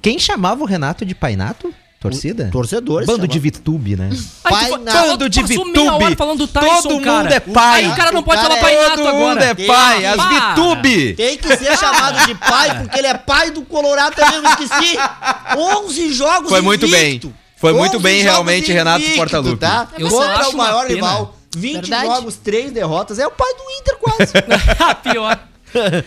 Quem 0.00 0.18
chamava 0.18 0.62
o 0.62 0.66
Renato 0.66 1.04
de 1.04 1.14
Painato? 1.14 1.72
Torcida? 2.00 2.48
Torcedores. 2.52 3.08
Bando 3.08 3.26
de. 3.26 3.38
Vitube, 3.40 3.96
né? 3.96 4.08
Pai 4.44 4.70
Nato. 4.70 5.08
Bando 5.08 5.28
de 5.28 5.42
Vitube. 5.42 6.14
falando 6.16 6.38
do 6.38 6.46
Tyson, 6.46 6.82
Todo 6.82 6.94
mundo 6.94 7.04
cara. 7.04 7.34
é 7.34 7.40
pai. 7.40 7.84
Aí 7.84 7.90
o 7.90 7.96
cara 7.96 8.12
não 8.12 8.22
pode 8.22 8.40
cara 8.40 8.54
falar 8.54 8.60
é- 8.60 8.62
Pai 8.76 8.88
Nato 8.88 8.96
Todo 9.02 9.14
mundo 9.14 9.30
agora. 9.30 9.44
é 9.44 9.54
pai. 9.54 10.06
As 10.06 10.16
Para. 10.16 10.54
Vitube. 10.54 11.14
Tem 11.14 11.36
que 11.36 11.56
ser 11.56 11.76
chamado 11.76 12.26
de 12.26 12.34
pai, 12.36 12.78
porque 12.82 12.98
ele 12.98 13.08
é 13.08 13.14
pai 13.14 13.50
do 13.50 13.62
Colorado 13.62 14.14
também, 14.14 14.36
eu 14.36 14.44
esqueci. 14.50 14.96
11 15.58 16.12
jogos 16.12 16.48
Foi 16.48 16.60
muito 16.60 16.86
invicto. 16.86 17.28
bem. 17.28 17.34
Foi 17.60 17.72
muito 17.72 17.96
11 17.96 18.02
bem, 18.02 18.22
realmente, 18.22 18.72
Renato 18.72 19.00
invicto, 19.00 19.16
Portaluppi. 19.18 19.56
Tá? 19.58 19.88
Eu 19.98 20.08
Contra 20.08 20.36
acho 20.38 20.50
o 20.50 20.56
maior 20.56 20.86
pena. 20.86 20.94
rival. 20.94 21.34
20 21.56 21.74
Verdade. 21.74 22.06
jogos, 22.06 22.36
3 22.36 22.70
derrotas. 22.72 23.18
É 23.18 23.26
o 23.26 23.30
pai 23.30 23.52
do 23.54 23.62
Inter 23.80 23.96
quase. 23.98 24.32
Pior. 25.02 25.38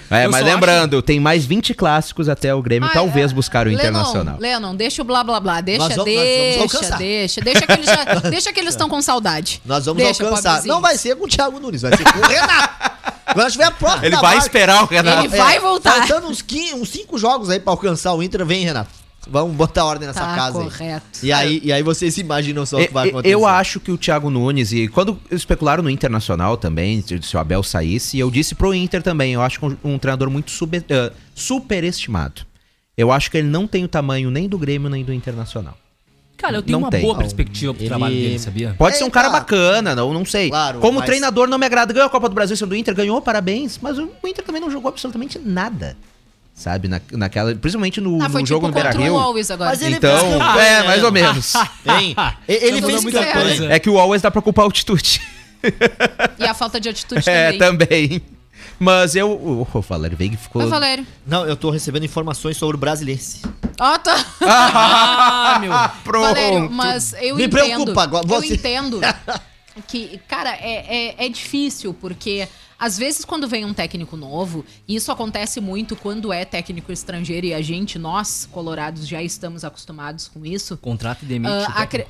É, 0.09 0.25
Eu 0.25 0.31
mas 0.31 0.43
lembrando, 0.43 1.01
tem 1.03 1.19
mais 1.19 1.45
20 1.45 1.75
clássicos 1.75 2.27
até 2.27 2.53
o 2.55 2.61
Grêmio 2.63 2.89
Ah, 2.89 2.93
talvez 2.93 3.31
é. 3.31 3.33
buscar 3.35 3.67
o 3.67 3.69
Lennon, 3.69 3.79
Internacional. 3.79 4.37
Lennon, 4.39 4.75
deixa 4.75 5.01
o 5.03 5.05
blá 5.05 5.23
blá 5.23 5.39
blá. 5.39 5.61
Deixa, 5.61 5.81
vamos- 5.81 5.97
nós 5.97 6.05
deixa, 6.05 6.57
vamos 6.57 6.73
alcançar. 6.75 6.97
deixa. 6.97 7.41
Deixa 7.41 7.67
que 7.67 7.71
eles 7.73 7.85
já- 7.85 8.03
deixa 8.29 8.53
que 8.53 8.59
eles 8.59 8.73
estão 8.73 8.89
com 8.89 8.99
saudade. 9.03 9.61
Nós 9.65 9.85
vamos 9.85 10.01
Deixa, 10.01 10.23
alcançar. 10.23 10.63
Não 10.63 10.81
vai 10.81 10.97
ser 10.97 11.15
com 11.15 11.25
o 11.25 11.27
Thiago 11.27 11.59
Nunes, 11.59 11.81
vai 11.83 11.95
ser 11.95 12.03
com 12.11 12.19
o 12.19 12.27
Renato. 12.27 12.91
Quando 13.33 13.51
tiver 13.51 13.65
a 13.65 13.71
próxima 13.71 14.05
Ele 14.07 14.15
vai 14.15 14.23
marca- 14.35 14.39
esperar 14.39 14.83
o 14.83 14.87
Renato. 14.87 15.19
Ele 15.25 15.27
vai 15.37 15.59
voltar. 15.59 15.93
Faltando 16.07 16.27
uns 16.27 16.41
15, 16.41 16.73
uns 16.75 16.89
5 16.89 17.17
jogos 17.19 17.49
aí 17.51 17.59
pra 17.59 17.71
alcançar 17.71 18.13
o 18.13 18.23
Inter, 18.23 18.43
vem, 18.45 18.65
Renato. 18.65 18.89
Vamos 19.29 19.55
botar 19.55 19.85
ordem 19.85 20.07
nessa 20.07 20.19
Tá 20.21 20.35
casa 20.35 20.57
aí. 20.59 20.63
correto. 20.65 21.05
E 21.23 21.31
aí. 21.31 21.61
E 21.63 21.71
aí 21.71 21.83
vocês 21.83 22.17
imaginam 22.17 22.65
só 22.65 22.77
o 22.77 22.85
que 22.87 22.91
vai 22.91 23.07
E- 23.07 23.09
acontecer. 23.11 23.33
Eu 23.35 23.45
acho 23.45 23.79
que 23.79 23.91
o 23.91 23.97
Thiago 23.97 24.29
Nunes, 24.29 24.71
e 24.73 24.87
quando 24.87 25.19
especularam 25.29 25.83
no 25.83 25.89
Internacional 25.89 26.57
também, 26.57 27.03
se 27.21 27.37
o 27.37 27.39
Abel 27.39 27.61
saísse, 27.61 28.17
eu 28.17 28.31
disse 28.31 28.55
pro 28.55 28.73
Inter 28.73 29.03
também, 29.03 29.33
eu 29.33 29.41
acho 29.41 29.59
que 29.59 29.65
um, 29.65 29.77
um 29.83 29.97
treinador 29.99 30.29
muito 30.29 30.49
sube- 30.51 30.83
eh, 30.89 31.11
superestimado. 31.35 32.41
Eu 32.97 33.11
acho 33.11 33.29
que 33.31 33.37
ele 33.37 33.47
não 33.47 33.67
tem 33.67 33.83
o 33.83 33.87
tamanho 33.87 34.29
nem 34.31 34.49
do 34.49 34.57
Grêmio 34.57 34.89
nem 34.89 35.03
do 35.03 35.13
Internacional. 35.13 35.77
Cara, 36.37 36.55
eu 36.57 36.61
tenho 36.63 36.73
Não 36.79 36.85
uma 36.85 36.89
tem. 36.89 37.01
boa 37.01 37.15
perspectiva 37.15 37.71
pro 37.71 37.83
Ele- 37.83 37.89
trabalho 37.89 38.15
dele, 38.15 38.39
sabia? 38.39 38.75
Pode 38.75 38.97
ser 38.97 39.03
um 39.03 39.09
cara 39.11 39.29
bacana, 39.29 39.93
não, 39.93 40.11
não 40.11 40.25
sei. 40.25 40.49
Claro, 40.49 40.79
Como 40.79 40.97
mas- 40.97 41.05
treinador 41.05 41.47
não 41.47 41.59
me 41.59 41.65
agrada. 41.67 41.93
Ganhou 41.93 42.07
a 42.07 42.09
Copa 42.09 42.27
do 42.27 42.33
Brasil 42.33 42.57
sendo 42.57 42.69
do 42.69 42.75
Inter, 42.75 42.95
ganhou, 42.95 43.21
parabéns. 43.21 43.77
Mas 43.79 43.99
o 43.99 44.09
Inter 44.25 44.43
também 44.43 44.59
não 44.59 44.71
jogou 44.71 44.89
absolutamente 44.89 45.37
nada. 45.37 45.95
Sabe? 46.61 46.87
Na, 46.87 47.01
naquela, 47.13 47.55
principalmente 47.55 47.99
no, 47.99 48.21
Ah, 48.21 48.29
foi 48.29 48.41
no 48.41 48.45
tipo 48.45 48.47
jogo 48.47 48.67
no 48.67 48.73
Beira 48.73 48.91
Rio. 48.91 49.15
Mas 49.59 49.81
ele 49.81 49.95
Então, 49.95 50.15
fez 50.19 50.63
é, 50.67 50.83
mais 50.83 51.03
ou 51.03 51.11
menos. 51.11 51.53
Hein? 51.85 52.15
Ele 52.47 52.81
fez 52.83 53.01
muita 53.01 53.25
coisa. 53.25 53.65
É 53.73 53.79
que 53.79 53.89
o 53.89 53.97
Always 53.97 54.21
dá 54.21 54.29
pra 54.29 54.43
culpar 54.43 54.61
a 54.63 54.67
altitude. 54.67 55.19
E 56.37 56.43
a 56.45 56.53
falta 56.53 56.79
de 56.79 56.87
atitude 56.89 57.23
É, 57.29 57.53
também. 57.53 57.87
também. 57.87 58.21
Mas 58.77 59.15
eu. 59.15 59.31
O, 59.31 59.67
o 59.73 59.81
Valério 59.81 60.15
Veiga 60.15 60.37
ficou. 60.37 60.61
Oi, 60.61 60.67
Valério. 60.69 61.05
Não, 61.25 61.45
eu 61.47 61.55
tô 61.55 61.71
recebendo 61.71 62.03
informações 62.05 62.57
sobre 62.57 62.75
o 62.77 62.79
Brasilense. 62.79 63.41
Ó, 63.79 63.97
tá. 63.97 64.23
Ah, 64.41 65.57
meu. 65.59 65.71
Pronto. 66.03 66.27
Valério, 66.27 66.69
mas 66.71 67.13
eu 67.21 67.35
Me 67.37 67.45
entendo. 67.45 67.51
preocupa 67.65 68.03
agora, 68.03 68.27
você- 68.27 68.51
Eu 68.51 68.55
entendo 68.55 68.99
que, 69.87 70.19
cara, 70.27 70.51
é, 70.51 71.15
é, 71.17 71.25
é 71.25 71.29
difícil, 71.29 71.91
porque 71.93 72.47
às 72.81 72.97
vezes 72.97 73.23
quando 73.23 73.47
vem 73.47 73.63
um 73.63 73.73
técnico 73.73 74.17
novo, 74.17 74.65
e 74.87 74.95
isso 74.95 75.11
acontece 75.11 75.61
muito 75.61 75.95
quando 75.95 76.33
é 76.33 76.43
técnico 76.43 76.91
estrangeiro, 76.91 77.45
e 77.45 77.53
a 77.53 77.61
gente, 77.61 77.99
nós, 77.99 78.49
colorados, 78.51 79.07
já 79.07 79.21
estamos 79.21 79.63
acostumados 79.63 80.27
com 80.27 80.43
isso. 80.43 80.75
Contrato 80.77 81.21
e 81.23 81.25
demite. 81.27 81.51
técnico. 81.53 81.79
acre- 81.79 82.07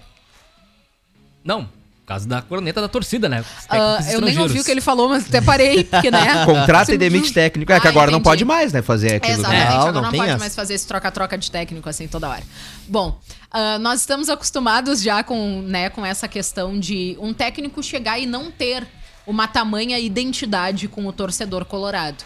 Não, 1.43 1.65
por 1.65 2.05
causa 2.05 2.27
da 2.27 2.41
corneta 2.41 2.81
da 2.81 2.87
torcida, 2.87 3.27
né? 3.29 3.43
Técnicos 3.69 4.07
eu 4.13 4.21
nem 4.21 4.37
ouvi 4.39 4.59
o 4.59 4.63
que 4.63 4.71
ele 4.71 4.81
falou, 4.81 5.09
mas 5.09 5.25
até 5.27 5.41
parei, 5.41 5.83
porque, 5.83 6.11
né? 6.11 6.43
Contrata 6.45 6.93
e 6.93 6.97
demite 6.97 7.31
técnico. 7.33 7.71
É 7.71 7.79
que 7.79 7.87
Ah, 7.87 7.89
agora 7.89 8.11
não 8.11 8.19
entendi. 8.19 8.29
pode 8.29 8.45
mais, 8.45 8.71
né? 8.73 8.81
Fazer 8.81 9.15
aquilo. 9.15 9.35
do- 9.35 9.39
Exatamente, 9.41 9.65
Não, 9.69 9.75
agora 9.77 9.91
não 9.93 10.01
não, 10.03 10.09
tem 10.11 10.19
pode 10.19 10.29
essa. 10.31 10.39
mais 10.39 10.55
fazer 10.55 10.73
esse 10.73 10.87
troca-troca 10.87 11.37
de 11.37 11.49
técnico 11.49 11.87
assim 11.89 12.07
toda 12.07 12.29
hora. 12.29 12.43
Bom, 12.87 13.19
ah, 13.49 13.77
nós 13.79 13.99
estamos 14.01 14.29
acostumados 14.29 15.01
já 15.01 15.23
com, 15.23 15.61
né, 15.63 15.89
com 15.89 16.05
essa 16.05 16.27
questão 16.27 16.79
de 16.79 17.17
um 17.19 17.33
técnico 17.33 17.81
chegar 17.81 18.19
e 18.19 18.25
não 18.25 18.51
ter 18.51 18.85
uma 19.25 19.47
tamanha 19.47 19.97
identidade 19.99 20.87
com 20.87 21.05
o 21.05 21.13
torcedor 21.13 21.65
colorado. 21.65 22.23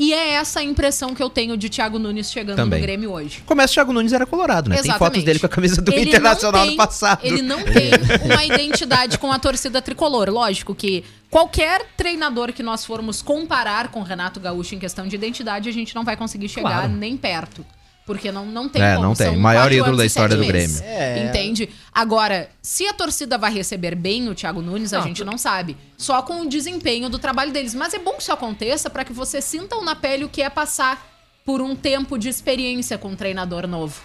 E 0.00 0.12
é 0.14 0.34
essa 0.34 0.60
a 0.60 0.62
impressão 0.62 1.12
que 1.12 1.20
eu 1.20 1.28
tenho 1.28 1.56
de 1.56 1.68
Thiago 1.68 1.98
Nunes 1.98 2.30
chegando 2.30 2.54
Também. 2.54 2.78
no 2.78 2.86
Grêmio 2.86 3.10
hoje. 3.10 3.42
Começa 3.44 3.72
o 3.72 3.74
Thiago 3.74 3.92
Nunes 3.92 4.12
era 4.12 4.24
colorado, 4.24 4.70
né? 4.70 4.76
Tem 4.76 4.84
fotos 4.84 4.94
Exatamente. 5.00 5.24
dele 5.26 5.38
com 5.40 5.46
a 5.46 5.48
camisa 5.48 5.82
do 5.82 5.92
Ele 5.92 6.02
Internacional 6.08 6.62
tem- 6.62 6.70
no 6.70 6.76
passado. 6.76 7.20
Ele 7.24 7.42
não 7.42 7.60
tem 7.64 7.90
uma 8.24 8.44
identidade 8.44 9.18
com 9.18 9.32
a 9.32 9.40
torcida 9.40 9.82
tricolor. 9.82 10.30
Lógico 10.30 10.72
que 10.72 11.02
qualquer 11.28 11.84
treinador 11.96 12.52
que 12.52 12.62
nós 12.62 12.84
formos 12.84 13.20
comparar 13.20 13.88
com 13.88 13.98
o 13.98 14.04
Renato 14.04 14.38
Gaúcho 14.38 14.76
em 14.76 14.78
questão 14.78 15.08
de 15.08 15.16
identidade, 15.16 15.68
a 15.68 15.72
gente 15.72 15.92
não 15.96 16.04
vai 16.04 16.16
conseguir 16.16 16.48
chegar 16.48 16.70
Claro. 16.70 16.92
nem 16.92 17.16
perto. 17.16 17.66
Porque 18.08 18.32
não, 18.32 18.46
não 18.46 18.70
tem 18.70 18.82
É, 18.82 18.94
como. 18.94 19.08
não 19.08 19.14
tem. 19.14 19.26
São 19.26 19.36
Maior 19.38 19.70
ídolo 19.70 19.94
da 19.98 20.06
história 20.06 20.34
do 20.34 20.44
meses. 20.46 20.80
Grêmio. 20.80 20.98
É. 20.98 21.26
Entende? 21.26 21.68
Agora, 21.92 22.48
se 22.62 22.86
a 22.86 22.94
torcida 22.94 23.36
vai 23.36 23.52
receber 23.52 23.94
bem 23.94 24.30
o 24.30 24.34
Thiago 24.34 24.62
Nunes, 24.62 24.94
a 24.94 24.98
Não, 25.00 25.06
gente 25.06 25.18
tu- 25.18 25.26
não 25.26 25.36
sabe. 25.36 25.76
Só 25.94 26.22
com 26.22 26.40
o 26.40 26.48
desempenho 26.48 27.10
do 27.10 27.18
trabalho 27.18 27.52
deles. 27.52 27.74
Mas 27.74 27.92
é 27.92 27.98
bom 27.98 28.12
que 28.14 28.22
isso 28.22 28.32
aconteça 28.32 28.88
para 28.88 29.04
que 29.04 29.12
vocês 29.12 29.44
sintam 29.44 29.84
na 29.84 29.94
pele 29.94 30.24
o 30.24 30.28
que 30.30 30.40
é 30.40 30.48
passar 30.48 31.06
por 31.44 31.60
um 31.60 31.76
tempo 31.76 32.16
de 32.18 32.30
experiência 32.30 32.96
com 32.96 33.08
um 33.08 33.14
treinador 33.14 33.66
novo. 33.66 34.00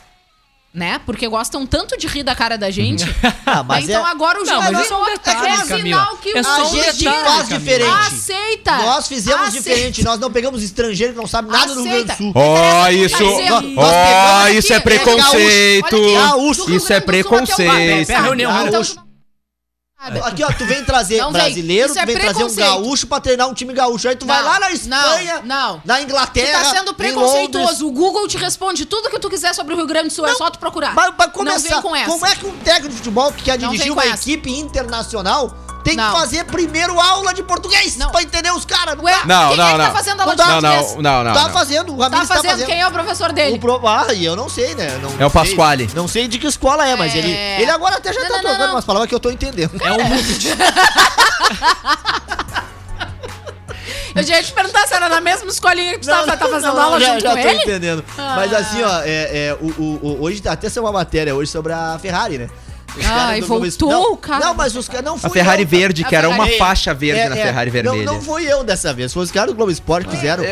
Né? 0.73 0.99
Porque 1.05 1.27
gostam 1.27 1.67
tanto 1.67 1.95
de 1.95 2.07
rir 2.07 2.23
da 2.23 2.33
cara 2.33 2.57
da 2.57 2.71
gente. 2.71 3.05
Ah, 3.45 3.61
mas 3.61 3.83
então 3.87 4.07
é- 4.07 4.09
agora 4.09 4.41
o 4.41 4.45
Não, 4.45 4.53
jogo 4.55 4.71
mas 4.73 4.85
isso 4.85 4.93
é 4.93 4.97
um 4.97 5.05
detalhe, 5.05 5.47
é 5.47 5.65
sinal 5.65 6.17
que 6.17 6.29
É 6.35 6.39
o 6.39 6.43
só 6.43 6.49
A 6.49 6.63
um 6.63 6.71
gente 6.71 6.97
detalhe, 7.03 7.23
faz 7.23 7.49
Camila. 7.49 7.59
diferente. 7.59 7.91
Aceita! 8.07 8.77
Nós 8.77 9.07
fizemos 9.07 9.47
Aceita. 9.49 9.61
diferente. 9.69 10.03
Nós 10.03 10.19
não 10.19 10.31
pegamos 10.31 10.63
estrangeiro 10.63 11.13
que 11.13 11.19
não 11.19 11.27
sabe 11.27 11.51
nada 11.51 11.75
do 11.75 11.83
Rio 11.83 11.91
Grande 11.91 12.05
do 12.05 12.15
Sul. 12.17 12.31
Ó, 12.33 12.89
Interessa 12.89 13.23
isso. 13.23 13.23
Ó, 13.77 13.91
pegamos 14.41 14.57
isso 14.57 14.73
é 14.73 14.75
aqui, 14.77 14.83
preconceito. 14.85 15.95
Rio 16.65 16.75
Isso 16.77 16.93
é 16.93 16.99
preconceito. 17.01 18.11
É 18.11 18.21
reunião? 18.21 18.51
Então, 18.61 18.71
gaúcho. 18.71 18.95
Aqui, 20.23 20.43
ó, 20.43 20.51
tu 20.51 20.65
vem 20.65 20.83
trazer 20.83 21.17
Não 21.17 21.31
vem. 21.31 21.41
brasileiro, 21.41 21.85
Isso 21.85 21.95
tu 21.95 21.99
é 22.01 22.05
vem 22.05 22.17
trazer 22.17 22.43
um 22.43 22.53
gaúcho 22.55 23.07
pra 23.07 23.19
treinar 23.21 23.47
um 23.47 23.53
time 23.53 23.73
gaúcho. 23.73 24.09
Aí 24.09 24.15
tu 24.15 24.25
vai 24.25 24.37
Não, 24.41 24.45
lá 24.49 24.59
na 24.59 24.67
não, 24.67 24.73
Espanha, 24.75 25.41
não. 25.45 25.81
na 25.85 25.95
Tu 25.97 26.03
Inglaterra, 26.03 26.63
tá 26.63 26.71
sendo 26.71 26.93
preconceituoso. 26.93 27.87
O 27.87 27.91
Google 27.91 28.27
te 28.27 28.37
responde 28.37 28.85
tudo 28.85 29.09
que 29.09 29.17
tu 29.19 29.29
quiser 29.29 29.53
sobre 29.55 29.73
o 29.73 29.77
Rio 29.77 29.87
Grande 29.87 30.09
do 30.09 30.13
Sul. 30.13 30.25
é 30.27 30.35
só 30.35 30.49
tu 30.49 30.59
procurar. 30.59 30.93
Mas 30.93 31.13
pra 31.15 31.27
Não 31.27 31.33
começar, 31.33 31.69
vem 31.75 31.81
com 31.81 31.95
essa. 31.95 32.09
como 32.11 32.25
é 32.25 32.35
que 32.35 32.45
um 32.45 32.57
técnico 32.57 32.89
de 32.89 32.95
futebol 32.97 33.31
que 33.31 33.43
quer 33.43 33.57
Não 33.59 33.69
dirigir 33.69 33.83
vem 33.85 33.91
uma 33.93 34.03
essa. 34.03 34.15
equipe 34.29 34.51
internacional 34.51 35.55
tem 35.83 35.95
Não. 35.97 36.11
que 36.13 36.19
fazer 36.19 36.45
primeiro 36.45 36.99
aula 36.99 37.33
de 37.33 37.43
português 37.43 37.97
Não. 37.97 38.09
pra 38.11 38.21
entender 38.21 38.51
os 38.51 38.63
caras? 38.65 38.95
Não 38.95 39.03
Ué, 39.03 39.11
dá. 39.13 39.25
Não, 39.25 39.47
quem 39.49 39.57
não, 39.57 39.67
é 39.67 39.71
que 39.71 39.77
não. 39.77 39.85
tá 39.85 39.91
fazendo 39.91 40.19
aula 40.21 40.35
Não 40.35 40.45
de. 40.45 40.51
Não, 40.51 40.61
português? 40.61 40.95
não, 40.95 41.01
não, 41.01 41.23
não. 41.25 41.33
tá 41.33 41.43
não. 41.43 41.49
fazendo, 41.53 41.93
o 41.93 41.97
Tá 41.97 42.03
Ramires 42.03 42.27
fazendo, 42.27 42.43
tá 42.43 42.49
fazendo. 42.51 42.65
quem 42.67 42.81
é 42.81 42.87
o 42.87 42.91
professor 42.91 43.31
dele? 43.33 43.55
O 43.55 43.59
pro... 43.59 43.87
Ah, 43.87 44.07
e 44.13 44.23
eu 44.25 44.35
não 44.35 44.47
sei, 44.49 44.73
né? 44.75 44.97
Não 45.01 45.13
É 45.19 45.25
o 45.25 45.29
Pasquale. 45.29 45.89
Não 45.95 46.07
sei 46.07 46.27
de 46.27 46.39
que 46.39 46.47
escola 46.47 46.87
é, 46.87 46.95
mas 46.95 47.13
É. 47.13 47.17
ele, 47.17 47.31
ele 47.63 47.71
agora 47.71 47.97
até 47.97 48.13
já 48.13 48.21
Não, 48.21 48.27
tá 48.27 48.35
não, 48.35 48.41
não, 48.43 48.49
trocando 48.49 48.67
não. 48.67 48.75
umas 48.75 48.85
palavras 48.85 49.09
que 49.09 49.15
eu 49.15 49.19
tô 49.19 49.29
entendendo. 49.29 49.71
É 49.83 49.91
um 49.91 50.03
Mufit. 50.07 50.47
Eu 54.15 54.21
já 54.23 54.37
ia 54.37 54.43
te 54.43 54.53
perguntar 54.53 54.87
se 54.87 54.93
era 54.93 55.09
na 55.09 55.19
mesma 55.19 55.49
escolinha 55.49 55.93
que 55.93 56.01
tu 56.01 56.05
tava, 56.05 56.37
tá 56.37 56.47
fazendo 56.47 56.79
aula 56.79 56.99
já, 56.99 57.07
junto 57.13 57.21
já 57.23 57.29
com 57.35 57.41
tô 57.41 57.47
ele? 57.47 57.61
entendendo. 57.63 58.05
Ah. 58.17 58.33
Mas 58.35 58.53
assim, 58.53 58.83
ó, 58.83 58.99
é, 59.01 59.47
é, 59.47 59.57
o, 59.59 59.65
o- 59.81 59.99
o- 60.03 60.21
hoje 60.23 60.41
até 60.47 60.69
saiu 60.69 60.83
uma 60.83 60.91
matéria 60.91 61.33
hoje 61.33 61.49
sobre 61.51 61.73
a 61.73 61.97
Ferrari, 61.99 62.37
né? 62.37 62.47
Os 62.97 63.05
caras 63.05 63.21
Ai, 63.23 63.41
do 63.41 63.47
Globo 63.47 63.61
voltou 63.65 63.89
Esporte- 63.89 64.13
o 64.13 64.17
cara. 64.17 64.45
Não, 64.45 64.53
mas 64.53 64.75
os 64.75 64.87
caras 64.87 65.05
não 65.05 65.15
A 65.15 65.17
fui 65.19 65.29
Ferrari 65.31 65.63
eu, 65.63 65.67
verde, 65.67 66.03
A 66.03 66.07
que 66.07 66.15
era 66.15 66.29
uma 66.29 66.37
Ferrari- 66.45 66.57
faixa 66.59 66.93
verde 66.93 67.21
É, 67.21 67.29
na 67.29 67.37
é, 67.37 67.43
Ferrari 67.43 67.69
vermelha. 67.71 68.05
Não, 68.05 68.13
não 68.15 68.21
fui 68.21 68.43
eu 68.51 68.63
dessa 68.63 68.93
vez, 68.93 69.11
foi 69.13 69.23
os 69.23 69.31
caras 69.31 69.49
do 69.49 69.55
Globo 69.55 69.71
Esporte 69.71 70.07
que 70.09 70.15
fizeram. 70.15 70.43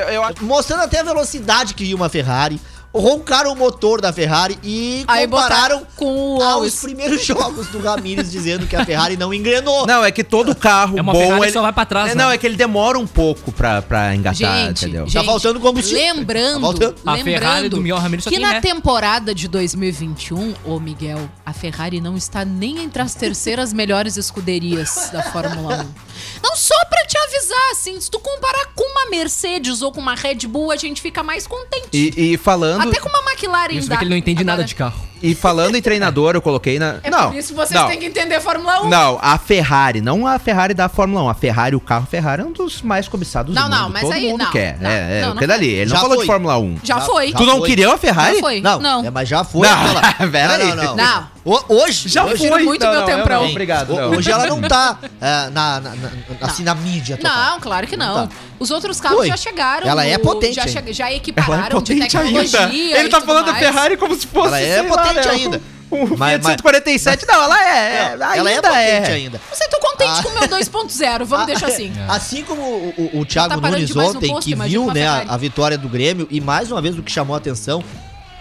mostrando 0.42 0.82
até 0.82 1.00
a 1.00 1.04
velocidade 1.04 1.74
que 1.74 1.84
ia 1.84 1.96
uma 1.96 2.10
Ferrari. 2.10 2.60
Roncaram 2.94 3.54
o 3.54 3.56
motor 3.56 4.02
da 4.02 4.12
Ferrari 4.12 4.60
e 4.64 5.06
Aí 5.08 5.26
compararam 5.26 5.88
com 5.96 6.38
o 6.38 6.44
aos 6.44 6.76
primeiros 6.82 7.24
jogos 7.26 7.68
do 7.68 7.80
Ramires 7.80 8.30
dizendo 8.30 8.68
que 8.68 8.76
a 8.76 8.84
Ferrari 8.86 9.16
não 9.16 9.34
engrenou. 9.34 9.88
Não, 9.88 10.04
é 10.04 10.12
que 10.12 10.24
todo 10.26 10.54
carro 10.54 10.98
É 10.98 11.02
uma 11.02 11.14
bom. 11.14 11.20
Ferrari 11.20 11.44
ele... 11.46 11.52
só 11.52 11.62
vai 11.62 11.72
pra 11.72 11.86
trás, 11.86 12.12
É, 12.12 12.16
né? 12.16 12.24
Não, 12.24 12.30
é 12.32 12.38
que 12.38 12.46
ele 12.46 12.58
demora 12.58 13.00
um 13.00 13.08
pouco 13.08 13.52
pra, 13.54 13.82
pra 13.82 14.14
engatar, 14.14 14.36
Gente, 14.36 14.84
entendeu? 14.86 15.06
gente, 15.06 15.14
Tá 15.14 15.24
faltando 15.24 15.60
combustível. 15.62 16.02
Lembrando, 16.16 16.56
Tá 16.56 16.60
faltando. 16.62 16.96
A 17.06 17.14
lembrando 17.14 17.24
Ferrari 17.40 17.70
do 17.70 17.78
Miguel 17.78 17.98
Ramirez 17.98 18.24
só 18.26 18.30
que 18.30 18.40
na 18.40 18.52
ré. 18.54 18.62
temporada 18.62 19.34
de 19.34 19.48
2021, 19.48 20.54
ô 20.66 20.80
Miguel, 20.80 21.30
a 21.46 21.54
Ferrari 21.54 22.02
não 22.02 22.18
está 22.18 22.44
nem 22.44 22.84
entre 22.84 23.02
as 23.02 23.16
terceiras 23.16 23.72
melhores 23.72 24.18
escuderias 24.18 25.10
da 25.14 25.24
Fórmula 25.24 25.86
1. 25.86 26.11
Não 26.44 26.56
só 26.56 26.76
pra 26.90 27.06
te 27.06 27.18
avisar, 27.18 27.72
assim, 27.72 28.00
se 28.00 28.10
tu 28.10 28.20
comparar 28.20 28.68
com 28.76 28.84
uma 28.84 29.10
Mercedes 29.10 29.82
ou 29.82 29.92
com 29.92 30.00
uma 30.02 30.16
Red 30.16 30.48
Bull, 30.48 30.72
a 30.72 30.76
gente 30.76 31.02
fica 31.02 31.22
mais 31.24 31.46
contente. 31.48 31.88
E, 31.94 32.34
e 32.34 32.38
falando. 32.38 32.82
Até 32.88 33.00
com 33.00 33.10
uma 33.10 33.32
McLaren 33.32 33.74
Isso 33.74 33.88
dá. 33.90 33.96
vê 33.96 34.00
que 34.00 34.04
ele 34.06 34.10
não 34.10 34.18
entende 34.18 34.44
nada 34.44 34.58
Agora, 34.62 34.68
de 34.68 34.76
carro. 34.76 35.12
E 35.24 35.36
falando 35.36 35.76
em 35.76 35.82
treinador, 35.84 36.34
eu 36.34 36.42
coloquei 36.42 36.80
na. 36.80 36.96
É 37.04 37.10
não. 37.12 37.30
por 37.30 37.38
isso 37.38 37.54
vocês 37.54 37.80
não. 37.80 37.88
têm 37.88 38.00
que 38.00 38.06
entender 38.08 38.34
a 38.36 38.42
Fórmula 38.42 38.82
1. 38.82 38.90
Não, 38.90 39.20
a 39.22 39.38
Ferrari, 39.38 40.02
não 40.02 40.26
a 40.26 40.40
Ferrari 40.40 40.74
da 40.74 40.90
Fórmula 40.90 41.22
1. 41.26 41.30
A 41.30 41.34
Ferrari, 41.36 41.76
o 41.76 41.80
carro 41.80 42.08
Ferrari 42.08 42.42
é 42.42 42.46
um 42.46 42.52
dos 42.52 42.82
mais 42.82 43.08
cobiçados 43.08 43.54
Não, 43.54 43.66
do 43.66 43.70
não, 43.70 43.84
mundo. 43.84 43.94
mas 43.94 44.02
Todo 44.02 44.14
aí, 44.14 44.30
mundo 44.30 44.44
não, 44.46 44.52
quer. 44.52 44.80
não, 44.82 44.90
é, 44.90 45.20
é, 45.20 45.22
não, 45.22 45.32
o 45.32 45.36
não 45.36 45.48
dali. 45.48 45.68
Ele 45.70 45.90
Já 45.90 45.96
não 45.96 46.02
falou 46.02 46.16
foi. 46.16 46.26
de 46.26 46.28
Fórmula 46.32 46.58
1. 46.58 46.78
Já, 46.84 46.96
Já- 46.96 47.02
foi. 47.02 47.32
já 47.32 47.38
tu 47.38 47.46
não 47.46 47.60
foi. 47.60 47.70
queria 47.70 47.94
a 47.94 47.98
Ferrari? 48.00 48.36
Já 48.36 48.42
foi. 48.42 48.62
Não, 48.62 48.80
Não. 48.80 49.06
É, 49.06 49.12
mas 49.12 49.30
já 49.30 49.44
foi. 49.44 49.68
Não, 49.68 49.78
aquela- 49.98 50.32
pera 50.32 50.56
aí. 50.56 50.68
não, 50.70 50.76
não, 50.76 50.84
não. 50.86 50.96
Não. 50.96 51.28
O- 51.44 51.60
Hoje, 51.76 52.08
Já 52.08 52.24
hoje, 52.26 52.44
tiro 52.44 52.64
muito 52.64 52.86
meu 52.88 53.04
tempo 53.04 53.24
pra 53.24 53.36
não, 53.38 53.46
um. 53.46 53.50
Obrigado. 53.50 53.94
ho- 53.94 54.00
não. 54.00 54.12
hoje 54.12 54.32
ela 54.32 54.46
não 54.46 54.62
tá 54.62 54.98
é, 55.20 55.50
na, 55.50 55.80
na- 55.80 55.96
na- 55.96 56.12
assim, 56.42 56.64
na 56.64 56.76
mídia 56.76 57.18
total. 57.18 57.36
Não, 57.54 57.60
claro 57.60 57.88
que 57.88 57.98
não. 57.98 58.16
Não 58.16 58.28
tá. 58.28 58.34
Os 58.60 58.70
outros 58.70 59.02
carros 59.02 59.18
Foi. 59.20 59.28
já 59.28 59.38
chegaram. 59.38 59.88
Ela 59.88 60.06
é 60.06 60.18
potente 60.20 60.54
Já, 60.56 60.64
ainda. 60.66 60.82
che- 60.84 60.94
já 60.94 61.06
Ela 61.06 61.14
é 61.14 61.18
equipararam 61.18 61.64
de 61.82 61.94
potente 61.96 62.02
tecnologia. 62.12 62.60
ainda. 62.68 62.98
Ele 63.00 63.10
tá 63.10 63.22
falando 63.22 63.46
da. 63.48 63.56
Ferrari 63.56 63.98
como 63.98 64.16
se 64.16 64.28
fosse. 64.28 64.48
Ela 64.48 64.60
é 64.62 64.82
sei 64.82 64.90
lá, 64.90 64.98
potente 64.98 65.28
né, 65.28 65.34
ainda. 65.34 65.62
Um, 65.92 66.08
Mas- 66.16 66.30
Fiat 66.32 66.44
mas- 66.44 66.52
147. 66.54 67.28
Não, 67.28 67.44
ela 67.44 67.68
é. 67.70 68.16
Não, 68.16 68.30
ainda 68.30 68.40
ela 68.68 68.80
é 68.82 68.92
potente 68.96 69.12
é. 69.12 69.14
ainda. 69.16 69.42
Você 69.52 69.68
tô 69.68 69.78
contente 69.80 70.12
Ah. 70.20 70.24
com 70.24 70.30
o 70.30 70.34
meu 70.40 70.48
2.0, 70.48 71.26
vamos 71.26 71.46
deixar 71.48 71.68
assim. 71.68 71.92
Assim 72.08 72.44
como 72.44 72.62
o, 72.62 72.94
o, 73.14 73.20
o 73.20 73.26
Thiago 73.26 73.60
tá 73.60 73.70
Nunes 73.72 73.94
ontem, 73.96 74.30
posto, 74.32 74.48
que 74.48 74.56
viu 74.56 74.86
né, 74.94 75.06
a, 75.08 75.26
a 75.28 75.38
vitória 75.38 75.78
do 75.78 75.90
Grêmio, 75.90 76.28
e 76.32 76.40
mais 76.40 76.72
uma 76.72 76.82
vez 76.82 76.98
o 76.98 77.04
que 77.04 77.12
chamou 77.12 77.36
a 77.36 77.40
atenção, 77.40 77.84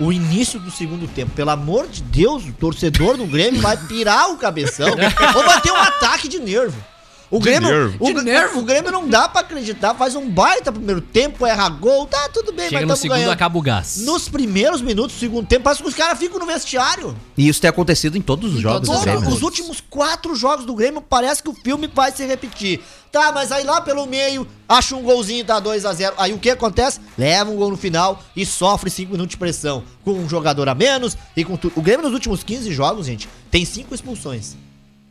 o 0.01 0.11
início 0.12 0.59
do 0.59 0.70
segundo 0.70 1.07
tempo. 1.07 1.32
Pelo 1.32 1.51
amor 1.51 1.86
de 1.86 2.03
Deus, 2.03 2.44
o 2.44 2.53
torcedor 2.53 3.16
do 3.16 3.26
Grêmio 3.26 3.61
vai 3.61 3.76
pirar 3.76 4.30
o 4.30 4.38
cabeção 4.38 4.88
ou 5.36 5.44
vai 5.44 5.61
ter 5.61 5.70
um 5.70 5.76
ataque 5.76 6.26
de 6.26 6.38
nervo. 6.38 6.82
O 7.31 7.39
Grêmio, 7.39 7.68
nervo. 7.70 7.97
O, 8.01 8.07
De 8.07 8.22
nervo? 8.24 8.59
o 8.59 8.62
Grêmio 8.62 8.91
não 8.91 9.09
dá 9.09 9.28
pra 9.28 9.43
acreditar, 9.43 9.95
faz 9.95 10.16
um 10.16 10.28
baita 10.28 10.72
primeiro 10.72 11.01
tempo, 11.01 11.47
erra 11.47 11.68
gol, 11.68 12.05
tá 12.07 12.28
tudo 12.28 12.53
bem, 12.53 12.68
Chega 12.68 12.81
mas 12.81 12.89
no 12.89 12.97
segundo, 12.97 13.16
ganhando. 13.18 13.31
acaba 13.33 13.57
o 13.57 13.62
gás. 13.62 13.99
Nos 13.99 14.28
primeiros 14.28 14.83
minutos 14.83 15.14
do 15.14 15.20
segundo 15.20 15.47
tempo, 15.47 15.62
parece 15.62 15.81
que 15.81 15.89
os 15.89 15.95
caras 15.95 16.18
ficam 16.18 16.41
no 16.41 16.47
vestiário. 16.47 17.16
E 17.39 17.49
isso 17.49 17.61
tem 17.61 17.70
acontecido 17.70 18.18
em 18.18 18.20
todos 18.20 18.53
os 18.55 18.59
Em 18.59 18.62
jogos 18.62 18.81
todos 18.81 18.91
do 18.91 18.99
os 18.99 19.05
Grêmio. 19.05 19.20
jogos. 19.20 19.37
Os 19.37 19.43
últimos 19.43 19.81
quatro 19.81 20.35
jogos 20.35 20.66
do 20.66 20.74
Grêmio 20.74 21.01
parece 21.01 21.41
que 21.41 21.49
o 21.49 21.55
filme 21.55 21.89
vai 21.95 22.11
se 22.11 22.24
repetir. 22.26 22.81
Tá, 23.12 23.31
mas 23.33 23.53
aí 23.53 23.62
lá 23.64 23.81
pelo 23.81 24.07
meio, 24.07 24.47
acha 24.68 24.95
um 24.97 25.03
golzinho, 25.03 25.45
tá 25.45 25.59
2 25.59 25.85
a 25.85 25.93
0 25.93 26.14
Aí 26.16 26.33
o 26.33 26.39
que 26.39 26.51
acontece? 26.51 27.01
Leva 27.18 27.51
um 27.51 27.57
gol 27.57 27.70
no 27.70 27.76
final 27.76 28.20
e 28.37 28.45
sofre 28.47 28.89
5 28.91 29.11
minutos 29.12 29.31
de 29.33 29.37
pressão. 29.37 29.83
Com 30.05 30.12
um 30.12 30.28
jogador 30.28 30.68
a 30.68 30.74
menos 30.74 31.16
e 31.37 31.45
com 31.45 31.57
tudo. 31.57 31.72
O 31.76 31.83
Grêmio 31.83 32.05
nos 32.05 32.12
últimos 32.14 32.43
15 32.43 32.72
jogos, 32.72 33.07
gente, 33.07 33.28
tem 33.51 33.64
cinco 33.64 33.95
expulsões. 33.95 34.57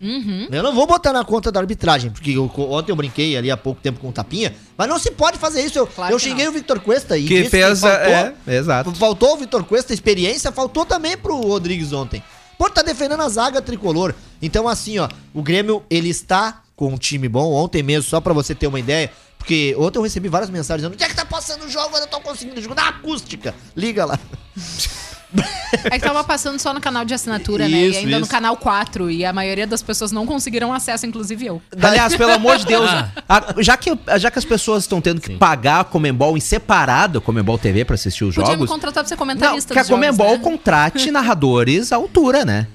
Uhum. 0.02 0.48
Eu 0.50 0.64
não 0.64 0.74
vou 0.74 0.88
botar 0.88 1.12
na 1.12 1.24
conta 1.26 1.52
da 1.52 1.60
arbitragem, 1.60 2.10
porque 2.10 2.32
eu- 2.32 2.50
ontem 2.58 2.92
eu 2.92 2.96
brinquei 2.96 3.36
ali 3.36 3.52
há 3.52 3.58
pouco 3.58 3.82
tempo 3.82 4.00
com 4.00 4.10
o 4.10 4.12
Tapinha, 4.12 4.56
mas 4.78 4.88
não 4.88 4.98
se 4.98 5.12
pode 5.12 5.38
fazer 5.38 5.62
isso. 5.64 5.78
Eu, 5.78 5.86
Claro 5.88 6.14
eu 6.14 6.18
que 6.18 6.24
xinguei 6.24 6.46
não. 6.46 6.52
o 6.52 6.56
Victor 6.56 6.80
Cuesta 6.80 7.18
e 7.18 7.26
Que 7.26 7.38
disse 7.40 7.50
fez. 7.50 7.84
a- 7.84 7.90
faltou- 8.00 8.34
É, 8.48 8.56
exato. 8.56 8.96
Faltou 8.96 9.34
o 9.34 9.38
Vitor 9.38 9.64
Cuesta 9.66 9.94
experiência, 9.94 10.52
faltou 10.52 10.86
também 10.86 11.18
pro 11.18 11.36
Rodrigues 11.42 11.92
ontem. 11.92 12.24
Pô, 12.58 12.70
tá 12.70 12.82
defendendo 12.82 13.22
a 13.22 13.30
zaga 13.30 13.62
tricolor. 13.62 14.14
Então, 14.42 14.68
assim, 14.68 15.00
ó, 15.00 15.08
o 15.34 15.42
Grêmio, 15.42 15.84
ele 15.90 16.10
está 16.10 16.62
com 16.76 16.88
um 16.94 16.98
time 16.98 17.28
bom. 17.30 17.52
Ontem 17.54 17.82
mesmo, 17.84 18.10
só 18.10 18.20
pra 18.22 18.34
você 18.34 18.54
ter 18.56 18.68
uma 18.68 18.80
ideia, 18.80 19.12
porque 19.38 19.76
ontem 19.78 19.98
eu 19.98 20.02
recebi 20.04 20.28
várias 20.30 20.50
mensagens 20.50 20.82
dizendo: 20.82 20.94
onde 20.94 21.04
é 21.04 21.08
que 21.08 21.16
tá 21.16 21.26
passando 21.26 21.64
o 21.66 21.70
jogo? 21.70 21.96
Eu 21.96 22.02
não 22.02 22.08
tô 22.08 22.20
conseguindo 22.22 22.62
jogo 22.62 22.76
na 22.76 22.88
acústica. 22.90 23.54
Liga 23.76 24.06
lá. 24.06 24.20
É 25.86 26.00
que 26.00 26.06
tava 26.06 26.24
passando 26.24 26.60
só 26.60 26.74
no 26.74 26.82
canal 26.82 27.06
de 27.06 27.14
assinatura, 27.14 27.68
né? 27.68 27.78
Isso, 27.84 28.00
E 28.00 28.04
ainda 28.04 28.18
no 28.18 28.22
isso. 28.24 28.32
canal 28.32 28.58
4. 28.58 29.10
E 29.12 29.24
a 29.24 29.32
maioria 29.32 29.68
das 29.68 29.82
pessoas 29.84 30.12
não 30.12 30.26
conseguiram 30.26 30.74
acesso, 30.74 31.06
inclusive 31.06 31.46
eu. 31.46 31.62
Aliás, 31.82 32.16
pelo 32.16 32.32
amor 32.32 32.58
de 32.58 32.66
Deus, 32.66 32.90
Ah. 32.90 33.10
a- 33.30 33.54
já, 33.60 33.78
que, 33.78 33.92
já 34.18 34.32
que 34.32 34.40
as 34.40 34.46
pessoas 34.46 34.84
estão 34.84 35.00
tendo 35.00 35.22
que 35.22 35.36
pagar 35.38 35.82
a 35.82 35.84
Comembol 35.84 36.36
em 36.36 36.40
separado, 36.40 37.20
a 37.20 37.22
Comembol 37.22 37.58
TV, 37.60 37.86
pra 37.86 37.94
assistir 37.96 38.24
os 38.24 38.34
Podia 38.36 38.50
me 38.52 38.56
jogos. 38.58 38.70
contratar 38.72 39.04
pra 39.04 39.08
ser 39.08 39.14
Não, 39.16 39.20
comentarista 39.20 39.74
que 39.74 39.80
a 39.80 39.84
jogos, 39.84 39.96
Comembol 39.96 40.38
né? 40.38 40.44
contrate 40.44 41.10
narradores 41.12 41.92
à 41.94 41.98
altura, 41.98 42.44
né? 42.44 42.66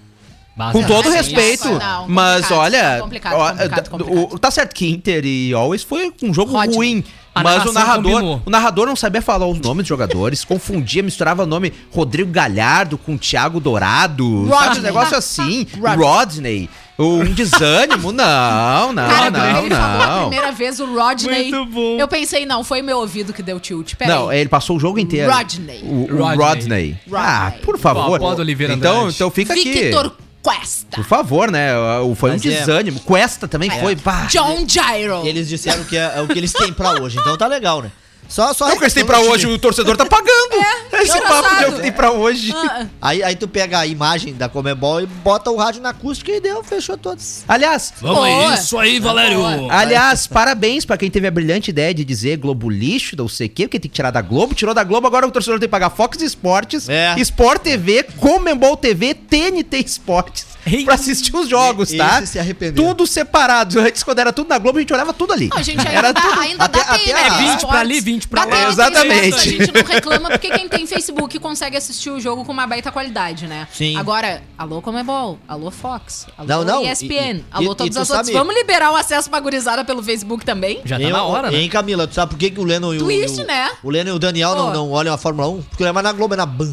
Mas 0.57 0.73
Com 0.73 0.81
é 0.83 0.85
todo 0.85 1.11
Sim, 1.11 1.17
respeito. 1.17 1.69
não, 1.69 2.07
mas 2.09 2.47
complicado, 2.47 2.59
olha. 2.61 2.99
complicado, 3.01 3.35
ó, 3.35 3.51
complicado, 3.51 3.87
o- 3.87 3.91
complicado. 3.91 4.39
tá 4.39 4.51
certo 4.53 4.73
que 4.73 4.89
Inter 4.89 5.25
e 5.25 5.53
Always 5.53 5.83
foi 5.83 6.13
um 6.23 6.33
jogo 6.33 6.53
Rodney. 6.53 6.77
ruim. 6.77 7.05
A 7.35 7.43
mas 7.43 7.67
o 7.67 7.73
narrador, 7.73 8.13
combinou. 8.13 8.43
o 8.47 8.51
narrador 8.51 8.87
não 8.87 8.95
sabia 8.95 9.21
falar 9.21 9.45
os 9.49 9.59
nomes 9.59 9.79
dos 9.83 9.89
jogadores, 9.89 10.45
confundia, 10.47 11.03
misturava 11.03 11.43
o 11.43 11.47
nome 11.47 11.73
Rodrigo 11.93 12.31
Galhardo 12.31 12.97
com 12.97 13.19
Thiago 13.19 13.59
Dourado. 13.59 14.47
Sabe, 14.49 14.65
Rodney. 14.67 14.79
um 14.79 14.83
negócio 14.85 15.17
assim. 15.17 15.67
Rodney. 15.77 15.97
Rodney. 16.07 16.71
Um 16.97 17.25
desânimo. 17.25 18.13
Não, 18.15 18.93
não, 18.93 19.09
Cara, 19.09 19.31
não, 19.33 19.59
ele 19.67 19.75
falou 19.75 20.01
a 20.03 20.07
não. 20.07 20.21
primeira 20.29 20.53
vez 20.53 20.79
o 20.79 20.87
Rodney, 20.95 21.51
Muito 21.51 21.67
bom. 21.73 21.97
eu 21.99 22.07
pensei, 22.07 22.47
não, 22.47 22.63
foi 22.63 22.81
meu 22.83 22.99
ouvido 22.99 23.33
que 23.33 23.43
deu 23.43 23.59
tilt. 23.59 23.97
Pera 23.97 24.15
Não, 24.15 24.29
aí. 24.29 24.39
ele 24.39 24.49
passou 24.49 24.77
o 24.77 24.79
jogo 24.79 25.01
inteiro. 25.01 25.29
Rodney. 25.33 25.81
O, 25.83 26.05
o 26.15 26.17
Rodney. 26.23 26.37
Rodney. 26.47 26.99
Ah, 27.13 27.53
por 27.65 27.77
favor. 27.81 28.21
Pode 28.21 28.41
Oliveira 28.41 28.75
então, 28.75 29.09
então 29.09 29.29
fica 29.29 29.55
aqui. 29.55 29.73
Victor 29.73 30.15
Cuesta. 30.45 30.97
Por 30.97 31.05
favor, 31.07 31.51
né? 31.51 31.75
O- 32.01 32.15
Foi 32.15 32.33
Mas 32.33 32.45
um 32.45 32.49
é. 32.51 32.53
desânimo. 32.53 33.01
Cuesta 33.01 33.49
também 33.49 33.71
foi. 33.81 33.97
Pá. 33.97 34.27
John 34.31 34.67
Gyro. 34.69 35.27
Eles 35.27 35.49
disseram 35.49 35.83
que 35.85 35.97
é, 35.97 36.13
é 36.17 36.21
o 36.21 36.29
que 36.29 36.39
eles 36.39 36.53
têm 36.53 36.71
pra 36.71 37.01
hoje, 37.03 37.19
então 37.19 37.35
tá 37.37 37.47
legal, 37.47 37.81
né? 37.81 37.91
Só, 38.29 38.53
só 38.53 38.69
É 38.69 38.75
o 38.75 38.77
que 38.79 38.85
eles 38.85 38.93
têm 38.95 39.05
pra 39.05 39.21
hoje, 39.21 39.47
o 39.47 39.59
torcedor 39.59 39.97
tá 39.97 40.05
pagando. 40.07 40.55
É, 40.55 40.84
Esse 41.05 41.21
papo 41.21 41.57
de 41.57 41.65
que 41.77 41.83
tem 41.83 41.93
pra 41.93 42.11
hoje. 42.11 42.53
Ah, 42.55 42.87
Aí, 43.01 43.23
aí 43.23 43.37
tu 43.37 43.47
pega 43.47 43.79
a 43.81 43.87
imagem 43.87 44.35
da 44.35 44.49
Comebol 44.49 45.01
e 45.01 45.07
bota 45.07 45.51
o 45.51 45.57
rádio 45.57 45.81
na 45.83 45.91
acústica 45.91 46.33
e 46.33 46.41
deu, 46.41 46.63
fechou 46.65 46.97
todos. 46.97 47.43
Aliás, 47.47 47.93
Vamos 48.01 48.17
Boa. 48.19 48.27
aí, 48.53 48.55
isso 48.59 48.79
aí, 48.79 48.99
Valério. 49.01 49.41
aliás, 49.71 50.27
parabéns 50.27 50.85
pra 50.85 50.97
quem 50.97 51.11
teve 51.11 51.27
a 51.27 51.31
brilhante 51.31 51.71
ideia 51.71 51.93
de 51.95 52.05
dizer 52.05 52.37
Globo 52.39 52.69
lixo, 52.71 53.17
não 53.17 53.29
sei 53.29 53.47
o 53.47 53.51
quê, 53.51 53.65
porque 53.67 53.79
tem 53.81 53.91
que 53.91 53.95
tirar 53.95 54.11
da 54.11 54.21
Globo. 54.23 54.55
Tirou 54.55 54.75
da 54.75 54.83
Globo, 54.85 55.07
agora 55.07 55.27
o 55.27 55.31
torcedor 55.31 55.59
tem 55.59 55.69
que 55.69 55.71
pagar 55.71 55.91
Fox 55.91 56.21
Esportes, 56.23 56.89
É. 56.89 57.15
Sport 57.19 57.63
TV, 57.63 58.03
Comembol 58.19 58.77
TV, 58.77 59.15
TNT 59.15 59.79
Esportes. 59.79 60.54
Pra 60.85 60.95
assistir 60.95 61.35
os 61.35 61.49
jogos, 61.49 61.93
E- 61.93 61.97
tá? 61.99 62.25
se 62.25 62.39
arrependeu. 62.39 62.85
Tudo 62.85 63.07
separado. 63.07 63.79
Antes, 63.81 64.03
quando 64.03 64.19
era 64.19 64.33
tudo 64.33 64.49
na 64.49 64.59
Globo, 64.59 64.79
a 64.79 64.81
gente 64.81 64.93
olhava 64.93 65.12
tudo 65.12 65.33
ali. 65.33 65.51
Não, 65.55 65.62
gente, 65.62 65.79
ainda 65.79 65.91
Era 65.91 66.12
dá, 66.12 66.21
tudo. 66.21 66.41
ainda 66.41 66.65
até- 66.65 66.79
dá 66.85 66.85
até 66.95 67.12
a- 67.12 67.19
É 67.21 67.31
20 67.31 67.41
Esportes. 67.41 67.65
pra 67.69 67.81
ali, 67.81 68.01
20 68.01 68.29
pra 68.29 68.45
lá. 68.45 68.69
Exatamente. 68.71 69.29
Esportes, 69.29 69.47
A 69.47 69.51
gente 69.65 69.73
não 69.73 69.83
reclama 69.85 70.31
porque 70.31 70.51
quem 70.51 70.69
tem 70.69 70.87
Facebook 70.87 71.39
consegue 71.39 71.77
assistir 71.77 72.11
o 72.11 72.21
jogo 72.21 72.45
com 72.45 72.53
uma 72.53 72.67
baita 72.67 72.91
qualidade, 72.91 73.47
né? 73.47 73.69
Sim. 73.73 73.97
Agora, 73.97 74.43
alô 74.57 74.81
Comebol, 74.81 75.39
alô 75.47 75.71
Fox, 75.71 76.27
alô 76.39 76.49
Não, 76.49 76.65
não, 76.65 76.83
ESPN, 76.85 77.39
e- 77.39 77.45
alô 77.51 77.65
e- 77.65 77.89
as 77.89 77.97
outras. 77.97 78.09
sabe- 78.09 78.33
Vamos 78.33 78.55
liberar 78.55 78.91
o 78.93 78.97
acesso 78.97 79.29
pra 79.31 79.41
gurizada 79.41 79.85
pelo 79.85 80.03
Facebook 80.03 80.45
também? 80.45 80.81
Já 80.85 80.97
tá 80.99 81.03
Hein, 81.05 81.12
na 81.12 81.23
hora, 81.25 81.51
né? 81.51 81.59
Hein, 81.59 81.69
Camila, 81.69 82.07
tu 82.07 82.15
sabe 82.15 82.31
por 82.31 82.39
que, 82.39 82.51
que 82.51 82.61
o 82.61 82.65
Lennon 82.65 82.95
e 82.95 82.97
o, 82.99 83.01
Twist, 83.01 83.41
o, 83.41 83.45
né? 83.47 83.71
o 83.83 83.91
Lennon 83.91 84.11
e 84.11 84.15
o 84.15 84.19
Daniel 84.19 84.55
não, 84.55 84.73
não 84.73 84.91
olham 84.91 85.12
a 85.15 85.19
Fórmula 85.19 85.49
1? 85.49 85.62
Porque 85.62 85.83
não 85.85 85.91
é 85.91 85.93
mais 85.93 86.05
na 86.05 86.12
Globo, 86.12 86.35
é 86.35 86.37
na 86.37 86.47
Band. 86.47 86.73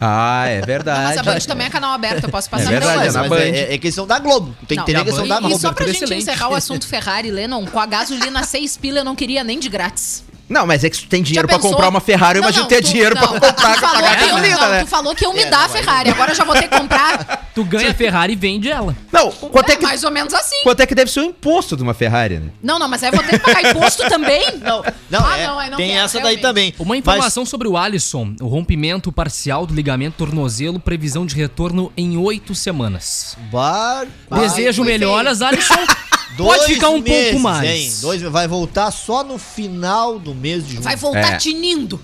Ah, 0.00 0.44
é 0.46 0.54
Não, 0.54 0.58
mas 0.60 0.66
verdade. 0.66 1.18
a 1.18 1.22
Band 1.22 1.38
também 1.40 1.66
é 1.66 1.70
canal 1.70 1.92
aberto, 1.92 2.24
eu 2.24 2.28
posso 2.28 2.50
passar 2.50 2.64
É 2.64 2.68
verdade, 2.68 2.94
no 2.96 3.00
é 3.00 3.04
mas, 3.06 3.14
na 3.14 3.20
mas 3.20 3.30
Band. 3.30 3.36
é, 3.38 3.74
é 3.74 3.78
questão 3.78 4.06
da 4.06 4.18
Globo. 4.18 4.54
Tem 4.68 4.76
que 4.76 4.76
Não, 4.76 4.82
e 4.82 4.82
a 4.82 4.84
que 4.84 4.92
é 5.00 5.04
questão 5.04 5.22
Band- 5.26 5.34
da 5.34 5.40
Globo. 5.40 5.56
e 5.56 5.58
só 5.58 5.72
pra 5.72 5.86
gente 5.86 5.96
excelente. 5.96 6.22
encerrar 6.22 6.48
o 6.50 6.54
assunto 6.54 6.86
Ferrari, 6.86 7.30
Lennon, 7.30 7.64
com 7.64 7.80
a 7.80 7.86
gasolina 7.86 8.42
6 8.42 8.76
pila 8.76 8.98
eu 9.00 9.04
não 9.04 9.16
queria 9.16 9.42
nem 9.42 9.58
de 9.58 9.68
grátis. 9.70 10.22
Não, 10.48 10.66
mas 10.66 10.84
é 10.84 10.90
que 10.90 10.96
se 10.96 11.02
tu 11.02 11.08
tem 11.08 11.22
dinheiro 11.22 11.48
pensou? 11.48 11.70
comprar 11.70 11.88
uma 11.88 12.00
Ferrari, 12.00 12.38
eu 12.38 12.42
Não, 12.42 12.48
imagino 12.48 12.62
não, 12.62 12.68
ter 12.68 12.82
tu- 12.82 12.88
dinheiro 12.90 13.14
não, 13.14 13.22
pra 13.22 13.28
comprar 13.32 13.52
tu 13.52 13.60
pra 13.80 13.88
pagar 13.90 14.20
eu- 14.22 14.28
gasolina, 14.28 14.56
não, 14.60 14.68
né? 14.70 14.80
Tu 14.80 14.86
falou 14.86 15.14
que 15.14 15.24
iam 15.24 15.32
me 15.34 15.40
É, 15.42 15.50
dar 15.50 15.64
a 15.64 15.68
Ferrari, 15.68 16.10
agora 16.10 16.30
eu 16.30 16.34
já 16.36 16.44
vou 16.44 16.54
ter 16.54 16.68
que 16.68 16.78
comprar. 16.78 17.46
Tu 17.56 17.64
ganha 17.64 17.90
a 17.90 17.94
Ferrari 17.94 18.34
e 18.34 18.36
vende 18.36 18.70
ela. 18.70 18.94
Não, 19.10 19.32
quanto 19.32 19.70
é, 19.70 19.72
É, 19.72 19.76
que, 19.76 19.82
mais 19.82 20.04
ou 20.04 20.10
menos 20.10 20.34
assim. 20.34 20.56
quanto 20.62 20.80
é 20.80 20.86
que 20.86 20.94
deve 20.94 21.10
ser 21.10 21.20
o 21.20 21.24
imposto 21.24 21.74
de 21.74 21.82
uma 21.82 21.94
Ferrari, 21.94 22.38
né? 22.38 22.50
Não, 22.62 22.78
não, 22.78 22.86
mas 22.86 23.02
aí 23.02 23.08
eu 23.08 23.14
vou 23.16 23.24
ter 23.24 23.38
que 23.40 23.50
pagar 23.50 23.70
imposto 23.70 24.02
também? 24.10 24.58
Não, 24.58 24.84
não, 25.10 25.26
Ah, 25.26 25.38
é, 25.38 25.46
não, 25.46 25.58
aí 25.58 25.70
não 25.70 25.76
tem 25.78 25.88
quero, 25.92 26.04
essa 26.04 26.18
daí 26.20 26.36
realmente. 26.36 26.42
também. 26.42 26.74
Uma 26.78 26.88
Mas- 26.90 26.98
informação 26.98 27.46
sobre 27.46 27.66
o 27.66 27.76
Alisson: 27.78 28.34
o 28.42 28.46
rompimento 28.46 29.10
parcial 29.10 29.66
do 29.66 29.72
ligamento 29.74 30.16
tornozelo, 30.18 30.78
previsão 30.78 31.24
de 31.24 31.34
retorno 31.34 31.90
em 31.96 32.18
oito 32.18 32.54
semanas. 32.54 33.36
Bar- 33.50 34.06
Desejo 34.30 34.84
melhoras, 34.84 35.40
Alisson. 35.40 35.74
Dois 36.36 36.58
Pode 36.60 36.74
ficar 36.74 36.90
um 36.90 37.00
meses, 37.00 37.30
pouco 37.30 37.40
mais. 37.42 37.70
Hein? 37.70 37.92
Dois, 38.00 38.22
vai 38.22 38.46
voltar 38.48 38.90
só 38.90 39.24
no 39.24 39.38
final 39.38 40.18
do 40.18 40.34
mês 40.34 40.64
de 40.66 40.72
junho. 40.72 40.82
Vai 40.82 40.96
voltar 40.96 41.32
É. 41.34 41.36
tinindo. 41.36 42.00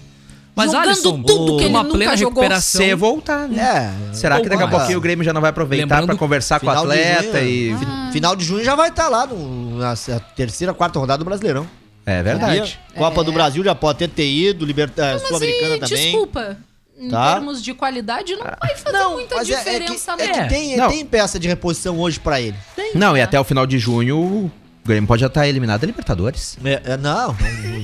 Mas, 0.55 0.71
jogando 0.71 0.89
Alisson, 0.89 1.23
tudo 1.23 1.57
que 1.57 1.63
ele 1.65 1.71
uma 1.71 1.83
nunca 1.83 1.97
plena 1.97 2.17
jogou. 2.17 2.43
recuperação. 2.43 2.81
Se 2.83 2.95
voltar, 2.95 3.49
né? 3.49 3.95
É. 4.11 4.15
Será 4.15 4.39
que 4.41 4.49
daqui 4.51 4.63
a 4.63 4.67
Ou- 4.67 4.71
pouquinho 4.71 4.99
o 4.99 5.01
Grêmio 5.01 5.25
já 5.25 5.33
não 5.33 5.41
vai 5.41 5.49
aproveitar 5.51 6.05
pra 6.05 6.15
conversar 6.15 6.61
com 6.61 6.67
o 6.67 6.71
atleta 6.71 7.39
junho, 7.41 7.49
e. 7.49 7.77
fi- 7.79 8.13
Final 8.13 8.37
de 8.37 8.45
junho 8.45 8.63
já 8.65 8.75
vai 8.75 8.91
estar 8.91 9.09
lá 9.09 9.27
no, 9.27 9.79
na 9.79 9.95
terceira, 10.37 10.75
quarta 10.75 10.99
rodada 10.99 11.19
do 11.19 11.25
Brasileirão. 11.25 11.67
É 12.05 12.23
verdade. 12.23 12.79
Copa 12.95 13.21
É. 13.23 13.25
do 13.25 13.33
Brasil 13.33 13.65
já 13.65 13.75
pode 13.75 13.99
ter, 14.01 14.09
ter 14.09 14.27
ido, 14.31 14.67
Liberta, 14.67 15.13
Mas 15.15 15.23
Sul-Americana 15.29 15.77
e, 15.77 15.81
também. 15.81 15.97
desculpa, 16.05 16.57
em 17.03 17.09
Tá. 17.09 17.33
termos 17.35 17.63
de 17.63 17.75
qualidade, 17.75 18.35
não 18.37 18.45
vai 18.45 18.77
fazer 18.77 19.05
muita 19.09 19.35
Mas 19.37 19.51
é- 19.51 19.57
diferença, 19.59 20.13
é, 20.13 20.17
que, 20.17 20.23
é 20.23 20.27
não. 20.27 20.43
que 20.43 20.49
tem, 20.49 20.77
Não. 20.77 20.89
tem 20.89 21.05
peça 21.05 21.39
de 21.39 21.49
reposição 21.49 21.99
hoje 21.99 22.21
pra 22.21 22.41
ele. 22.41 22.57
Não, 22.95 23.17
e 23.17 23.21
até 23.21 23.39
o 23.41 23.45
final 23.45 23.67
de 23.67 23.79
junho 23.79 24.51
o 24.85 24.89
Grêmio 24.89 25.07
pode 25.07 25.21
já 25.21 25.29
estar 25.29 25.47
eliminado 25.47 25.83
da 25.83 25.87
Libertadores. 25.87 26.59
É, 26.65 26.83
é, 26.85 26.97
não, 26.97 27.37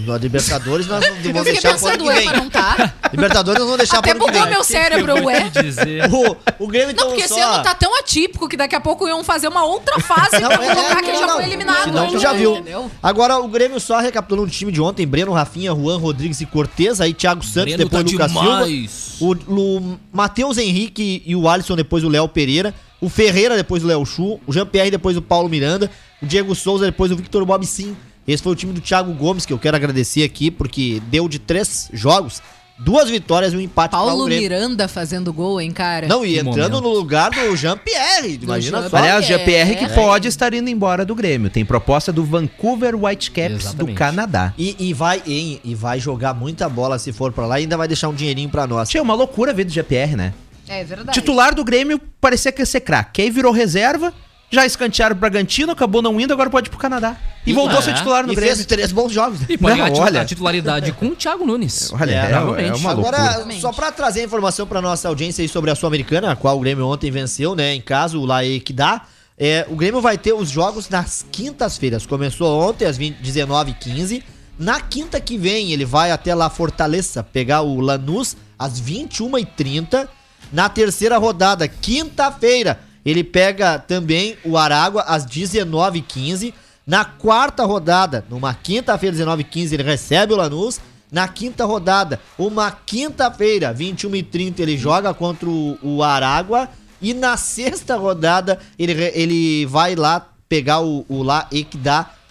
no 0.05 0.17
Libertadores 0.17 0.89
nós 0.89 1.05
não 1.07 1.15
vamos 1.33 1.45
deixar 1.45 1.79
pro 1.79 1.87
ano 1.87 2.05
que 2.05 2.13
vem. 2.13 2.33
não 2.33 2.51
tá. 2.51 2.93
Libertadores 3.13 3.61
nós 3.61 3.69
vamos 3.69 3.79
deixar 3.79 3.99
Até 3.99 4.15
pro 4.15 4.25
ano 4.25 4.33
que 4.33 4.41
vem. 4.41 4.51
meu 4.51 4.65
cérebro, 4.65 5.25
ué. 5.25 5.49
te 5.51 5.63
dizer. 5.63 6.09
O, 6.59 6.65
o 6.65 6.67
Grêmio 6.67 6.89
Não, 6.89 6.93
então 6.93 7.07
porque 7.09 7.29
só... 7.29 7.37
esse 7.37 7.45
ano 7.45 7.63
tá 7.63 7.75
tão 7.75 7.97
atípico 7.99 8.49
que 8.49 8.57
daqui 8.57 8.75
a 8.75 8.81
pouco 8.81 9.07
iam 9.07 9.23
fazer 9.23 9.47
uma 9.47 9.65
outra 9.65 10.01
fase 10.01 10.39
Não, 10.43 10.49
pra 10.49 10.65
é, 10.65 10.75
colocar 10.75 10.99
é, 10.99 11.03
que 11.03 11.11
ele 11.11 11.13
não, 11.13 11.21
já 11.21 11.27
não. 11.27 11.35
foi 11.35 11.45
eliminado. 11.45 11.85
Senão 11.85 12.09
tu 12.09 12.19
já 12.19 12.33
viu. 12.33 12.57
Entendeu? 12.57 12.91
Agora 13.01 13.39
o 13.39 13.47
Grêmio 13.47 13.79
só 13.79 14.01
recapitulando 14.01 14.49
o 14.49 14.51
time 14.51 14.73
de 14.73 14.81
ontem, 14.81 15.07
Breno, 15.07 15.33
Rafinha, 15.33 15.73
Juan, 15.73 15.99
Rodrigues 15.99 16.41
e 16.41 16.47
Cortez, 16.47 17.01
aí 17.01 17.15
Thiago 17.15 17.45
Santos, 17.45 17.75
Breno 17.75 17.85
depois 17.85 18.05
tá 18.05 18.11
Lucas 18.11 18.33
demais. 18.33 18.91
Silva, 18.91 19.41
o, 19.47 19.55
o 19.55 19.99
Matheus 20.13 20.59
Henrique 20.59 21.23
e 21.25 21.37
o 21.37 21.49
Alisson, 21.49 21.77
depois 21.77 22.03
o 22.03 22.09
Léo 22.09 22.29
Pereira, 22.29 22.75
o 23.01 23.09
Ferreira, 23.09 23.57
depois 23.57 23.85
o 23.85 23.87
Léo 23.87 24.05
Chu, 24.05 24.41
o 24.47 24.53
Jean-Pierre, 24.53 24.91
depois 24.91 25.17
o 25.17 25.23
Paulo 25.23 25.49
Miranda, 25.49 25.89
o 26.23 26.27
Diego 26.27 26.55
Souza, 26.55 26.85
depois 26.87 27.11
o 27.13 27.17
Victor 27.17 27.45
Bob 27.45 27.65
Sim. 27.67 27.97
Esse 28.27 28.43
foi 28.43 28.53
o 28.53 28.57
time 28.57 28.73
do 28.75 28.81
Thiago 28.81 29.13
Gomes, 29.15 29.47
que 29.47 29.53
eu 29.53 29.59
quero 29.59 29.75
agradecer 29.77 30.23
aqui, 30.23 30.51
porque 30.51 31.01
deu 31.11 31.27
de 31.31 31.39
três 31.39 31.89
jogos, 31.95 32.43
duas 32.79 33.09
vitórias 33.09 33.55
e 33.55 33.57
um 33.57 33.61
empate 33.61 33.93
para 33.93 34.03
o 34.03 34.07
Paulo. 34.07 34.27
Miranda 34.27 34.87
fazendo 34.87 35.33
gol, 35.33 35.59
hein, 35.59 35.71
cara? 35.71 36.07
Não, 36.07 36.27
e 36.27 36.35
Que 36.35 36.41
entrando 36.41 36.73
momento. 36.73 36.81
no 36.83 36.89
lugar 36.91 37.31
do 37.31 37.57
Jean-Pierre, 37.57 38.39
imagina 38.43 38.83
Jean- 38.83 38.91
só. 38.91 38.97
Aliás, 38.99 39.25
GPR 39.27 39.75
que 39.77 39.85
é. 39.87 39.89
pode 39.89 40.29
estar 40.29 40.53
indo 40.53 40.69
embora 40.69 41.07
do 41.07 41.15
Grêmio. 41.15 41.49
Tem 41.49 41.65
proposta 41.65 42.13
do 42.13 42.23
Vancouver 42.23 42.95
Whitecaps 43.03 43.51
do 43.57 43.69
Exatamente. 43.69 43.97
Canadá. 43.97 44.53
E, 44.59 44.77
e 44.79 44.93
vai, 44.93 45.23
e, 45.27 45.59
e 45.65 45.75
vai 45.75 45.99
jogar 45.99 46.35
muita 46.35 46.69
bola 46.69 46.99
se 46.99 47.13
for 47.13 47.33
pra 47.33 47.47
lá 47.47 47.59
e 47.59 47.63
ainda 47.63 47.79
vai 47.79 47.89
deixar 47.89 48.11
um 48.11 48.15
dinheirinho 48.15 48.51
pra 48.51 48.67
nós. 48.67 48.91
Tinha 48.91 49.03
uma 49.03 49.15
loucura 49.15 49.55
ver 49.55 49.65
do 49.65 49.71
GPR, 49.73 50.15
né? 50.17 50.35
É 50.69 50.85
verdade. 50.85 51.19
Titular 51.19 51.55
do 51.55 51.65
Grêmio 51.65 51.99
parecia 52.21 52.53
que 52.53 52.61
ia 52.61 52.67
ser 52.67 52.81
craque. 52.81 53.23
Aí 53.23 53.31
virou 53.31 53.53
reserva, 53.53 54.13
já 54.51 54.65
escantearam 54.65 55.15
o 55.15 55.19
Bragantino, 55.19 55.73
acabou 55.73 56.01
não 56.01 56.19
indo, 56.21 56.33
agora 56.33 56.49
pode 56.49 56.69
ir 56.69 56.71
pro 56.71 56.79
Canadá. 56.79 57.17
E, 57.47 57.51
E- 57.51 57.55
voltou 57.55 57.77
a 57.77 57.81
é. 57.81 57.83
ser 57.83 57.95
titular 57.95 58.27
no 58.27 58.33
E 58.33 58.37
Grêmio. 58.37 58.55
fez 58.55 58.67
três 58.67 58.93
bons 58.93 59.13
jogos. 59.13 59.41
E 59.49 59.59
pode 59.59 59.77
Não, 59.79 59.85
ganhar 59.87 60.01
a 60.01 60.05
olha. 60.05 60.21
a 60.23 60.25
titularidade 60.25 60.93
com 60.93 61.07
o 61.07 61.15
Thiago 61.17 61.45
Nunes. 61.47 61.93
Olha, 61.93 62.11
É, 62.13 62.15
é, 62.15 62.19
é, 62.19 62.27
realmente. 62.29 62.81
uma 62.81 62.93
loucura. 62.93 63.19
Agora, 63.19 63.53
só 63.61 63.73
pra 63.73 63.93
trazer 63.93 64.25
informação 64.25 64.67
pra 64.67 64.81
nossa 64.81 65.09
audiência 65.09 65.43
aí 65.43 65.49
sobre 65.49 65.71
a 65.71 65.75
Sul-Americana, 65.75 66.33
a 66.33 66.37
qual 66.37 66.57
o 66.57 66.61
Grêmio 66.61 66.87
ontem 66.87 67.11
venceu, 67.11 67.55
né, 67.55 67.75
em 67.75 67.81
casa, 67.81 68.17
o 68.19 68.25
Lae 68.25 68.61
que 68.61 68.73
dá. 68.73 69.03
É, 69.39 69.67
o 69.69 69.77
Grêmio 69.77 70.01
vai 70.01 70.19
ter 70.19 70.33
os 70.33 70.51
jogos 70.51 70.89
nas 70.89 71.25
quintas-feiras. 71.31 72.05
Começou 72.07 72.61
ontem 72.69 72.87
às 72.87 72.97
20 72.97 73.17
19h15. 73.23 74.23
Na 74.59 74.81
quinta 74.81 75.21
que 75.21 75.39
vem, 75.39 75.73
ele 75.73 75.85
vai 75.85 76.11
até 76.11 76.35
lá 76.35 76.51
Fortaleza 76.51 77.23
pegar 77.23 77.63
o 77.63 77.79
Lanús 77.81 78.37
às 78.59 78.81
21h30. 78.81 80.09
Na 80.53 80.69
terceira 80.69 81.17
rodada, 81.19 81.69
quinta-feira, 81.69 82.81
ele 83.11 83.25
pega 83.25 83.79
também 83.79 84.37
o 84.45 84.59
Aragua 84.59 85.03
às 85.03 85.25
19h15. 85.25 86.53
Na 86.87 87.05
quarta 87.05 87.65
rodada, 87.65 88.25
numa 88.29 88.53
quinta-feira, 88.53 89.17
19h15, 89.17 89.73
ele 89.73 89.83
recebe 89.83 90.35
o 90.35 90.37
Lanús. 90.37 90.79
Na 91.11 91.27
quinta 91.27 91.65
rodada, 91.65 92.21
uma 92.39 92.71
quinta-feira, 92.71 93.75
21h30, 93.75 94.61
ele 94.61 94.77
joga 94.77 95.15
contra 95.15 95.49
o, 95.49 95.79
o 95.83 96.03
Aragua. 96.03 96.69
E 97.01 97.15
na 97.15 97.39
sexta 97.39 97.97
rodada, 97.97 98.59
ele, 98.79 98.93
ele 99.15 99.65
vai 99.65 99.95
lá 99.95 100.29
pegar 100.47 100.81
o, 100.81 101.07
o 101.09 101.23
lá 101.23 101.49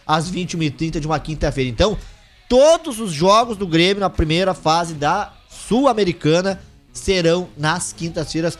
às 0.05 0.31
21h30 0.31 0.99
de 0.99 1.07
uma 1.07 1.19
quinta-feira. 1.19 1.71
Então, 1.71 1.97
todos 2.47 2.99
os 2.99 3.11
jogos 3.11 3.57
do 3.57 3.65
Grêmio 3.65 3.99
na 3.99 4.11
primeira 4.11 4.53
fase 4.53 4.93
da 4.93 5.33
Sul-Americana 5.49 6.61
serão 6.93 7.47
nas 7.57 7.93
quintas-feiras. 7.93 8.59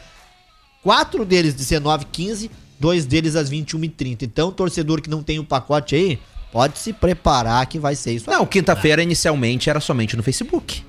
Quatro 0.88 1.26
deles 1.26 1.54
19 1.54 2.06
15 2.06 2.50
dois 2.80 3.06
deles 3.06 3.36
às 3.36 3.52
21h30. 3.52 4.22
Então, 4.22 4.54
torcedor 4.54 5.02
que 5.02 5.10
não 5.10 5.22
tem 5.22 5.38
o 5.38 5.44
pacote 5.44 5.96
aí, 5.96 6.18
pode 6.50 6.80
se 6.80 6.94
preparar 6.94 7.66
que 7.66 7.78
vai 7.78 7.94
ser 7.94 8.14
isso. 8.14 8.30
Não, 8.30 8.46
quinta-feira 8.46 9.04
inicialmente 9.04 9.70
era 9.70 9.82
somente 9.82 10.16
no 10.16 10.24
Facebook. 10.24 10.86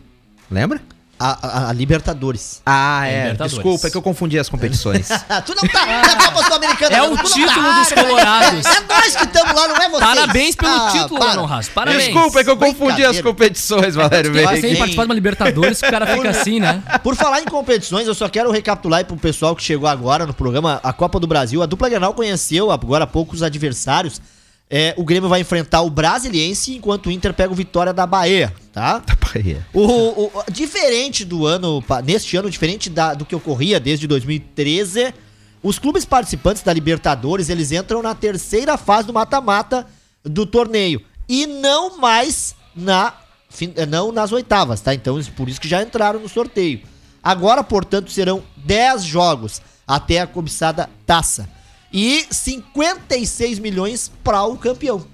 Lembra? 0.48 0.80
A, 1.20 1.46
a- 1.66 1.70
a 1.70 1.72
Libertadores. 1.72 2.62
Ah, 2.64 3.06
É, 3.06 3.10
é. 3.12 3.22
Libertadores. 3.22 3.52
Desculpa, 3.54 3.86
é 3.88 3.90
que 3.90 3.96
eu 3.96 4.02
confundi 4.02 4.38
as 4.38 4.48
competições. 4.48 5.10
Ah, 5.28 5.42
tu 5.42 5.54
não 5.54 5.68
tá 5.68 5.84
na 5.86 6.14
Copa 6.16 6.44
Sul-Americana. 6.44 6.96
É 6.96 6.98
não, 7.00 7.12
o 7.12 7.16
não 7.16 7.24
título 7.24 7.46
tá. 7.64 7.78
dos 7.80 7.92
Colorados. 7.92 8.66
É 8.66 8.80
nós 8.88 9.16
que 9.16 9.24
estamos 9.24 9.54
lá, 9.54 9.68
não 9.68 9.76
é 9.76 9.88
vocês. 9.88 10.00
Parabéns 10.14 10.54
pelo 10.54 10.70
Ah, 10.72 10.88
título, 10.92 11.18
para. 11.20 11.40
Haas. 11.42 11.68
Parabéns. 11.68 12.04
Desculpa, 12.04 12.40
é 12.40 12.44
que 12.44 12.50
eu 12.50 12.56
confundi 12.56 13.04
as 13.04 13.20
competições, 13.20 13.94
Valério 13.94 14.32
Veiga. 14.32 14.60
sem 14.60 14.76
participar 14.76 15.02
de 15.02 15.08
uma 15.08 15.14
Libertadores, 15.14 15.78
o 15.82 15.90
cara 15.90 16.06
fica 16.06 16.30
assim, 16.30 16.60
né? 16.60 16.82
Por 17.02 17.16
falar 17.16 17.40
em 17.40 17.44
competições, 17.46 18.06
eu 18.06 18.14
só 18.14 18.28
quero 18.28 18.50
recapitular 18.52 18.98
aí 18.98 19.04
pro 19.04 19.16
pessoal 19.16 19.56
que 19.56 19.62
chegou 19.62 19.88
agora 19.88 20.24
no 20.26 20.32
programa, 20.34 20.80
a 20.84 20.92
Copa 20.92 21.18
do 21.18 21.26
Brasil. 21.26 21.62
A 21.62 21.66
dupla 21.66 21.88
Grenal 21.88 22.14
conheceu 22.14 22.70
agora 22.70 23.04
há 23.04 23.06
pouco 23.06 23.34
os 23.34 23.42
adversários. 23.42 24.20
É, 24.70 24.92
o 24.98 25.04
Grêmio 25.04 25.28
vai 25.30 25.40
enfrentar 25.40 25.80
o 25.80 25.88
Brasiliense, 25.88 26.74
enquanto 26.76 27.06
o 27.06 27.10
Inter 27.10 27.32
pega 27.32 27.50
o 27.50 27.56
Vitória 27.56 27.92
da 27.92 28.06
Bahia, 28.06 28.52
tá? 28.72 29.00
O, 29.72 29.80
o- 29.82 30.26
o- 30.26 30.50
diferente 30.52 31.24
do 31.24 31.46
ano, 31.46 31.82
neste 32.04 32.36
ano, 32.36 32.50
diferente 32.50 32.90
da- 32.90 33.14
do 33.14 33.24
que 33.24 33.34
ocorria 33.34 33.80
desde 33.80 34.06
2013, 34.06 35.14
os 35.62 35.78
clubes 35.78 36.04
participantes 36.04 36.62
da 36.62 36.72
Libertadores, 36.72 37.48
eles 37.48 37.72
entram 37.72 38.02
na 38.02 38.14
terceira 38.14 38.76
fase 38.76 39.06
do 39.06 39.12
mata-mata 39.12 39.86
do 40.22 40.44
torneio. 40.44 41.00
E 41.26 41.46
não 41.46 41.98
mais 41.98 42.54
na 42.76 43.14
eh, 43.76 43.86
não 43.86 44.12
nas 44.12 44.32
oitavas, 44.32 44.80
tá? 44.82 44.92
Então, 44.94 45.18
por 45.34 45.48
isso 45.48 45.60
que 45.60 45.68
já 45.68 45.82
entraram 45.82 46.20
no 46.20 46.28
sorteio. 46.28 46.82
Agora, 47.22 47.64
portanto, 47.64 48.10
serão 48.10 48.42
10 48.56 49.02
jogos 49.04 49.62
até 49.86 50.20
a 50.20 50.26
cobiçada 50.26 50.88
taça. 51.06 51.48
E 51.92 52.26
56 52.30 53.58
milhões 53.58 54.10
para 54.22 54.42
o 54.44 54.56
campeão. 54.56 55.06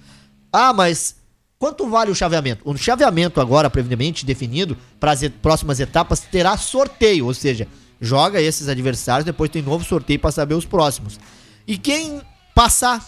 Ah, 0.52 0.72
mas 0.72 1.16
quanto 1.58 1.88
vale 1.88 2.10
o 2.10 2.14
chaveamento? 2.14 2.68
O 2.68 2.76
chaveamento 2.76 3.40
agora, 3.40 3.70
previamente 3.70 4.26
definido, 4.26 4.76
para 4.98 5.12
as 5.12 5.20
próximas 5.42 5.80
etapas, 5.80 6.20
terá 6.20 6.56
sorteio, 6.56 7.26
ou 7.26 7.34
seja, 7.34 7.68
joga 8.00 8.40
esses 8.40 8.68
adversários, 8.68 9.24
depois 9.24 9.50
tem 9.50 9.62
novo 9.62 9.84
sorteio 9.84 10.18
para 10.18 10.32
saber 10.32 10.54
os 10.54 10.64
próximos. 10.64 11.18
E 11.66 11.78
quem 11.78 12.20
passar 12.54 13.04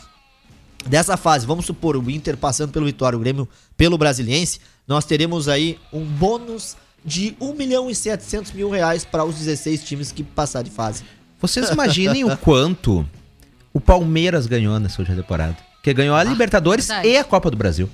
dessa 0.86 1.16
fase, 1.16 1.46
vamos 1.46 1.66
supor, 1.66 1.96
o 1.96 2.10
Inter 2.10 2.36
passando 2.36 2.72
pelo 2.72 2.86
Vitória, 2.86 3.16
o 3.16 3.20
Grêmio 3.20 3.48
pelo 3.76 3.98
Brasiliense, 3.98 4.60
nós 4.86 5.04
teremos 5.04 5.48
aí 5.48 5.78
um 5.92 6.04
bônus 6.04 6.76
de 7.04 7.36
1 7.40 7.52
milhão 7.54 7.90
e 7.90 7.94
700 7.94 8.52
mil 8.52 8.70
reais 8.70 9.04
para 9.04 9.24
os 9.24 9.36
16 9.36 9.84
times 9.84 10.12
que 10.12 10.22
passar 10.22 10.62
de 10.62 10.70
fase. 10.70 11.04
Vocês 11.40 11.70
imaginem 11.70 12.24
o 12.24 12.36
quanto 12.36 13.06
o 13.76 13.80
Palmeiras 13.80 14.46
ganhou 14.46 14.78
nessa 14.80 15.00
última 15.02 15.16
temporada. 15.20 15.56
Que 15.82 15.92
ganhou 15.92 16.16
a 16.16 16.24
Libertadores 16.24 16.86
verdade. 16.88 17.08
e 17.08 17.16
a 17.18 17.24
Copa 17.24 17.50
do 17.50 17.56
Brasil. 17.56 17.88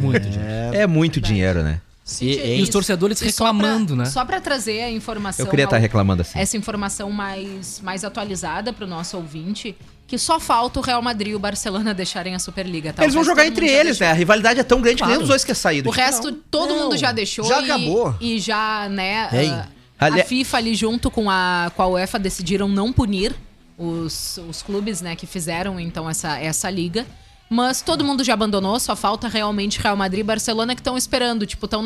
Muito 0.00 0.20
dinheiro. 0.30 0.74
É, 0.76 0.86
muito 0.86 1.20
dinheiro, 1.20 1.62
né? 1.62 1.80
E 2.20 2.60
os 2.62 2.68
torcedores 2.68 3.20
E 3.22 3.30
só 3.30 3.44
pra- 3.44 3.52
reclamando, 3.52 3.94
né? 3.96 4.04
Só 4.04 4.24
pra 4.24 4.40
trazer 4.40 4.82
a 4.82 4.90
informação. 4.90 5.44
Eu 5.46 5.50
queria 5.50 5.64
estar 5.64 5.76
ao- 5.76 5.82
reclamando 5.82 6.22
assim. 6.22 6.38
Essa 6.38 6.56
informação 6.56 7.10
mais, 7.10 7.80
mais 7.80 8.04
atualizada 8.04 8.72
pro 8.72 8.86
nosso 8.86 9.16
ouvinte, 9.16 9.76
que 10.08 10.18
só 10.18 10.40
falta 10.40 10.80
o 10.80 10.82
Real 10.82 11.00
Madrid 11.02 11.32
e 11.32 11.34
o 11.36 11.38
Barcelona 11.38 11.94
deixarem 11.94 12.34
a 12.34 12.38
Superliga, 12.38 12.92
tá? 12.92 13.02
Eles 13.04 13.14
O 13.14 13.18
vão 13.18 13.24
jogar 13.24 13.46
entre 13.46 13.68
eles, 13.68 13.98
né? 14.00 14.10
A 14.10 14.14
rivalidade 14.14 14.58
é 14.58 14.64
tão 14.64 14.80
grande 14.80 14.96
que 14.96 15.02
nem 15.02 15.10
Claro. 15.10 15.22
os 15.22 15.28
dois 15.28 15.44
quer 15.44 15.54
sair 15.54 15.82
do 15.82 15.88
O 15.88 15.92
resto, 15.92 16.32
todo 16.32 16.74
Não, 16.74 16.84
mundo 16.84 16.96
já 16.96 17.12
deixou. 17.12 17.44
já 17.44 17.60
e, 17.60 17.64
acabou. 17.70 18.14
E 18.20 18.38
já, 18.40 18.88
né, 18.88 19.28
Ei. 19.32 19.48
ah, 19.50 19.68
Ali- 20.00 20.20
a 20.20 20.24
FIFA 20.24 20.56
ali 20.58 20.74
junto 20.74 21.10
com 21.12 21.28
a, 21.30 21.70
com 21.76 21.82
a 21.82 21.86
UEFA 21.86 22.18
decidiram 22.18 22.66
não 22.68 22.92
punir 22.92 23.34
os, 23.80 24.38
os 24.48 24.62
clubes, 24.62 25.00
né, 25.00 25.16
que 25.16 25.26
fizeram 25.26 25.80
então 25.80 26.08
essa, 26.08 26.38
essa 26.38 26.68
liga. 26.70 27.06
Mas 27.52 27.82
todo 27.82 28.04
mundo 28.04 28.22
já 28.22 28.34
abandonou, 28.34 28.78
só 28.78 28.94
falta 28.94 29.26
realmente 29.26 29.80
Real 29.80 29.96
Madrid 29.96 30.20
e 30.20 30.22
Barcelona 30.22 30.72
que 30.72 30.80
estão 30.80 30.96
esperando. 30.96 31.44
Tipo, 31.44 31.66
estão 31.66 31.82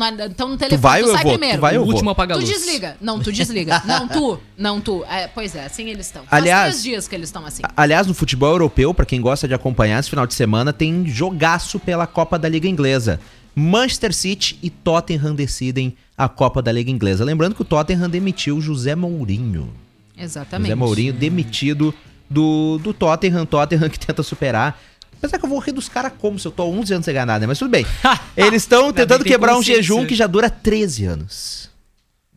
no 0.49 0.57
telefone. 0.57 0.79
vai 0.79 1.01
ou 1.01 1.07
eu 1.07 1.13
sai 1.15 1.23
vou? 1.23 1.31
primeiro. 1.31 1.57
Tu 1.57 1.61
vai 1.61 1.77
o 1.79 1.81
último 1.81 2.11
apaga 2.11 2.35
a 2.35 2.37
Tu 2.37 2.43
desliga. 2.43 2.95
Não, 3.01 3.19
tu 3.19 3.31
desliga. 3.31 3.81
Não, 3.87 4.07
tu. 4.07 4.39
Não, 4.55 4.79
tu. 4.79 5.03
É, 5.09 5.27
pois 5.27 5.55
é, 5.55 5.65
assim 5.65 5.89
eles 5.89 6.05
estão. 6.05 6.23
Faz 6.25 6.43
Aliás- 6.43 6.69
três 6.69 6.83
dias 6.83 7.07
que 7.07 7.15
eles 7.15 7.29
estão 7.29 7.43
assim. 7.47 7.63
Aliás, 7.75 8.05
no 8.05 8.13
futebol 8.13 8.51
europeu, 8.51 8.93
pra 8.93 9.07
quem 9.07 9.19
gosta 9.19 9.47
de 9.47 9.55
acompanhar, 9.55 9.99
esse 9.99 10.09
final 10.09 10.27
de 10.27 10.35
semana 10.35 10.71
tem 10.71 11.07
jogaço 11.07 11.79
pela 11.79 12.05
Copa 12.05 12.37
da 12.37 12.47
Liga 12.47 12.67
Inglesa. 12.67 13.19
Manchester 13.55 14.13
City 14.13 14.59
e 14.61 14.69
Tottenham 14.69 15.33
decidem 15.33 15.95
a 16.15 16.29
Copa 16.29 16.61
da 16.61 16.71
Liga 16.71 16.91
Inglesa. 16.91 17.25
Lembrando 17.25 17.55
que 17.55 17.63
o 17.63 17.65
Tottenham 17.65 18.07
demitiu 18.07 18.61
José 18.61 18.93
Mourinho. 18.93 19.73
Exatamente. 20.17 20.67
José 20.67 20.75
Mourinho 20.75 21.13
demitido 21.13 21.93
do, 22.29 22.77
do 22.79 22.93
Tottenham. 22.93 23.45
Tottenham 23.45 23.89
que 23.89 23.99
tenta 23.99 24.23
superar 24.23 24.79
Apesar 25.17 25.39
que 25.39 25.45
eu 25.45 25.49
vou 25.49 25.59
rir 25.59 25.71
dos 25.71 25.87
caras 25.89 26.11
como 26.19 26.37
se 26.37 26.45
eu 26.47 26.51
tô 26.51 26.61
há 26.63 26.65
11 26.65 26.93
anos 26.93 27.05
sem 27.05 27.13
ganhar 27.13 27.25
nada, 27.25 27.39
né? 27.39 27.47
Mas 27.47 27.57
tudo 27.57 27.71
bem. 27.71 27.85
Eles 28.37 28.61
estão 28.63 28.91
tentando 28.93 29.23
quebrar 29.23 29.57
um 29.57 29.63
jejum 29.63 30.05
que 30.05 30.13
já 30.13 30.27
dura 30.27 30.49
13 30.49 31.05
anos. 31.05 31.69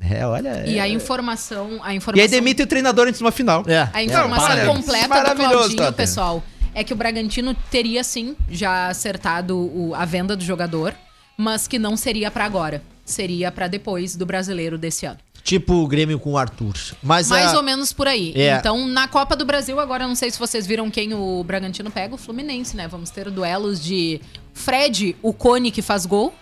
É, 0.00 0.24
olha. 0.24 0.64
E 0.66 0.78
é- 0.78 0.80
a 0.80 0.88
informação, 0.88 1.80
a 1.82 1.92
E 1.92 1.96
informação 1.96 2.22
aí 2.24 2.28
demite 2.30 2.62
o 2.62 2.66
treinador 2.66 3.06
antes 3.08 3.18
de 3.18 3.24
uma 3.24 3.32
final. 3.32 3.64
É. 3.66 3.88
A 3.92 4.02
informação 4.02 4.46
para. 4.46 4.66
completa 4.66 5.34
do 5.34 5.36
Claudinho, 5.40 5.58
Tottenham. 5.70 5.92
pessoal, 5.92 6.42
é 6.72 6.84
que 6.84 6.92
o 6.92 6.96
Bragantino 6.96 7.52
teria 7.70 8.04
sim 8.04 8.36
já 8.48 8.88
acertado 8.88 9.56
o- 9.58 9.92
a 9.94 10.04
venda 10.04 10.36
do 10.36 10.44
jogador, 10.44 10.94
mas 11.36 11.66
que 11.66 11.78
não 11.80 11.96
seria 11.96 12.30
pra 12.30 12.44
agora. 12.44 12.80
Seria 13.04 13.50
pra 13.50 13.66
depois 13.66 14.14
do 14.14 14.24
brasileiro 14.24 14.78
desse 14.78 15.04
ano. 15.04 15.18
Tipo 15.43 15.74
o 15.74 15.86
Grêmio 15.86 16.18
com 16.18 16.32
o 16.32 16.39
Arthur. 16.39 16.74
Mas 17.03 17.28
Mais 17.28 17.55
a- 17.55 17.57
ou 17.57 17.62
menos 17.62 17.93
por 17.93 18.07
aí. 18.07 18.32
É. 18.36 18.57
Então, 18.59 18.86
na 18.86 19.09
Copa 19.09 19.34
do 19.34 19.45
Brasil, 19.45 19.80
agora 19.80 20.05
eu 20.05 20.09
não 20.09 20.14
sei 20.14 20.30
se 20.30 20.39
vocês 20.39 20.66
viram 20.66 20.91
quem 20.91 21.14
o 21.14 21.43
Bragantino 21.45 21.91
pega, 21.91 22.14
o 22.14 22.18
Fluminense, 22.18 22.76
né? 22.76 22.86
Vamos 22.86 23.09
ter 23.11 23.30
duelos 23.30 23.82
de 23.82 24.20
Fred, 24.53 25.16
o 25.22 25.32
Cone 25.32 25.70
que 25.70 25.80
faz 25.80 26.05
gol, 26.05 26.34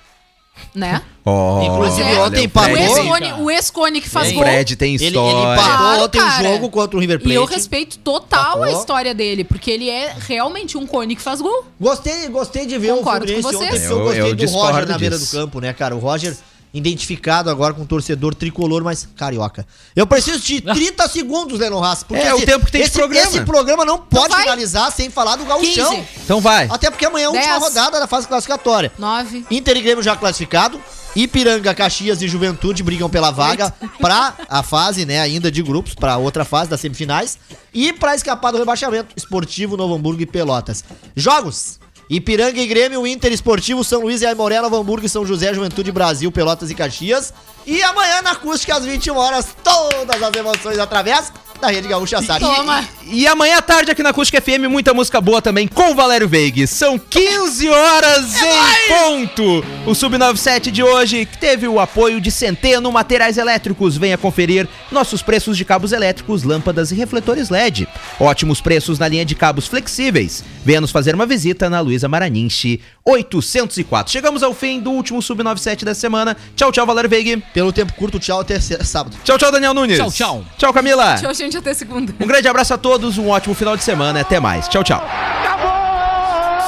né? 0.74 1.02
Oh, 1.28 1.60
Inclusive, 1.60 2.08
É, 2.08 2.20
ontem 2.20 2.46
o 2.46 2.50
pagou. 2.50 2.76
ex-Cone, 2.76 3.32
o 3.40 3.50
ex-Cone 3.50 4.00
que 4.00 4.08
faz 4.08 4.30
O 4.30 4.34
gol. 4.34 4.44
Fred 4.44 4.76
tem 4.76 4.94
Ele, 4.94 5.06
história. 5.06 5.28
ele 5.36 5.40
empacou 5.52 5.76
Claro, 5.76 6.02
ontem 6.04 6.18
cara. 6.20 6.40
o 6.48 6.52
jogo 6.52 6.70
contra 6.70 6.96
o 6.96 7.00
River 7.00 7.18
Plate. 7.18 7.32
E 7.32 7.34
eu 7.34 7.44
respeito 7.46 7.98
total 7.98 8.62
a 8.62 8.70
história 8.70 9.12
dele, 9.12 9.42
porque 9.42 9.72
ele 9.72 9.90
é 9.90 10.14
realmente 10.20 10.78
um 10.78 10.86
Cone 10.86 11.16
que 11.16 11.20
faz 11.22 11.40
gol. 11.40 11.64
Gostei, 11.80 12.28
gostei 12.28 12.64
de 12.64 12.78
ver 12.78 12.94
Concordo 12.94 13.24
o 13.24 13.28
Fluminense 13.28 13.42
com 13.42 13.58
vocês. 13.58 13.74
ontem, 13.74 13.86
eu 13.86 13.98
Eu- 13.98 14.04
gostei 14.04 14.20
eu 14.22 14.36
do 14.36 14.46
Roger 14.56 14.86
na 14.88 14.98
beira 14.98 15.16
do 15.16 15.20
disso. 15.20 15.36
campo, 15.36 15.60
né, 15.60 15.72
cara? 15.72 15.96
O 15.96 15.98
Roger 15.98 16.36
identificado 16.76 17.48
agora 17.50 17.72
com 17.74 17.84
torcedor 17.84 18.34
tricolor, 18.34 18.84
mas 18.84 19.08
carioca. 19.16 19.66
Eu 19.94 20.06
preciso 20.06 20.38
de 20.40 20.60
30 20.62 21.08
segundos, 21.08 21.58
Lennon 21.58 21.82
Haas. 21.82 22.02
porque 22.02 22.22
É, 22.22 22.34
o 22.34 22.44
tempo 22.44 22.66
que 22.66 22.72
tem 22.72 22.82
de 22.82 22.86
esse, 22.88 22.96
programa. 22.96 23.26
Esse 23.28 23.40
programa 23.44 23.84
não 23.84 23.98
pode 23.98 24.28
vai. 24.32 24.42
finalizar 24.42 24.92
sem 24.92 25.10
falar 25.10 25.36
do 25.36 25.44
gauchão. 25.44 25.90
15. 25.96 26.08
Então 26.24 26.40
vai. 26.40 26.68
Até 26.70 26.90
porque 26.90 27.06
amanhã 27.06 27.24
é 27.24 27.26
a 27.26 27.30
última 27.30 27.52
Dez. 27.58 27.62
rodada 27.62 27.98
da 28.00 28.06
fase 28.06 28.28
classificatória. 28.28 28.92
9. 28.98 29.46
Inter 29.50 29.76
e 29.76 29.80
Grêmio 29.80 30.02
já 30.02 30.14
classificado. 30.16 30.80
Ipiranga, 31.14 31.74
Caxias 31.74 32.20
e 32.20 32.28
Juventude 32.28 32.82
brigam 32.82 33.08
pela 33.08 33.30
vaga 33.30 33.72
pra 33.98 34.34
a 34.50 34.62
fase, 34.62 35.06
né, 35.06 35.18
ainda 35.18 35.50
de 35.50 35.62
grupos, 35.62 35.94
pra 35.94 36.18
outra 36.18 36.44
fase 36.44 36.68
das 36.68 36.78
semifinais. 36.80 37.38
E 37.72 37.90
pra 37.92 38.14
escapar 38.14 38.50
do 38.52 38.58
rebaixamento, 38.58 39.14
Esportivo, 39.16 39.78
Novo 39.78 39.94
Hamburgo 39.94 40.20
e 40.20 40.26
Pelotas. 40.26 40.84
Jogos. 41.14 41.78
Ipiranga 42.08 42.60
e 42.60 42.66
Grêmio, 42.66 43.06
Inter 43.06 43.32
Esportivo, 43.32 43.82
São 43.82 44.02
Luís 44.02 44.22
e 44.22 44.26
Aimoré, 44.26 44.60
Novo 44.60 44.76
Hamburgo 44.76 45.08
São 45.08 45.26
José, 45.26 45.52
Juventude, 45.52 45.90
Brasil, 45.90 46.30
Pelotas 46.30 46.70
e 46.70 46.74
Caxias. 46.74 47.34
E 47.66 47.82
amanhã 47.82 48.22
na 48.22 48.30
acústica 48.30 48.76
às 48.76 48.84
21 48.84 49.16
horas, 49.16 49.48
todas 49.64 50.22
as 50.22 50.36
emoções 50.36 50.78
através 50.78 51.32
da 51.60 51.68
Rede 51.68 51.88
Gaúcha 51.88 52.22
Sat. 52.22 52.40
Toma. 52.40 52.84
E 53.04 53.26
amanhã 53.26 53.58
à 53.58 53.62
tarde 53.62 53.90
aqui 53.90 54.02
na 54.02 54.10
Acústica 54.10 54.40
FM, 54.40 54.68
muita 54.68 54.92
música 54.92 55.20
boa 55.20 55.40
também 55.40 55.68
com 55.68 55.92
o 55.92 55.94
Valério 55.94 56.28
Veig. 56.28 56.66
São 56.66 56.98
15 56.98 57.68
horas 57.68 58.34
em 58.42 58.88
ponto. 58.88 59.64
O 59.86 59.92
Sub97 59.92 60.70
de 60.70 60.82
hoje 60.82 61.24
que 61.24 61.38
teve 61.38 61.68
o 61.68 61.78
apoio 61.78 62.20
de 62.20 62.30
Centeno 62.30 62.90
Materiais 62.90 63.38
Elétricos. 63.38 63.96
Venha 63.96 64.18
conferir 64.18 64.68
nossos 64.90 65.22
preços 65.22 65.56
de 65.56 65.64
cabos 65.64 65.92
elétricos, 65.92 66.42
lâmpadas 66.42 66.90
e 66.90 66.94
refletores 66.94 67.48
LED. 67.48 67.86
Ótimos 68.18 68.60
preços 68.60 68.98
na 68.98 69.06
linha 69.06 69.24
de 69.24 69.34
cabos 69.34 69.66
flexíveis. 69.66 70.42
Venha 70.64 70.80
nos 70.80 70.90
fazer 70.90 71.14
uma 71.14 71.26
visita 71.26 71.70
na 71.70 71.80
Luísa 71.80 72.08
Maranhinche 72.08 72.80
804. 73.04 74.12
Chegamos 74.12 74.42
ao 74.42 74.52
fim 74.52 74.80
do 74.80 74.90
último 74.90 75.20
Sub97 75.20 75.84
da 75.84 75.94
semana. 75.94 76.36
Tchau, 76.56 76.72
tchau, 76.72 76.84
Valério 76.84 77.08
Veig. 77.08 77.40
Pelo 77.54 77.72
tempo 77.72 77.92
curto, 77.94 78.18
tchau, 78.18 78.40
até 78.40 78.58
sábado. 78.58 79.16
Tchau, 79.22 79.38
tchau, 79.38 79.52
Daniel 79.52 79.72
Nunes. 79.74 79.96
Tchau, 79.96 80.10
tchau. 80.10 80.44
Tchau, 80.58 80.72
Camila. 80.72 81.16
Tchau, 81.16 81.32
gente, 81.46 81.58
até 81.58 81.72
segunda. 81.72 82.12
Um 82.20 82.26
grande 82.26 82.48
abraço 82.48 82.74
a 82.74 82.78
todos, 82.78 83.18
um 83.18 83.28
ótimo 83.28 83.54
final 83.54 83.76
de 83.76 83.82
semana. 83.82 84.20
Até 84.20 84.38
mais. 84.38 84.68
Tchau, 84.68 84.84
tchau. 84.84 85.02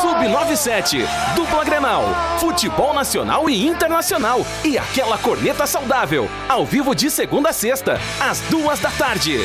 Sub97, 0.01 1.05
dupla 1.35 1.64
Grenal, 1.64 2.05
futebol 2.39 2.95
nacional 2.95 3.51
e 3.51 3.66
internacional 3.66 4.47
e 4.64 4.79
aquela 4.79 5.18
corneta 5.18 5.66
saudável, 5.66 6.29
ao 6.49 6.64
vivo 6.64 6.95
de 6.95 7.11
segunda 7.11 7.51
a 7.51 7.53
sexta, 7.53 8.01
às 8.20 8.41
duas 8.43 8.79
da 8.79 8.91
tarde. 8.91 9.41